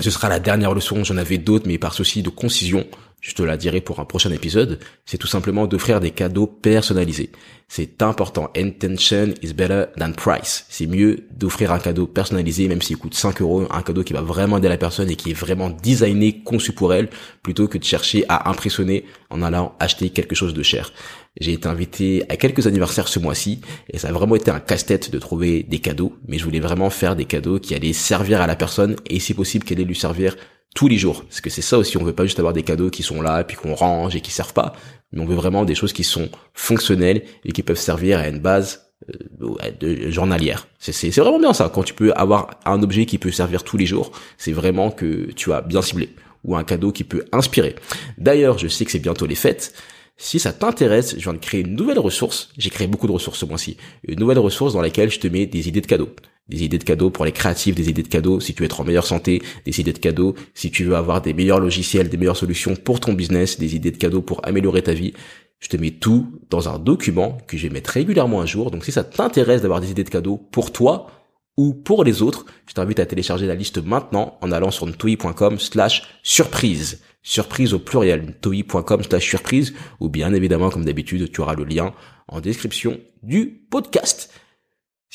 ce 0.00 0.10
sera 0.10 0.28
la 0.28 0.40
dernière 0.40 0.74
leçon, 0.74 1.04
j'en 1.04 1.16
avais 1.16 1.38
d'autres, 1.38 1.66
mais 1.68 1.78
par 1.78 1.94
souci 1.94 2.22
de 2.22 2.28
concision, 2.28 2.86
je 3.24 3.34
te 3.34 3.42
la 3.42 3.56
dirai 3.56 3.80
pour 3.80 4.00
un 4.00 4.04
prochain 4.04 4.30
épisode, 4.30 4.78
c'est 5.06 5.16
tout 5.16 5.26
simplement 5.26 5.66
d'offrir 5.66 5.98
des 5.98 6.10
cadeaux 6.10 6.46
personnalisés. 6.46 7.30
C'est 7.68 8.02
important. 8.02 8.50
Intention 8.54 9.32
is 9.42 9.54
better 9.54 9.86
than 9.98 10.12
price. 10.12 10.66
C'est 10.68 10.86
mieux 10.86 11.26
d'offrir 11.30 11.72
un 11.72 11.78
cadeau 11.78 12.06
personnalisé, 12.06 12.68
même 12.68 12.82
s'il 12.82 12.98
coûte 12.98 13.14
5 13.14 13.40
euros, 13.40 13.66
un 13.70 13.80
cadeau 13.80 14.04
qui 14.04 14.12
va 14.12 14.20
vraiment 14.20 14.58
aider 14.58 14.68
la 14.68 14.76
personne 14.76 15.10
et 15.10 15.16
qui 15.16 15.30
est 15.30 15.34
vraiment 15.34 15.70
designé, 15.70 16.42
conçu 16.42 16.72
pour 16.72 16.92
elle, 16.92 17.08
plutôt 17.42 17.66
que 17.66 17.78
de 17.78 17.84
chercher 17.84 18.26
à 18.28 18.50
impressionner 18.50 19.06
en 19.30 19.40
allant 19.40 19.74
acheter 19.80 20.10
quelque 20.10 20.34
chose 20.34 20.52
de 20.52 20.62
cher. 20.62 20.92
J'ai 21.40 21.54
été 21.54 21.66
invité 21.66 22.24
à 22.28 22.36
quelques 22.36 22.66
anniversaires 22.66 23.08
ce 23.08 23.18
mois-ci 23.18 23.62
et 23.88 23.98
ça 23.98 24.08
a 24.08 24.12
vraiment 24.12 24.36
été 24.36 24.50
un 24.50 24.60
casse-tête 24.60 25.10
de 25.10 25.18
trouver 25.18 25.62
des 25.62 25.78
cadeaux, 25.78 26.12
mais 26.28 26.36
je 26.36 26.44
voulais 26.44 26.60
vraiment 26.60 26.90
faire 26.90 27.16
des 27.16 27.24
cadeaux 27.24 27.58
qui 27.58 27.74
allaient 27.74 27.94
servir 27.94 28.42
à 28.42 28.46
la 28.46 28.54
personne 28.54 28.96
et 29.08 29.18
si 29.18 29.32
possible 29.32 29.64
qu'elle 29.64 29.78
allait 29.78 29.86
lui 29.86 29.96
servir 29.96 30.36
tous 30.74 30.88
les 30.88 30.98
jours. 30.98 31.24
Parce 31.24 31.40
que 31.40 31.50
c'est 31.50 31.62
ça 31.62 31.78
aussi, 31.78 31.96
on 31.96 32.04
veut 32.04 32.12
pas 32.12 32.24
juste 32.24 32.38
avoir 32.38 32.52
des 32.52 32.62
cadeaux 32.62 32.90
qui 32.90 33.02
sont 33.02 33.22
là, 33.22 33.44
puis 33.44 33.56
qu'on 33.56 33.74
range 33.74 34.14
et 34.16 34.20
qui 34.20 34.30
servent 34.30 34.52
pas. 34.52 34.74
Mais 35.12 35.20
on 35.20 35.26
veut 35.26 35.36
vraiment 35.36 35.64
des 35.64 35.74
choses 35.74 35.92
qui 35.92 36.04
sont 36.04 36.28
fonctionnelles 36.52 37.22
et 37.44 37.52
qui 37.52 37.62
peuvent 37.62 37.78
servir 37.78 38.18
à 38.18 38.28
une 38.28 38.40
base 38.40 38.90
euh, 39.10 39.70
de 39.80 40.10
journalière. 40.10 40.66
C'est 40.78 41.10
vraiment 41.16 41.38
bien 41.38 41.52
ça. 41.52 41.70
Quand 41.72 41.84
tu 41.84 41.94
peux 41.94 42.12
avoir 42.14 42.50
un 42.64 42.82
objet 42.82 43.06
qui 43.06 43.18
peut 43.18 43.30
servir 43.30 43.62
tous 43.62 43.76
les 43.76 43.86
jours, 43.86 44.10
c'est 44.36 44.52
vraiment 44.52 44.90
que 44.90 45.30
tu 45.32 45.52
as 45.52 45.60
bien 45.60 45.82
ciblé. 45.82 46.10
Ou 46.42 46.56
un 46.56 46.64
cadeau 46.64 46.92
qui 46.92 47.04
peut 47.04 47.24
inspirer. 47.32 47.74
D'ailleurs, 48.18 48.58
je 48.58 48.68
sais 48.68 48.84
que 48.84 48.90
c'est 48.90 48.98
bientôt 48.98 49.24
les 49.26 49.34
fêtes. 49.34 49.72
Si 50.16 50.38
ça 50.38 50.52
t'intéresse, 50.52 51.14
je 51.16 51.22
viens 51.22 51.32
de 51.32 51.38
créer 51.38 51.62
une 51.62 51.74
nouvelle 51.74 51.98
ressource. 51.98 52.50
J'ai 52.58 52.70
créé 52.70 52.86
beaucoup 52.86 53.06
de 53.06 53.12
ressources 53.12 53.38
ce 53.38 53.46
mois-ci. 53.46 53.76
Une 54.06 54.20
nouvelle 54.20 54.38
ressource 54.38 54.74
dans 54.74 54.82
laquelle 54.82 55.10
je 55.10 55.18
te 55.18 55.26
mets 55.26 55.46
des 55.46 55.68
idées 55.68 55.80
de 55.80 55.86
cadeaux. 55.86 56.10
Des 56.48 56.62
idées 56.62 56.78
de 56.78 56.84
cadeaux 56.84 57.10
pour 57.10 57.24
les 57.24 57.32
créatifs, 57.32 57.74
des 57.74 57.88
idées 57.88 58.02
de 58.02 58.08
cadeaux 58.08 58.38
si 58.40 58.54
tu 58.54 58.62
veux 58.62 58.66
être 58.66 58.80
en 58.80 58.84
meilleure 58.84 59.06
santé, 59.06 59.42
des 59.64 59.80
idées 59.80 59.92
de 59.92 59.98
cadeaux 59.98 60.34
si 60.52 60.70
tu 60.70 60.84
veux 60.84 60.94
avoir 60.94 61.22
des 61.22 61.32
meilleurs 61.32 61.60
logiciels, 61.60 62.08
des 62.08 62.16
meilleures 62.16 62.36
solutions 62.36 62.76
pour 62.76 63.00
ton 63.00 63.14
business, 63.14 63.58
des 63.58 63.74
idées 63.76 63.90
de 63.90 63.96
cadeaux 63.96 64.22
pour 64.22 64.46
améliorer 64.46 64.82
ta 64.82 64.92
vie. 64.92 65.14
Je 65.60 65.68
te 65.68 65.76
mets 65.76 65.92
tout 65.92 66.26
dans 66.50 66.68
un 66.68 66.78
document 66.78 67.38
que 67.46 67.56
je 67.56 67.66
vais 67.66 67.72
mettre 67.72 67.90
régulièrement 67.90 68.42
un 68.42 68.46
jour. 68.46 68.70
Donc 68.70 68.84
si 68.84 68.92
ça 68.92 69.04
t'intéresse 69.04 69.62
d'avoir 69.62 69.80
des 69.80 69.90
idées 69.90 70.04
de 70.04 70.10
cadeaux 70.10 70.36
pour 70.36 70.72
toi 70.72 71.10
ou 71.56 71.72
pour 71.72 72.04
les 72.04 72.20
autres, 72.20 72.44
je 72.66 72.74
t'invite 72.74 73.00
à 73.00 73.06
télécharger 73.06 73.46
la 73.46 73.54
liste 73.54 73.82
maintenant 73.82 74.36
en 74.42 74.52
allant 74.52 74.70
sur 74.70 74.86
ntoi.com 74.86 75.58
slash 75.58 76.02
surprise 76.22 77.00
surprise 77.24 77.72
au 77.74 77.80
pluriel, 77.80 78.34
toi.com 78.40 79.02
slash 79.02 79.28
surprise, 79.28 79.74
ou 79.98 80.08
bien 80.08 80.32
évidemment, 80.32 80.70
comme 80.70 80.84
d'habitude, 80.84 81.32
tu 81.32 81.40
auras 81.40 81.54
le 81.54 81.64
lien 81.64 81.92
en 82.28 82.40
description 82.40 83.00
du 83.22 83.66
podcast. 83.70 84.30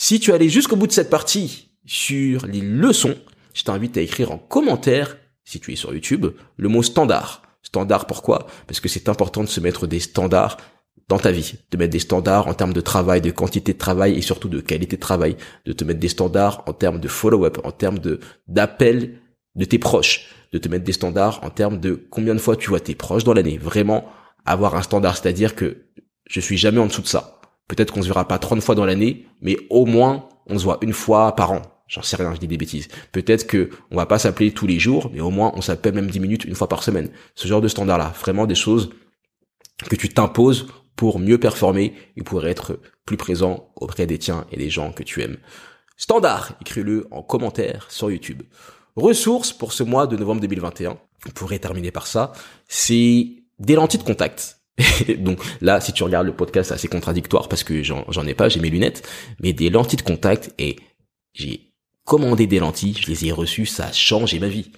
Si 0.02 0.22
tu 0.22 0.32
allé 0.32 0.48
jusqu'au 0.48 0.78
bout 0.78 0.88
de 0.88 0.94
cette 0.94 1.10
partie 1.10 1.72
sur 1.86 2.46
les 2.46 2.62
leçons, 2.62 3.18
je 3.54 3.64
t'invite 3.64 3.98
à 3.98 4.02
écrire 4.02 4.32
en 4.32 4.38
commentaire, 4.38 5.18
si 5.44 5.60
tu 5.60 5.74
es 5.74 5.76
sur 5.76 5.94
YouTube, 5.94 6.28
le 6.56 6.70
mot 6.70 6.82
standard. 6.84 7.42
Standard 7.64 8.08
pourquoi? 8.08 8.48
Parce 8.66 8.80
que 8.80 8.88
c'est 8.88 9.10
important 9.10 9.44
de 9.44 9.50
se 9.50 9.60
mettre 9.60 9.88
des 9.88 10.00
standards 10.00 10.56
dans 11.10 11.20
ta 11.20 11.32
vie, 11.32 11.56
de 11.70 11.78
mettre 11.78 11.92
des 11.92 12.00
standards 12.00 12.48
en 12.48 12.54
termes 12.54 12.72
de 12.72 12.80
travail, 12.80 13.20
de 13.20 13.30
quantité 13.30 13.74
de 13.74 13.78
travail 13.78 14.18
et 14.18 14.22
surtout 14.22 14.48
de 14.48 14.62
qualité 14.62 14.96
de 14.96 15.02
travail, 15.02 15.36
de 15.66 15.74
te 15.74 15.84
mettre 15.84 16.00
des 16.00 16.08
standards 16.08 16.64
en 16.66 16.72
termes 16.72 17.02
de 17.02 17.10
follow-up, 17.10 17.58
en 17.66 17.74
termes 17.74 18.00
de 18.00 18.22
d'appel 18.48 19.20
de 19.56 19.66
tes 19.66 19.80
proches, 19.80 20.30
de 20.54 20.60
te 20.60 20.70
mettre 20.70 20.86
des 20.86 20.94
standards 20.94 21.44
en 21.44 21.50
termes 21.50 21.78
de 21.78 22.08
combien 22.10 22.36
de 22.36 22.40
fois 22.40 22.56
tu 22.56 22.70
vois 22.70 22.80
tes 22.80 22.96
proches 22.96 23.26
dans 23.26 23.34
l'année. 23.34 23.58
Vraiment 23.58 24.06
avoir 24.46 24.76
un 24.76 24.82
standard, 24.82 25.18
c'est-à-dire 25.18 25.56
que 25.56 25.90
je 26.26 26.40
suis 26.40 26.58
jamais 26.58 26.80
en 26.80 26.86
dessous 26.86 27.02
de 27.02 27.08
ça. 27.08 27.39
Peut-être 27.70 27.94
qu'on 27.94 28.02
se 28.02 28.08
verra 28.08 28.28
pas 28.28 28.40
30 28.40 28.62
fois 28.62 28.76
dans 28.76 28.86
l'année, 28.86 29.26
mais 29.42 29.56
au 29.70 29.86
moins 29.86 30.28
on 30.48 30.60
se 30.60 30.66
voit 30.66 30.80
une 30.82 30.92
fois 30.92 31.36
par 31.36 31.54
an. 31.54 31.62
J'en 31.88 32.02
sais 32.02 32.18
rien, 32.18 32.34
je 32.34 32.40
dis 32.40 32.48
des 32.48 32.58
bêtises. 32.58 32.90
Peut-être 33.12 33.48
que 33.48 33.70
on 33.92 33.96
va 33.96 34.06
pas 34.06 34.20
s'appeler 34.20 34.52
tous 34.52 34.68
les 34.68 34.80
jours, 34.80 35.10
mais 35.14 35.22
au 35.22 35.30
moins 35.30 35.54
on 35.56 35.62
s'appelle 35.62 35.94
même 35.94 36.10
10 36.10 36.20
minutes 36.20 36.46
une 36.46 36.56
fois 36.56 36.68
par 36.68 36.84
semaine. 36.84 37.10
Ce 37.36 37.48
genre 37.48 37.62
de 37.62 37.68
standard-là, 37.68 38.14
vraiment 38.20 38.46
des 38.46 38.56
choses 38.56 38.90
que 39.90 39.96
tu 39.96 40.10
t'imposes 40.10 40.68
pour 40.96 41.20
mieux 41.20 41.38
performer 41.38 41.94
et 42.18 42.24
pour 42.24 42.46
être 42.46 42.80
plus 43.06 43.18
présent 43.18 43.72
auprès 43.76 44.06
des 44.06 44.18
tiens 44.18 44.46
et 44.52 44.58
des 44.58 44.70
gens 44.70 44.92
que 44.92 45.04
tu 45.04 45.22
aimes. 45.22 45.38
Standard, 45.96 46.54
écris-le 46.62 47.08
en 47.12 47.22
commentaire 47.22 47.88
sur 47.90 48.12
YouTube. 48.12 48.44
Ressources 48.96 49.54
pour 49.54 49.74
ce 49.74 49.84
mois 49.84 50.08
de 50.08 50.18
novembre 50.18 50.42
2021. 50.42 50.98
On 51.28 51.30
pourrait 51.32 51.60
terminer 51.60 51.92
par 51.92 52.08
ça. 52.08 52.34
C'est 52.68 53.28
des 53.60 53.76
lentilles 53.76 54.00
de 54.00 54.06
contact. 54.06 54.59
Donc 55.18 55.40
là, 55.62 55.82
si 55.82 55.94
tu 55.94 56.04
regardes 56.04 56.28
le 56.28 56.36
podcast, 56.36 56.70
c'est 56.70 56.76
assez 56.76 56.88
contradictoire 56.88 57.50
parce 57.50 57.64
que 57.64 57.84
j'en 57.84 58.28
ai 58.28 58.34
pas, 58.34 58.50
j'ai 58.50 58.60
mes 58.60 58.70
lunettes, 58.70 59.08
mais 59.42 59.54
des 59.54 59.70
lentilles 59.70 59.98
de 59.98 60.04
contact 60.04 60.54
et 60.58 60.78
j'ai 61.34 61.74
commandé 62.06 62.48
des 62.48 62.60
lentilles, 62.60 62.98
je 63.00 63.08
les 63.08 63.28
ai 63.28 63.32
reçues, 63.32 63.66
ça 63.66 63.86
a 63.86 63.92
changé 63.92 64.40
ma 64.40 64.48
vie. 64.48 64.72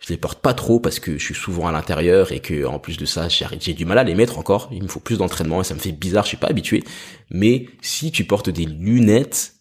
Je 0.00 0.10
les 0.10 0.16
porte 0.16 0.40
pas 0.40 0.54
trop 0.54 0.78
parce 0.78 1.00
que 1.00 1.18
je 1.18 1.24
suis 1.24 1.34
souvent 1.34 1.66
à 1.66 1.72
l'intérieur 1.72 2.30
et 2.30 2.38
que 2.38 2.64
en 2.64 2.78
plus 2.78 2.98
de 2.98 3.04
ça, 3.04 3.26
j'ai 3.28 3.74
du 3.74 3.84
mal 3.84 3.98
à 3.98 4.04
les 4.04 4.14
mettre 4.14 4.38
encore. 4.38 4.68
Il 4.70 4.84
me 4.84 4.88
faut 4.88 5.00
plus 5.00 5.18
d'entraînement 5.18 5.60
et 5.60 5.64
ça 5.64 5.74
me 5.74 5.80
fait 5.80 5.90
bizarre, 5.90 6.22
je 6.22 6.28
suis 6.28 6.36
pas 6.36 6.46
habitué. 6.46 6.84
Mais 7.30 7.66
si 7.82 8.12
tu 8.12 8.24
portes 8.24 8.48
des 8.48 8.64
lunettes 8.64 9.54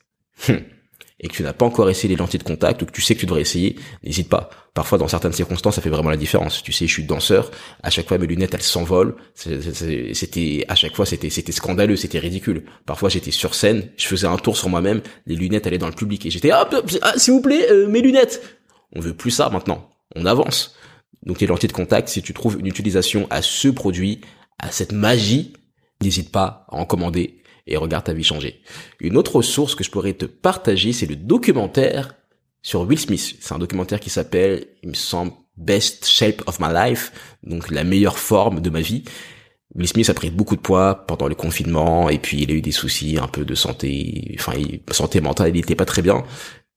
hum, 0.47 0.61
et 1.19 1.27
que 1.27 1.33
tu 1.33 1.43
n'as 1.43 1.53
pas 1.53 1.65
encore 1.65 1.89
essayé 1.89 2.09
les 2.09 2.15
lentilles 2.15 2.39
de 2.39 2.43
contact 2.43 2.81
ou 2.81 2.85
que 2.85 2.91
tu 2.91 3.01
sais 3.01 3.15
que 3.15 3.19
tu 3.19 3.25
devrais 3.25 3.41
essayer, 3.41 3.75
n'hésite 4.03 4.29
pas. 4.29 4.49
Parfois, 4.73 4.99
dans 4.99 5.07
certaines 5.07 5.33
circonstances, 5.33 5.75
ça 5.75 5.81
fait 5.81 5.89
vraiment 5.89 6.11
la 6.11 6.17
différence. 6.17 6.61
Tu 6.61 6.71
sais, 6.71 6.85
je 6.85 6.93
suis 6.93 7.03
danseur. 7.03 7.49
À 7.81 7.89
chaque 7.89 8.07
fois, 8.07 8.19
mes 8.19 8.27
lunettes, 8.27 8.53
elles 8.53 8.61
s'envolent. 8.61 9.15
C'était, 9.33 10.65
à 10.67 10.75
chaque 10.75 10.95
fois, 10.95 11.07
c'était, 11.07 11.31
c'était 11.31 11.51
scandaleux, 11.51 11.95
c'était 11.95 12.19
ridicule. 12.19 12.65
Parfois, 12.85 13.09
j'étais 13.09 13.31
sur 13.31 13.55
scène, 13.55 13.89
je 13.97 14.05
faisais 14.05 14.27
un 14.27 14.37
tour 14.37 14.55
sur 14.55 14.69
moi-même, 14.69 15.01
les 15.25 15.35
lunettes 15.35 15.65
allaient 15.65 15.79
dans 15.79 15.87
le 15.87 15.93
public 15.93 16.25
et 16.27 16.29
j'étais, 16.29 16.51
ah, 16.51 16.69
s'il 17.15 17.33
vous 17.33 17.41
plaît, 17.41 17.71
euh, 17.71 17.87
mes 17.87 18.01
lunettes. 18.01 18.41
On 18.93 18.99
veut 18.99 19.15
plus 19.15 19.31
ça 19.31 19.49
maintenant 19.49 19.89
on 20.15 20.25
avance. 20.25 20.75
Donc 21.23 21.39
les 21.39 21.47
lentilles 21.47 21.69
de 21.69 21.73
contact, 21.73 22.09
si 22.09 22.21
tu 22.21 22.33
trouves 22.33 22.59
une 22.59 22.67
utilisation 22.67 23.27
à 23.29 23.41
ce 23.41 23.67
produit, 23.67 24.21
à 24.59 24.71
cette 24.71 24.91
magie, 24.91 25.53
n'hésite 26.01 26.31
pas 26.31 26.65
à 26.69 26.75
en 26.75 26.85
commander 26.85 27.41
et 27.67 27.77
regarde 27.77 28.05
ta 28.05 28.13
vie 28.13 28.23
changer. 28.23 28.61
Une 28.99 29.17
autre 29.17 29.41
source 29.41 29.75
que 29.75 29.83
je 29.83 29.91
pourrais 29.91 30.13
te 30.13 30.25
partager, 30.25 30.93
c'est 30.93 31.05
le 31.05 31.15
documentaire 31.15 32.15
sur 32.61 32.81
Will 32.81 32.99
Smith. 32.99 33.37
C'est 33.39 33.53
un 33.53 33.59
documentaire 33.59 33.99
qui 33.99 34.09
s'appelle, 34.09 34.67
il 34.83 34.89
me 34.89 34.95
semble, 34.95 35.33
Best 35.57 36.05
Shape 36.05 36.43
of 36.45 36.59
My 36.59 36.67
Life, 36.71 37.11
donc 37.43 37.71
la 37.71 37.83
meilleure 37.83 38.19
forme 38.19 38.61
de 38.61 38.69
ma 38.69 38.81
vie. 38.81 39.03
Will 39.75 39.87
Smith 39.87 40.09
a 40.09 40.13
pris 40.13 40.29
beaucoup 40.29 40.55
de 40.55 40.61
poids 40.61 41.05
pendant 41.07 41.27
le 41.27 41.35
confinement 41.35 42.09
et 42.09 42.19
puis 42.19 42.41
il 42.43 42.51
a 42.51 42.53
eu 42.53 42.61
des 42.61 42.71
soucis 42.71 43.17
un 43.19 43.27
peu 43.27 43.43
de 43.43 43.55
santé, 43.55 44.35
enfin 44.39 44.53
santé 44.91 45.19
mentale, 45.19 45.55
il 45.55 45.59
était 45.59 45.75
pas 45.75 45.85
très 45.85 46.01
bien 46.01 46.23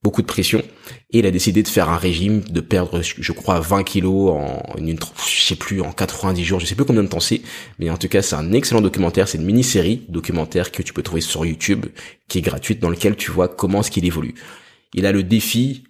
beaucoup 0.03 0.21
de 0.21 0.27
pression 0.27 0.63
et 1.11 1.19
il 1.19 1.25
a 1.25 1.31
décidé 1.31 1.61
de 1.61 1.67
faire 1.67 1.89
un 1.89 1.97
régime 1.97 2.41
de 2.41 2.59
perdre 2.59 3.01
je 3.01 3.31
crois 3.31 3.59
20 3.59 3.83
kilos 3.83 4.31
en 4.31 4.77
une 4.77 4.97
je 5.27 5.45
sais 5.45 5.55
plus 5.55 5.81
en 5.81 5.91
90 5.91 6.43
jours 6.43 6.59
je 6.59 6.65
sais 6.65 6.75
plus 6.75 6.85
combien 6.85 7.03
de 7.03 7.07
temps 7.07 7.19
c'est. 7.19 7.41
Mais 7.77 7.89
en 7.89 7.97
tout 7.97 8.07
cas 8.07 8.21
c'est 8.21 8.35
un 8.35 8.51
excellent 8.51 8.81
documentaire 8.81 9.27
c'est 9.27 9.37
une 9.37 9.45
mini-série 9.45 10.05
documentaire 10.09 10.71
que 10.71 10.81
tu 10.81 10.93
peux 10.93 11.03
trouver 11.03 11.21
sur 11.21 11.45
YouTube 11.45 11.85
qui 12.27 12.39
est 12.39 12.41
gratuite 12.41 12.79
dans 12.79 12.89
lequel 12.89 13.15
tu 13.15 13.29
vois 13.31 13.47
comment 13.47 13.83
ce 13.83 13.91
qu'il 13.91 14.05
évolue. 14.05 14.35
Il 14.93 15.05
a 15.05 15.11
le 15.11 15.23
défi 15.23 15.83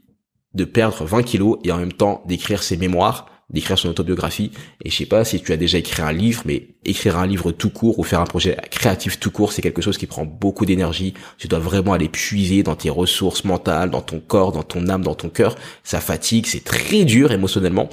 de 0.54 0.66
perdre 0.66 1.06
20 1.06 1.24
kilos 1.24 1.60
et 1.64 1.72
en 1.72 1.78
même 1.78 1.94
temps 1.94 2.24
d'écrire 2.28 2.64
ses 2.64 2.76
mémoires 2.76 3.28
d'écrire 3.52 3.78
son 3.78 3.90
autobiographie. 3.90 4.52
Et 4.84 4.90
je 4.90 4.98
sais 4.98 5.06
pas 5.06 5.24
si 5.24 5.42
tu 5.42 5.52
as 5.54 5.58
déjà 5.58 5.78
écrit 5.78 6.02
un 6.02 6.12
livre, 6.12 6.44
mais 6.46 6.68
écrire 6.86 7.18
un 7.18 7.28
livre 7.28 7.52
tout 7.52 7.70
court 7.70 8.00
ou 8.00 8.04
faire 8.04 8.22
un 8.22 8.26
projet 8.26 8.58
créatif 8.72 9.20
tout 9.20 9.32
court, 9.32 9.52
c'est 9.52 9.62
quelque 9.62 9.82
chose 9.82 9.98
qui 9.98 10.08
prend 10.08 10.26
beaucoup 10.26 10.66
d'énergie. 10.66 11.14
Tu 11.38 11.48
dois 11.48 11.60
vraiment 11.60 11.94
aller 11.94 12.10
puiser 12.10 12.64
dans 12.64 12.76
tes 12.76 12.90
ressources 12.90 13.44
mentales, 13.44 13.90
dans 13.90 14.02
ton 14.02 14.20
corps, 14.20 14.52
dans 14.52 14.64
ton 14.64 14.88
âme, 14.88 15.04
dans 15.04 15.16
ton 15.16 15.30
cœur. 15.30 15.56
Ça 15.84 16.00
fatigue, 16.00 16.46
c'est 16.46 16.64
très 16.64 17.04
dur 17.04 17.32
émotionnellement. 17.32 17.90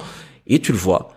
Et 0.47 0.59
tu 0.59 0.71
le 0.71 0.77
vois, 0.77 1.13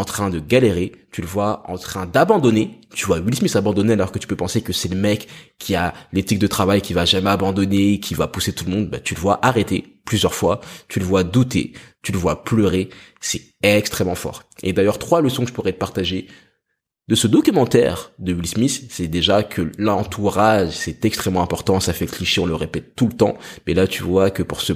en 0.00 0.04
train 0.04 0.30
de 0.30 0.40
galérer, 0.40 0.92
tu 1.12 1.20
le 1.20 1.26
vois 1.26 1.62
en 1.68 1.78
train 1.78 2.06
d'abandonner. 2.06 2.80
Tu 2.94 3.06
vois 3.06 3.18
Will 3.18 3.34
Smith 3.34 3.54
abandonner 3.54 3.92
alors 3.92 4.10
que 4.10 4.18
tu 4.18 4.26
peux 4.26 4.36
penser 4.36 4.62
que 4.62 4.72
c'est 4.72 4.88
le 4.88 4.96
mec 4.96 5.28
qui 5.58 5.74
a 5.74 5.94
l'éthique 6.12 6.38
de 6.38 6.46
travail, 6.46 6.80
qui 6.80 6.92
va 6.92 7.04
jamais 7.04 7.30
abandonner, 7.30 8.00
qui 8.00 8.14
va 8.14 8.26
pousser 8.26 8.52
tout 8.52 8.64
le 8.64 8.72
monde. 8.72 8.88
Bah, 8.88 8.98
tu 8.98 9.14
le 9.14 9.20
vois 9.20 9.38
arrêter 9.44 9.84
plusieurs 10.04 10.34
fois, 10.34 10.60
tu 10.88 10.98
le 10.98 11.04
vois 11.04 11.22
douter, 11.22 11.72
tu 12.02 12.12
le 12.12 12.18
vois 12.18 12.42
pleurer. 12.42 12.88
C'est 13.20 13.42
extrêmement 13.62 14.14
fort. 14.14 14.42
Et 14.62 14.72
d'ailleurs, 14.72 14.98
trois 14.98 15.20
leçons 15.20 15.42
que 15.42 15.50
je 15.50 15.54
pourrais 15.54 15.72
te 15.72 15.78
partager 15.78 16.26
de 17.08 17.16
ce 17.16 17.26
documentaire 17.26 18.12
de 18.20 18.32
Will 18.32 18.46
Smith, 18.46 18.86
c'est 18.88 19.08
déjà 19.08 19.42
que 19.42 19.72
l'entourage, 19.78 20.70
c'est 20.70 21.04
extrêmement 21.04 21.42
important. 21.42 21.80
Ça 21.80 21.92
fait 21.92 22.06
cliché, 22.06 22.40
on 22.40 22.46
le 22.46 22.54
répète 22.54 22.94
tout 22.94 23.08
le 23.08 23.16
temps. 23.16 23.36
Mais 23.66 23.74
là, 23.74 23.88
tu 23.88 24.04
vois 24.04 24.30
que 24.30 24.44
pour 24.44 24.60
ce, 24.60 24.74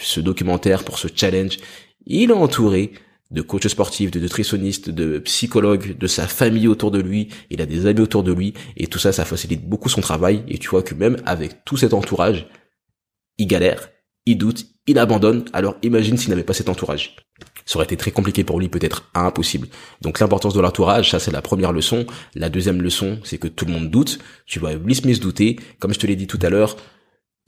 ce 0.00 0.20
documentaire, 0.20 0.82
pour 0.82 0.98
ce 0.98 1.08
challenge, 1.14 1.58
il 2.06 2.30
est 2.30 2.34
entouré 2.34 2.92
de 3.30 3.42
coachs 3.42 3.68
sportifs, 3.68 4.10
de 4.10 4.20
nutritionnistes, 4.20 4.90
de 4.90 5.18
psychologues, 5.18 5.98
de 5.98 6.06
sa 6.06 6.26
famille 6.26 6.68
autour 6.68 6.90
de 6.90 7.00
lui, 7.00 7.28
il 7.50 7.60
a 7.60 7.66
des 7.66 7.86
amis 7.86 8.00
autour 8.00 8.22
de 8.22 8.32
lui, 8.32 8.54
et 8.76 8.86
tout 8.86 8.98
ça, 8.98 9.12
ça 9.12 9.24
facilite 9.24 9.68
beaucoup 9.68 9.88
son 9.88 10.00
travail, 10.00 10.42
et 10.48 10.58
tu 10.58 10.68
vois 10.68 10.82
que 10.82 10.94
même 10.94 11.16
avec 11.26 11.64
tout 11.64 11.76
cet 11.76 11.92
entourage, 11.92 12.46
il 13.36 13.46
galère, 13.46 13.90
il 14.24 14.38
doute, 14.38 14.66
il 14.86 14.98
abandonne, 14.98 15.44
alors 15.52 15.76
imagine 15.82 16.16
s'il 16.16 16.30
n'avait 16.30 16.42
pas 16.42 16.54
cet 16.54 16.68
entourage. 16.68 17.16
Ça 17.66 17.76
aurait 17.76 17.84
été 17.84 17.98
très 17.98 18.10
compliqué 18.10 18.44
pour 18.44 18.58
lui, 18.58 18.70
peut-être 18.70 19.10
impossible. 19.14 19.68
Donc 20.00 20.20
l'importance 20.20 20.54
de 20.54 20.60
l'entourage, 20.60 21.10
ça 21.10 21.20
c'est 21.20 21.30
la 21.30 21.42
première 21.42 21.72
leçon. 21.72 22.06
La 22.34 22.48
deuxième 22.48 22.80
leçon, 22.80 23.20
c'est 23.24 23.36
que 23.36 23.46
tout 23.46 23.66
le 23.66 23.72
monde 23.72 23.90
doute. 23.90 24.18
Tu 24.46 24.58
vois 24.58 24.72
Will 24.72 24.96
Smith 24.96 25.20
douter. 25.20 25.56
Comme 25.78 25.92
je 25.92 25.98
te 25.98 26.06
l'ai 26.06 26.16
dit 26.16 26.26
tout 26.26 26.38
à 26.40 26.48
l'heure, 26.48 26.76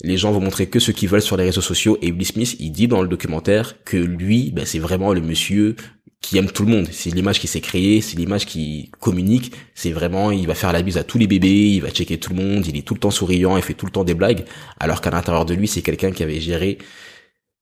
les 0.02 0.16
gens 0.16 0.32
vont 0.32 0.40
montrer 0.40 0.66
que 0.66 0.78
ce 0.78 0.92
qu'ils 0.92 1.08
veulent 1.08 1.22
sur 1.22 1.36
les 1.36 1.44
réseaux 1.44 1.60
sociaux 1.60 1.98
et 2.02 2.10
Will 2.10 2.26
Smith, 2.26 2.56
il 2.58 2.72
dit 2.72 2.88
dans 2.88 3.02
le 3.02 3.08
documentaire 3.08 3.82
que 3.84 3.96
lui, 3.96 4.50
ben, 4.50 4.64
c'est 4.64 4.78
vraiment 4.78 5.12
le 5.12 5.20
monsieur 5.20 5.76
qui 6.20 6.36
aime 6.38 6.50
tout 6.50 6.64
le 6.64 6.70
monde. 6.70 6.88
C'est 6.90 7.10
l'image 7.10 7.40
qui 7.40 7.46
s'est 7.46 7.60
créée, 7.60 8.00
c'est 8.00 8.16
l'image 8.16 8.46
qui 8.46 8.90
communique. 9.00 9.52
C'est 9.74 9.92
vraiment, 9.92 10.30
il 10.30 10.46
va 10.46 10.54
faire 10.54 10.72
la 10.72 10.82
bise 10.82 10.98
à 10.98 11.04
tous 11.04 11.18
les 11.18 11.26
bébés, 11.26 11.70
il 11.70 11.80
va 11.80 11.90
checker 11.90 12.18
tout 12.18 12.34
le 12.34 12.42
monde, 12.42 12.66
il 12.66 12.76
est 12.76 12.82
tout 12.82 12.94
le 12.94 13.00
temps 13.00 13.10
souriant, 13.10 13.56
il 13.56 13.62
fait 13.62 13.74
tout 13.74 13.86
le 13.86 13.92
temps 13.92 14.04
des 14.04 14.14
blagues. 14.14 14.44
Alors 14.78 15.00
qu'à 15.00 15.10
l'intérieur 15.10 15.46
de 15.46 15.54
lui, 15.54 15.66
c'est 15.66 15.82
quelqu'un 15.82 16.12
qui 16.12 16.22
avait 16.22 16.40
géré 16.40 16.78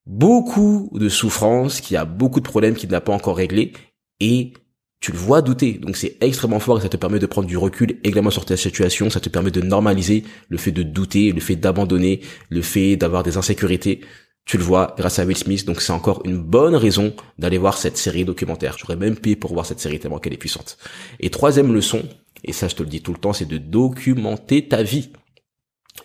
beaucoup 0.06 0.90
de 0.94 1.08
souffrances, 1.08 1.80
qui 1.80 1.96
a 1.96 2.04
beaucoup 2.04 2.40
de 2.40 2.48
problèmes 2.48 2.74
qu'il 2.74 2.90
n'a 2.90 3.00
pas 3.00 3.12
encore 3.12 3.36
réglés. 3.36 3.72
Et 4.20 4.52
tu 5.00 5.12
le 5.12 5.18
vois 5.18 5.42
douter. 5.42 5.74
Donc 5.74 5.96
c'est 5.96 6.16
extrêmement 6.20 6.60
fort 6.60 6.78
et 6.78 6.82
ça 6.82 6.88
te 6.88 6.96
permet 6.96 7.18
de 7.18 7.26
prendre 7.26 7.46
du 7.46 7.56
recul 7.56 7.98
également 8.04 8.30
sur 8.30 8.44
ta 8.44 8.56
situation, 8.56 9.10
ça 9.10 9.20
te 9.20 9.28
permet 9.28 9.50
de 9.50 9.60
normaliser 9.60 10.24
le 10.48 10.58
fait 10.58 10.72
de 10.72 10.82
douter, 10.82 11.32
le 11.32 11.40
fait 11.40 11.56
d'abandonner, 11.56 12.20
le 12.50 12.62
fait 12.62 12.96
d'avoir 12.96 13.22
des 13.22 13.36
insécurités. 13.36 14.00
Tu 14.44 14.56
le 14.56 14.62
vois 14.62 14.94
grâce 14.96 15.18
à 15.18 15.26
Will 15.26 15.36
Smith, 15.36 15.66
donc 15.66 15.82
c'est 15.82 15.92
encore 15.92 16.22
une 16.24 16.38
bonne 16.38 16.74
raison 16.74 17.14
d'aller 17.38 17.58
voir 17.58 17.76
cette 17.76 17.98
série 17.98 18.24
documentaire. 18.24 18.76
J'aurais 18.78 18.96
même 18.96 19.16
payé 19.16 19.36
pour 19.36 19.52
voir 19.52 19.66
cette 19.66 19.78
série 19.78 20.00
tellement 20.00 20.18
qu'elle 20.18 20.32
est 20.32 20.38
puissante. 20.38 20.78
Et 21.20 21.28
troisième 21.28 21.72
leçon, 21.72 22.02
et 22.44 22.54
ça 22.54 22.66
je 22.66 22.74
te 22.74 22.82
le 22.82 22.88
dis 22.88 23.02
tout 23.02 23.12
le 23.12 23.18
temps, 23.18 23.34
c'est 23.34 23.44
de 23.44 23.58
documenter 23.58 24.66
ta 24.66 24.82
vie. 24.82 25.10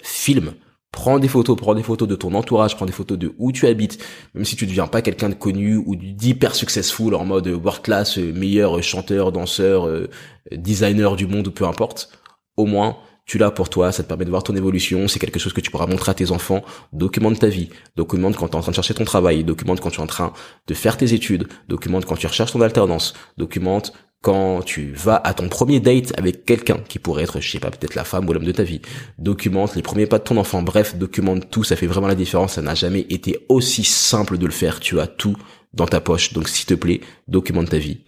Film, 0.01 0.53
Prends 0.93 1.17
des 1.17 1.27
photos, 1.27 1.57
prends 1.57 1.73
des 1.73 1.81
photos 1.81 2.07
de 2.07 2.15
ton 2.15 2.35
entourage, 2.35 2.75
prends 2.75 2.85
des 2.85 2.93
photos 2.93 3.17
de 3.17 3.33
où 3.39 3.51
tu 3.51 3.65
habites, 3.65 3.97
même 4.35 4.45
si 4.45 4.55
tu 4.55 4.65
ne 4.65 4.69
deviens 4.69 4.85
pas 4.85 5.01
quelqu'un 5.01 5.27
de 5.27 5.33
connu 5.33 5.75
ou 5.75 5.95
d'hyper 5.95 6.53
successful 6.53 7.15
en 7.15 7.25
mode 7.25 7.47
world 7.47 7.81
class, 7.81 8.17
meilleur 8.17 8.81
chanteur, 8.83 9.31
danseur, 9.31 9.87
euh, 9.87 10.07
designer 10.51 11.15
du 11.15 11.25
monde 11.25 11.47
ou 11.47 11.51
peu 11.51 11.65
importe. 11.65 12.09
Au 12.57 12.67
moins, 12.67 12.97
tu 13.25 13.39
l'as 13.39 13.49
pour 13.49 13.69
toi, 13.69 13.91
ça 13.91 14.03
te 14.03 14.07
permet 14.07 14.25
de 14.25 14.29
voir 14.29 14.43
ton 14.43 14.55
évolution, 14.55 15.07
c'est 15.07 15.17
quelque 15.17 15.39
chose 15.39 15.51
que 15.51 15.61
tu 15.61 15.71
pourras 15.71 15.87
montrer 15.87 16.11
à 16.11 16.13
tes 16.13 16.29
enfants, 16.29 16.61
documente 16.91 17.39
ta 17.39 17.47
vie, 17.47 17.69
documente 17.95 18.35
quand 18.35 18.47
tu 18.49 18.53
es 18.53 18.57
en 18.57 18.61
train 18.61 18.71
de 18.71 18.75
chercher 18.75 18.93
ton 18.93 19.05
travail, 19.05 19.43
documente 19.43 19.81
quand 19.81 19.89
tu 19.89 19.99
es 19.99 20.03
en 20.03 20.07
train 20.07 20.31
de 20.67 20.73
faire 20.75 20.95
tes 20.95 21.13
études, 21.15 21.47
documente 21.67 22.05
quand 22.05 22.17
tu 22.17 22.27
recherches 22.27 22.51
ton 22.51 22.61
alternance, 22.61 23.15
documente 23.37 23.93
quand 24.23 24.61
tu 24.63 24.93
vas 24.93 25.17
à 25.21 25.33
ton 25.33 25.49
premier 25.49 25.81
date 25.81 26.17
avec 26.17 26.45
quelqu'un 26.45 26.77
qui 26.87 26.97
pourrait 26.97 27.23
être, 27.23 27.41
je 27.41 27.51
sais 27.51 27.59
pas, 27.59 27.69
peut-être 27.69 27.93
la 27.93 28.05
femme 28.05 28.27
ou 28.27 28.31
l'homme 28.31 28.45
de 28.45 28.53
ta 28.53 28.63
vie, 28.63 28.81
documente 29.19 29.75
les 29.75 29.81
premiers 29.81 30.07
pas 30.07 30.17
de 30.17 30.23
ton 30.23 30.37
enfant, 30.37 30.63
bref, 30.63 30.95
documente 30.95 31.51
tout, 31.51 31.65
ça 31.65 31.75
fait 31.75 31.87
vraiment 31.87 32.07
la 32.07 32.15
différence, 32.15 32.53
ça 32.53 32.61
n'a 32.61 32.73
jamais 32.73 33.01
été 33.09 33.45
aussi 33.49 33.83
simple 33.83 34.37
de 34.37 34.45
le 34.45 34.53
faire, 34.53 34.79
tu 34.79 35.01
as 35.01 35.07
tout 35.07 35.35
dans 35.73 35.87
ta 35.87 35.99
poche, 35.99 36.31
donc 36.31 36.47
s'il 36.47 36.65
te 36.65 36.73
plaît, 36.73 37.01
documente 37.27 37.69
ta 37.69 37.77
vie 37.77 37.99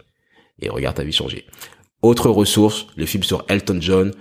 et 0.58 0.70
regarde 0.70 0.96
ta 0.96 1.04
vie 1.04 1.12
changer. 1.12 1.44
Autre 2.00 2.30
ressource, 2.30 2.86
le 2.96 3.04
film 3.04 3.22
sur 3.22 3.44
Elton 3.48 3.78
John, 3.82 4.12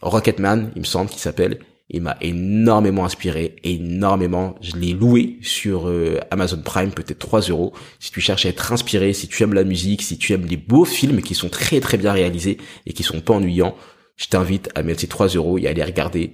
Rocketman, 0.00 0.72
il 0.74 0.80
me 0.80 0.86
semble 0.86 1.10
qu'il 1.10 1.20
s'appelle, 1.20 1.58
il 1.88 2.02
m'a 2.02 2.16
énormément 2.20 3.04
inspiré, 3.04 3.56
énormément. 3.62 4.56
Je 4.60 4.74
l'ai 4.76 4.92
loué 4.92 5.38
sur 5.42 5.88
euh, 5.88 6.18
Amazon 6.30 6.60
Prime, 6.62 6.90
peut-être 6.90 7.20
3 7.20 7.42
euros. 7.42 7.72
Si 8.00 8.10
tu 8.10 8.20
cherches 8.20 8.44
à 8.46 8.48
être 8.48 8.72
inspiré, 8.72 9.12
si 9.12 9.28
tu 9.28 9.42
aimes 9.44 9.54
la 9.54 9.62
musique, 9.62 10.02
si 10.02 10.18
tu 10.18 10.32
aimes 10.32 10.46
les 10.46 10.56
beaux 10.56 10.84
films 10.84 11.22
qui 11.22 11.34
sont 11.34 11.48
très 11.48 11.78
très 11.80 11.96
bien 11.96 12.12
réalisés 12.12 12.58
et 12.86 12.92
qui 12.92 13.04
sont 13.04 13.20
pas 13.20 13.34
ennuyants, 13.34 13.76
je 14.16 14.26
t'invite 14.26 14.68
à 14.74 14.82
mettre 14.82 15.00
ces 15.00 15.06
3 15.06 15.28
euros 15.28 15.58
et 15.58 15.68
à 15.68 15.70
aller 15.70 15.84
regarder 15.84 16.32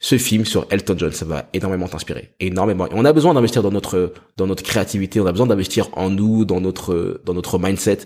ce 0.00 0.18
film 0.18 0.44
sur 0.44 0.66
Elton 0.70 0.96
John. 0.98 1.12
Ça 1.12 1.24
va 1.24 1.48
énormément 1.52 1.86
t'inspirer, 1.86 2.34
énormément. 2.40 2.88
Et 2.88 2.92
on 2.94 3.04
a 3.04 3.12
besoin 3.12 3.34
d'investir 3.34 3.62
dans 3.62 3.70
notre 3.70 4.12
dans 4.36 4.48
notre 4.48 4.64
créativité, 4.64 5.20
on 5.20 5.26
a 5.26 5.32
besoin 5.32 5.46
d'investir 5.46 5.88
en 5.92 6.10
nous, 6.10 6.44
dans 6.44 6.60
notre 6.60 7.20
dans 7.24 7.34
notre 7.34 7.60
mindset. 7.60 7.98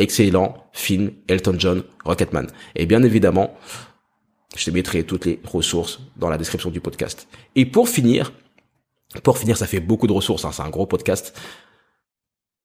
Excellent 0.00 0.54
film 0.72 1.10
Elton 1.26 1.56
John 1.58 1.82
Rocketman. 2.04 2.46
Et 2.76 2.86
bien 2.86 3.02
évidemment, 3.02 3.56
je 4.58 4.64
te 4.64 4.70
mettrai 4.70 5.04
toutes 5.04 5.24
les 5.24 5.40
ressources 5.44 6.00
dans 6.16 6.28
la 6.28 6.36
description 6.36 6.70
du 6.70 6.80
podcast. 6.80 7.28
Et 7.54 7.64
pour 7.64 7.88
finir, 7.88 8.32
pour 9.22 9.38
finir, 9.38 9.56
ça 9.56 9.66
fait 9.66 9.80
beaucoup 9.80 10.06
de 10.06 10.12
ressources, 10.12 10.44
hein, 10.44 10.50
c'est 10.52 10.62
un 10.62 10.70
gros 10.70 10.86
podcast. 10.86 11.38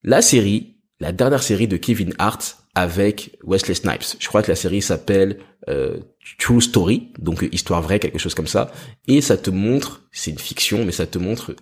La 0.03 0.21
série, 0.21 0.75
la 0.99 1.11
dernière 1.11 1.43
série 1.43 1.67
de 1.67 1.77
Kevin 1.77 2.13
Hart, 2.17 2.57
avec 2.75 3.37
Wesley 3.43 3.75
Snipes. 3.75 4.17
Je 4.19 4.27
crois 4.27 4.41
que 4.41 4.49
la 4.49 4.55
série 4.55 4.81
s'appelle 4.81 5.39
euh, 5.69 5.99
True 6.39 6.61
Story, 6.61 7.11
donc 7.19 7.47
histoire 7.51 7.81
vraie, 7.81 7.99
quelque 7.99 8.17
chose 8.17 8.33
comme 8.33 8.47
ça. 8.47 8.71
Et 9.07 9.21
ça 9.21 9.37
te 9.37 9.51
montre, 9.51 10.01
c'est 10.11 10.31
une 10.31 10.39
fiction, 10.39 10.83
mais 10.83 10.91
ça 10.91 11.05
te 11.05 11.19
montre 11.19 11.55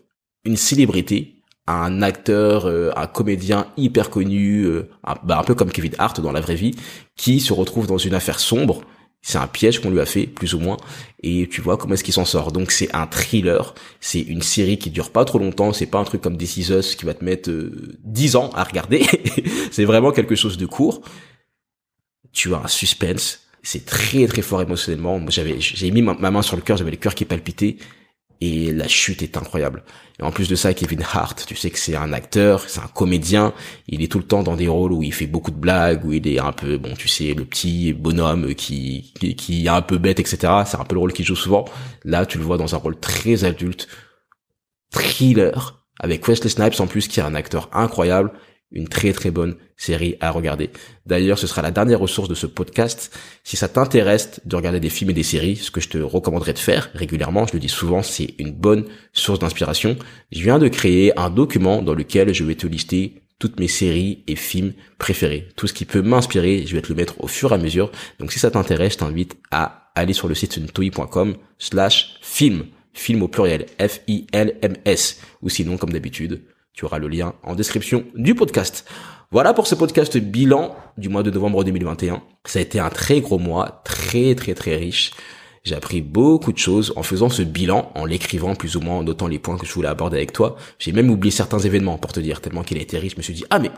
une 0.45 0.55
célébrité, 0.55 1.41
un 1.67 2.01
acteur, 2.01 2.65
euh, 2.65 2.91
un 2.95 3.07
comédien 3.07 3.67
hyper 3.77 4.09
connu, 4.09 4.63
euh, 4.63 4.89
bah, 5.23 5.39
un 5.39 5.43
peu 5.43 5.53
comme 5.53 5.71
Kevin 5.71 5.93
Hart 5.97 6.21
dans 6.21 6.31
la 6.31 6.41
vraie 6.41 6.55
vie, 6.55 6.75
qui 7.17 7.39
se 7.39 7.53
retrouve 7.53 7.87
dans 7.87 7.97
une 7.97 8.13
affaire 8.13 8.39
sombre 8.39 8.81
c'est 9.21 9.37
un 9.37 9.47
piège 9.47 9.79
qu'on 9.79 9.91
lui 9.91 9.99
a 9.99 10.05
fait, 10.05 10.25
plus 10.25 10.53
ou 10.55 10.59
moins, 10.59 10.77
et 11.21 11.47
tu 11.49 11.61
vois 11.61 11.77
comment 11.77 11.93
est-ce 11.93 12.03
qu'il 12.03 12.13
s'en 12.13 12.25
sort. 12.25 12.51
Donc 12.51 12.71
c'est 12.71 12.93
un 12.95 13.05
thriller, 13.05 13.75
c'est 13.99 14.21
une 14.21 14.41
série 14.41 14.77
qui 14.77 14.89
dure 14.89 15.11
pas 15.11 15.25
trop 15.25 15.37
longtemps, 15.37 15.73
c'est 15.73 15.85
pas 15.85 15.99
un 15.99 16.03
truc 16.03 16.21
comme 16.21 16.37
This 16.37 16.57
Is 16.57 16.71
Us 16.71 16.95
qui 16.95 17.05
va 17.05 17.13
te 17.13 17.23
mettre 17.23 17.49
euh, 17.49 17.97
10 18.03 18.35
ans 18.35 18.49
à 18.55 18.63
regarder, 18.63 19.05
c'est 19.71 19.85
vraiment 19.85 20.11
quelque 20.11 20.35
chose 20.35 20.57
de 20.57 20.65
court. 20.65 21.01
Tu 22.33 22.53
as 22.55 22.59
un 22.63 22.67
suspense, 22.67 23.41
c'est 23.61 23.85
très 23.85 24.25
très 24.25 24.41
fort 24.41 24.61
émotionnellement. 24.61 25.19
J'avais, 25.27 25.59
j'ai 25.59 25.91
mis 25.91 26.01
ma, 26.01 26.13
main 26.13 26.41
sur 26.41 26.55
le 26.55 26.61
cœur, 26.61 26.77
j'avais 26.77 26.91
le 26.91 26.97
cœur 26.97 27.13
qui 27.13 27.25
palpitait, 27.25 27.77
et 28.41 28.71
la 28.71 28.87
chute 28.87 29.21
est 29.21 29.37
incroyable. 29.37 29.83
Et 30.19 30.23
en 30.23 30.31
plus 30.31 30.49
de 30.49 30.55
ça, 30.55 30.73
Kevin 30.73 31.03
Hart, 31.13 31.45
tu 31.47 31.55
sais 31.55 31.69
que 31.69 31.77
c'est 31.77 31.95
un 31.95 32.11
acteur, 32.11 32.67
c'est 32.67 32.79
un 32.79 32.87
comédien, 32.87 33.53
il 33.87 34.03
est 34.03 34.11
tout 34.11 34.17
le 34.17 34.25
temps 34.25 34.43
dans 34.43 34.55
des 34.55 34.67
rôles 34.67 34.91
où 34.91 35.03
il 35.03 35.13
fait 35.13 35.27
beaucoup 35.27 35.51
de 35.51 35.57
blagues, 35.57 36.03
où 36.03 36.11
il 36.11 36.27
est 36.27 36.39
un 36.39 36.51
peu, 36.51 36.77
bon, 36.77 36.93
tu 36.95 37.07
sais, 37.07 37.33
le 37.35 37.45
petit 37.45 37.93
bonhomme 37.93 38.55
qui, 38.55 39.13
qui, 39.19 39.35
qui 39.35 39.65
est 39.65 39.69
un 39.69 39.81
peu 39.81 39.99
bête, 39.99 40.19
etc. 40.19 40.37
C'est 40.65 40.77
un 40.77 40.85
peu 40.85 40.95
le 40.95 40.99
rôle 40.99 41.13
qu'il 41.13 41.25
joue 41.25 41.35
souvent. 41.35 41.65
Là, 42.03 42.25
tu 42.25 42.39
le 42.39 42.43
vois 42.43 42.57
dans 42.57 42.73
un 42.73 42.77
rôle 42.79 42.99
très 42.99 43.43
adulte, 43.43 43.87
thriller, 44.89 45.85
avec 45.99 46.27
Wesley 46.27 46.49
Snipes 46.49 46.79
en 46.79 46.87
plus, 46.87 47.07
qui 47.07 47.19
est 47.19 47.23
un 47.23 47.35
acteur 47.35 47.69
incroyable, 47.73 48.31
une 48.71 48.87
très 48.87 49.13
très 49.13 49.31
bonne 49.31 49.55
série 49.77 50.15
à 50.19 50.31
regarder. 50.31 50.69
D'ailleurs, 51.05 51.39
ce 51.39 51.47
sera 51.47 51.61
la 51.61 51.71
dernière 51.71 51.99
ressource 51.99 52.29
de 52.29 52.35
ce 52.35 52.45
podcast. 52.45 53.17
Si 53.43 53.57
ça 53.57 53.67
t'intéresse 53.67 54.39
de 54.45 54.55
regarder 54.55 54.79
des 54.79 54.89
films 54.89 55.09
et 55.09 55.13
des 55.13 55.23
séries, 55.23 55.55
ce 55.55 55.71
que 55.71 55.81
je 55.81 55.89
te 55.89 55.97
recommanderais 55.97 56.53
de 56.53 56.59
faire 56.59 56.89
régulièrement, 56.93 57.45
je 57.47 57.53
le 57.53 57.59
dis 57.59 57.69
souvent, 57.69 58.03
c'est 58.03 58.35
une 58.37 58.51
bonne 58.51 58.85
source 59.13 59.39
d'inspiration. 59.39 59.97
Je 60.31 60.41
viens 60.41 60.59
de 60.59 60.67
créer 60.67 61.17
un 61.19 61.29
document 61.29 61.81
dans 61.81 61.93
lequel 61.93 62.33
je 62.33 62.43
vais 62.43 62.55
te 62.55 62.67
lister 62.67 63.21
toutes 63.39 63.59
mes 63.59 63.67
séries 63.67 64.23
et 64.27 64.35
films 64.35 64.73
préférés. 64.99 65.49
Tout 65.55 65.65
ce 65.65 65.73
qui 65.73 65.85
peut 65.85 66.03
m'inspirer, 66.03 66.63
je 66.67 66.75
vais 66.75 66.81
te 66.81 66.89
le 66.89 66.95
mettre 66.95 67.21
au 67.23 67.27
fur 67.27 67.51
et 67.51 67.55
à 67.55 67.57
mesure. 67.57 67.91
Donc 68.19 68.31
si 68.31 68.37
ça 68.37 68.51
t'intéresse, 68.51 68.93
je 68.93 68.97
t'invite 68.99 69.35
à 69.49 69.91
aller 69.95 70.13
sur 70.13 70.27
le 70.27 70.35
site 70.35 70.53
suntoi.com 70.53 71.35
slash 71.57 72.19
film, 72.21 72.65
film 72.93 73.23
au 73.23 73.27
pluriel, 73.27 73.65
F-I-L-M-S, 73.79 75.21
ou 75.41 75.49
sinon, 75.49 75.77
comme 75.77 75.91
d'habitude, 75.91 76.41
tu 76.73 76.85
auras 76.85 76.99
le 76.99 77.07
lien 77.07 77.33
en 77.43 77.55
description 77.55 78.05
du 78.15 78.35
podcast. 78.35 78.89
Voilà 79.31 79.53
pour 79.53 79.67
ce 79.67 79.75
podcast 79.75 80.17
bilan 80.17 80.75
du 80.97 81.09
mois 81.09 81.23
de 81.23 81.31
novembre 81.31 81.63
2021. 81.63 82.21
Ça 82.45 82.59
a 82.59 82.61
été 82.61 82.79
un 82.79 82.89
très 82.89 83.21
gros 83.21 83.39
mois, 83.39 83.81
très 83.85 84.35
très 84.35 84.53
très 84.53 84.75
riche. 84.75 85.11
J'ai 85.63 85.75
appris 85.75 86.01
beaucoup 86.01 86.51
de 86.51 86.57
choses 86.57 86.91
en 86.95 87.03
faisant 87.03 87.29
ce 87.29 87.43
bilan, 87.43 87.91
en 87.93 88.05
l'écrivant 88.05 88.55
plus 88.55 88.75
ou 88.75 88.81
moins, 88.81 88.95
en 88.95 89.03
notant 89.03 89.27
les 89.27 89.37
points 89.37 89.57
que 89.57 89.65
je 89.65 89.73
voulais 89.73 89.87
aborder 89.87 90.17
avec 90.17 90.33
toi. 90.33 90.57
J'ai 90.79 90.91
même 90.91 91.09
oublié 91.09 91.31
certains 91.31 91.59
événements 91.59 91.97
pour 91.97 92.13
te 92.13 92.19
dire, 92.19 92.41
tellement 92.41 92.63
qu'il 92.63 92.77
a 92.77 92.81
été 92.81 92.97
riche. 92.97 93.13
Je 93.13 93.17
me 93.17 93.21
suis 93.21 93.33
dit, 93.33 93.45
ah 93.51 93.59
mais 93.59 93.69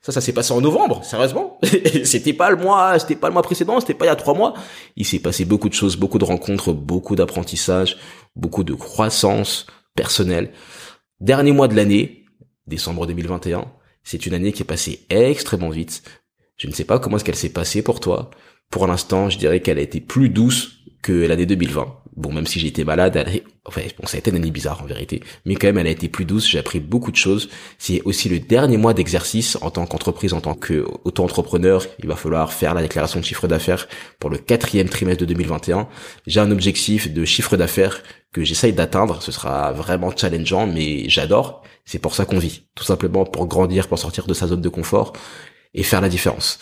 ça, 0.00 0.12
ça 0.12 0.22
s'est 0.22 0.32
passé 0.32 0.52
en 0.52 0.62
novembre, 0.62 1.04
sérieusement? 1.04 1.58
c'était 2.04 2.32
pas 2.32 2.50
le 2.50 2.56
mois, 2.56 2.98
c'était 2.98 3.16
pas 3.16 3.28
le 3.28 3.34
mois 3.34 3.42
précédent, 3.42 3.80
c'était 3.80 3.94
pas 3.94 4.06
il 4.06 4.08
y 4.08 4.12
a 4.12 4.16
trois 4.16 4.34
mois. 4.34 4.54
Il 4.96 5.04
s'est 5.04 5.18
passé 5.18 5.44
beaucoup 5.44 5.68
de 5.68 5.74
choses, 5.74 5.96
beaucoup 5.96 6.18
de 6.18 6.24
rencontres, 6.24 6.72
beaucoup 6.72 7.16
d'apprentissage, 7.16 7.98
beaucoup 8.34 8.64
de 8.64 8.74
croissance 8.74 9.66
personnelle. 9.94 10.52
Dernier 11.20 11.52
mois 11.52 11.68
de 11.68 11.76
l'année, 11.76 12.19
décembre 12.70 13.06
2021. 13.06 13.66
C'est 14.02 14.24
une 14.24 14.32
année 14.32 14.52
qui 14.52 14.62
est 14.62 14.66
passée 14.66 15.04
extrêmement 15.10 15.68
vite. 15.68 16.02
Je 16.56 16.66
ne 16.66 16.72
sais 16.72 16.84
pas 16.84 16.98
comment 16.98 17.16
est-ce 17.16 17.24
qu'elle 17.24 17.36
s'est 17.36 17.52
passée 17.52 17.82
pour 17.82 18.00
toi. 18.00 18.30
Pour 18.70 18.86
l'instant, 18.86 19.28
je 19.28 19.36
dirais 19.36 19.60
qu'elle 19.60 19.78
a 19.78 19.82
été 19.82 20.00
plus 20.00 20.30
douce 20.30 20.78
que 21.02 21.12
l'année 21.12 21.46
2020. 21.46 21.99
Bon, 22.16 22.32
même 22.32 22.46
si 22.46 22.58
j'ai 22.58 22.66
été 22.66 22.84
malade, 22.84 23.16
elle 23.16 23.42
enfin, 23.64 23.82
bon, 23.98 24.06
ça 24.06 24.16
a 24.16 24.18
été 24.18 24.30
une 24.30 24.36
année 24.36 24.50
bizarre 24.50 24.82
en 24.82 24.86
vérité, 24.86 25.22
mais 25.44 25.54
quand 25.54 25.68
même, 25.68 25.78
elle 25.78 25.86
a 25.86 25.90
été 25.90 26.08
plus 26.08 26.24
douce. 26.24 26.48
J'ai 26.48 26.58
appris 26.58 26.80
beaucoup 26.80 27.12
de 27.12 27.16
choses. 27.16 27.48
C'est 27.78 28.02
aussi 28.02 28.28
le 28.28 28.40
dernier 28.40 28.76
mois 28.76 28.94
d'exercice 28.94 29.56
en 29.60 29.70
tant 29.70 29.86
qu'entreprise, 29.86 30.32
en 30.32 30.40
tant 30.40 30.54
qu'auto-entrepreneur. 30.54 31.86
Il 32.00 32.08
va 32.08 32.16
falloir 32.16 32.52
faire 32.52 32.74
la 32.74 32.82
déclaration 32.82 33.20
de 33.20 33.24
chiffre 33.24 33.46
d'affaires 33.46 33.88
pour 34.18 34.28
le 34.28 34.38
quatrième 34.38 34.88
trimestre 34.88 35.20
de 35.20 35.26
2021. 35.26 35.88
J'ai 36.26 36.40
un 36.40 36.50
objectif 36.50 37.12
de 37.12 37.24
chiffre 37.24 37.56
d'affaires 37.56 38.02
que 38.32 38.42
j'essaye 38.42 38.72
d'atteindre. 38.72 39.22
Ce 39.22 39.32
sera 39.32 39.72
vraiment 39.72 40.14
challengeant, 40.14 40.66
mais 40.66 41.08
j'adore. 41.08 41.62
C'est 41.84 42.00
pour 42.00 42.14
ça 42.14 42.24
qu'on 42.24 42.38
vit. 42.38 42.64
Tout 42.74 42.84
simplement 42.84 43.24
pour 43.24 43.46
grandir, 43.46 43.88
pour 43.88 43.98
sortir 43.98 44.26
de 44.26 44.34
sa 44.34 44.48
zone 44.48 44.60
de 44.60 44.68
confort 44.68 45.12
et 45.74 45.82
faire 45.82 46.00
la 46.00 46.08
différence. 46.08 46.58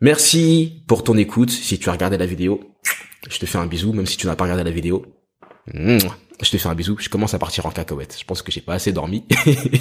Merci 0.00 0.82
pour 0.88 1.04
ton 1.04 1.16
écoute. 1.16 1.50
Si 1.50 1.78
tu 1.78 1.88
as 1.88 1.92
regardé 1.92 2.16
la 2.16 2.26
vidéo, 2.26 2.60
je 3.28 3.38
te 3.38 3.46
fais 3.46 3.58
un 3.58 3.66
bisou, 3.66 3.92
même 3.92 4.06
si 4.06 4.16
tu 4.16 4.26
n'as 4.26 4.36
pas 4.36 4.44
regardé 4.44 4.64
la 4.64 4.70
vidéo. 4.70 5.04
Je 6.42 6.50
te 6.50 6.56
fais 6.56 6.68
un 6.68 6.74
bisou. 6.74 6.96
Je 6.98 7.08
commence 7.08 7.34
à 7.34 7.38
partir 7.38 7.66
en 7.66 7.70
cacahuète. 7.70 8.16
Je 8.18 8.24
pense 8.24 8.42
que 8.42 8.50
j'ai 8.50 8.62
pas 8.62 8.74
assez 8.74 8.92
dormi. 8.92 9.24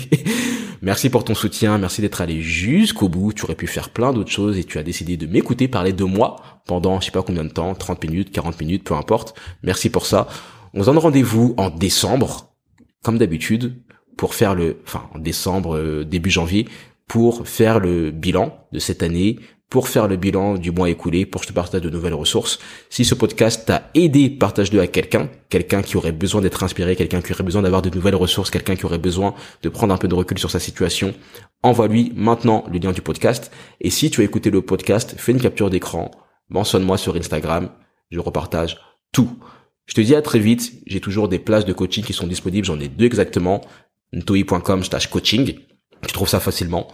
merci 0.82 1.10
pour 1.10 1.24
ton 1.24 1.34
soutien. 1.34 1.78
Merci 1.78 2.02
d'être 2.02 2.20
allé 2.20 2.42
jusqu'au 2.42 3.08
bout. 3.08 3.32
Tu 3.34 3.46
aurais 3.46 3.56
pu 3.56 3.68
faire 3.68 3.90
plein 3.90 4.12
d'autres 4.12 4.32
choses 4.32 4.58
et 4.58 4.66
tu 4.66 4.78
as 4.78 4.84
décidé 4.84 5.16
de 5.16 5.26
m'écouter 5.26 5.68
parler 5.68 5.94
de 5.94 6.04
moi 6.04 6.62
pendant 6.66 7.00
je 7.00 7.06
sais 7.06 7.12
pas 7.12 7.24
combien 7.24 7.46
de 7.46 7.50
temps, 7.50 7.74
30 7.76 8.04
minutes, 8.04 8.32
40 8.32 8.60
minutes, 8.60 8.84
peu 8.84 8.94
importe. 8.94 9.40
Merci 9.64 9.90
pour 9.90 10.06
ça. 10.06 10.28
On 10.74 10.82
se 10.82 10.86
donne 10.88 10.98
rendez-vous 10.98 11.56
en 11.58 11.70
décembre, 11.70 12.54
comme 13.04 13.18
d'habitude, 13.18 13.82
pour 14.18 14.36
faire 14.36 14.54
le, 14.54 14.78
enfin, 14.86 15.10
en 15.14 15.20
décembre, 15.20 15.78
euh, 15.78 16.04
début 16.04 16.30
janvier, 16.30 16.68
pour 17.08 17.48
faire 17.48 17.80
le 17.80 18.12
bilan 18.12 18.68
de 18.72 18.80
cette 18.80 19.02
année, 19.02 19.40
pour 19.70 19.88
faire 19.88 20.08
le 20.08 20.16
bilan 20.16 20.56
du 20.56 20.72
mois 20.72 20.90
écoulé, 20.90 21.26
pour 21.26 21.42
que 21.42 21.46
je 21.46 21.52
te 21.52 21.56
partage 21.56 21.82
de 21.82 21.90
nouvelles 21.90 22.16
ressources. 22.16 22.60
Si 22.90 23.06
ce 23.06 23.14
podcast 23.14 23.68
t'a 23.68 23.90
aidé, 23.94 24.30
partage-le 24.30 24.82
à 24.82 24.88
quelqu'un, 24.88 25.30
quelqu'un 25.50 25.84
qui 25.84 25.96
aurait 25.96 26.12
besoin 26.12 26.42
d'être 26.42 26.64
inspiré, 26.64 26.96
quelqu'un 26.96 27.22
qui 27.22 27.32
aurait 27.34 27.44
besoin 27.44 27.62
d'avoir 27.62 27.84
de 27.84 27.92
nouvelles 27.92 28.16
ressources, 28.16 28.50
quelqu'un 28.50 28.76
qui 28.76 28.86
aurait 28.86 28.98
besoin 28.98 29.36
de 29.62 29.70
prendre 29.70 29.94
un 29.94 29.98
peu 29.98 30.08
de 30.08 30.16
recul 30.16 30.40
sur 30.40 30.50
sa 30.50 30.60
situation. 30.60 31.14
Envoie-lui 31.62 32.12
maintenant 32.16 32.66
le 32.72 32.80
lien 32.80 32.92
du 32.92 33.02
podcast. 33.02 33.52
Et 33.80 33.92
si 33.92 34.10
tu 34.10 34.22
as 34.22 34.24
écouté 34.24 34.50
le 34.50 34.64
podcast, 34.64 35.16
fais 35.18 35.34
une 35.34 35.42
capture 35.42 35.70
d'écran, 35.70 36.10
mentionne-moi 36.50 36.98
sur 36.98 37.16
Instagram, 37.16 37.70
je 38.10 38.20
repartage 38.20 38.80
tout. 39.12 39.38
Je 39.86 39.94
te 39.94 40.02
dis 40.02 40.16
à 40.16 40.22
très 40.24 40.40
vite, 40.40 40.82
j'ai 40.88 41.00
toujours 41.00 41.30
des 41.30 41.40
places 41.40 41.66
de 41.66 41.74
coaching 41.74 42.04
qui 42.04 42.14
sont 42.14 42.28
disponibles, 42.28 42.66
j'en 42.66 42.80
ai 42.80 42.88
deux 42.88 43.06
exactement, 43.06 43.62
ntoi.com 44.14 44.84
slash 44.84 45.08
coaching, 45.08 45.60
tu 46.08 46.14
trouves 46.14 46.30
ça 46.30 46.40
facilement. 46.40 46.88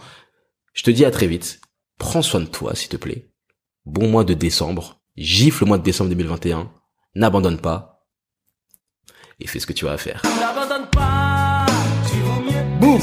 Je 0.74 0.82
te 0.82 0.90
dis 0.90 1.04
à 1.04 1.10
très 1.10 1.26
vite, 1.26 1.60
prends 1.98 2.22
soin 2.22 2.40
de 2.40 2.46
toi 2.46 2.74
s'il 2.74 2.88
te 2.88 2.96
plaît. 2.96 3.30
Bon 3.84 4.08
mois 4.08 4.24
de 4.24 4.34
décembre, 4.34 5.00
gifle 5.16 5.64
le 5.64 5.68
mois 5.68 5.78
de 5.78 5.82
décembre 5.82 6.10
2021, 6.10 6.70
n'abandonne 7.14 7.60
pas 7.60 8.04
et 9.40 9.46
fais 9.46 9.60
ce 9.60 9.66
que 9.66 9.72
tu 9.72 9.86
as 9.86 9.92
à 9.92 9.98
faire. 9.98 10.22
N'abandonne 10.40 10.88
pas, 10.90 11.66
tu 12.08 12.16
mieux. 12.18 12.80
Boum 12.80 13.00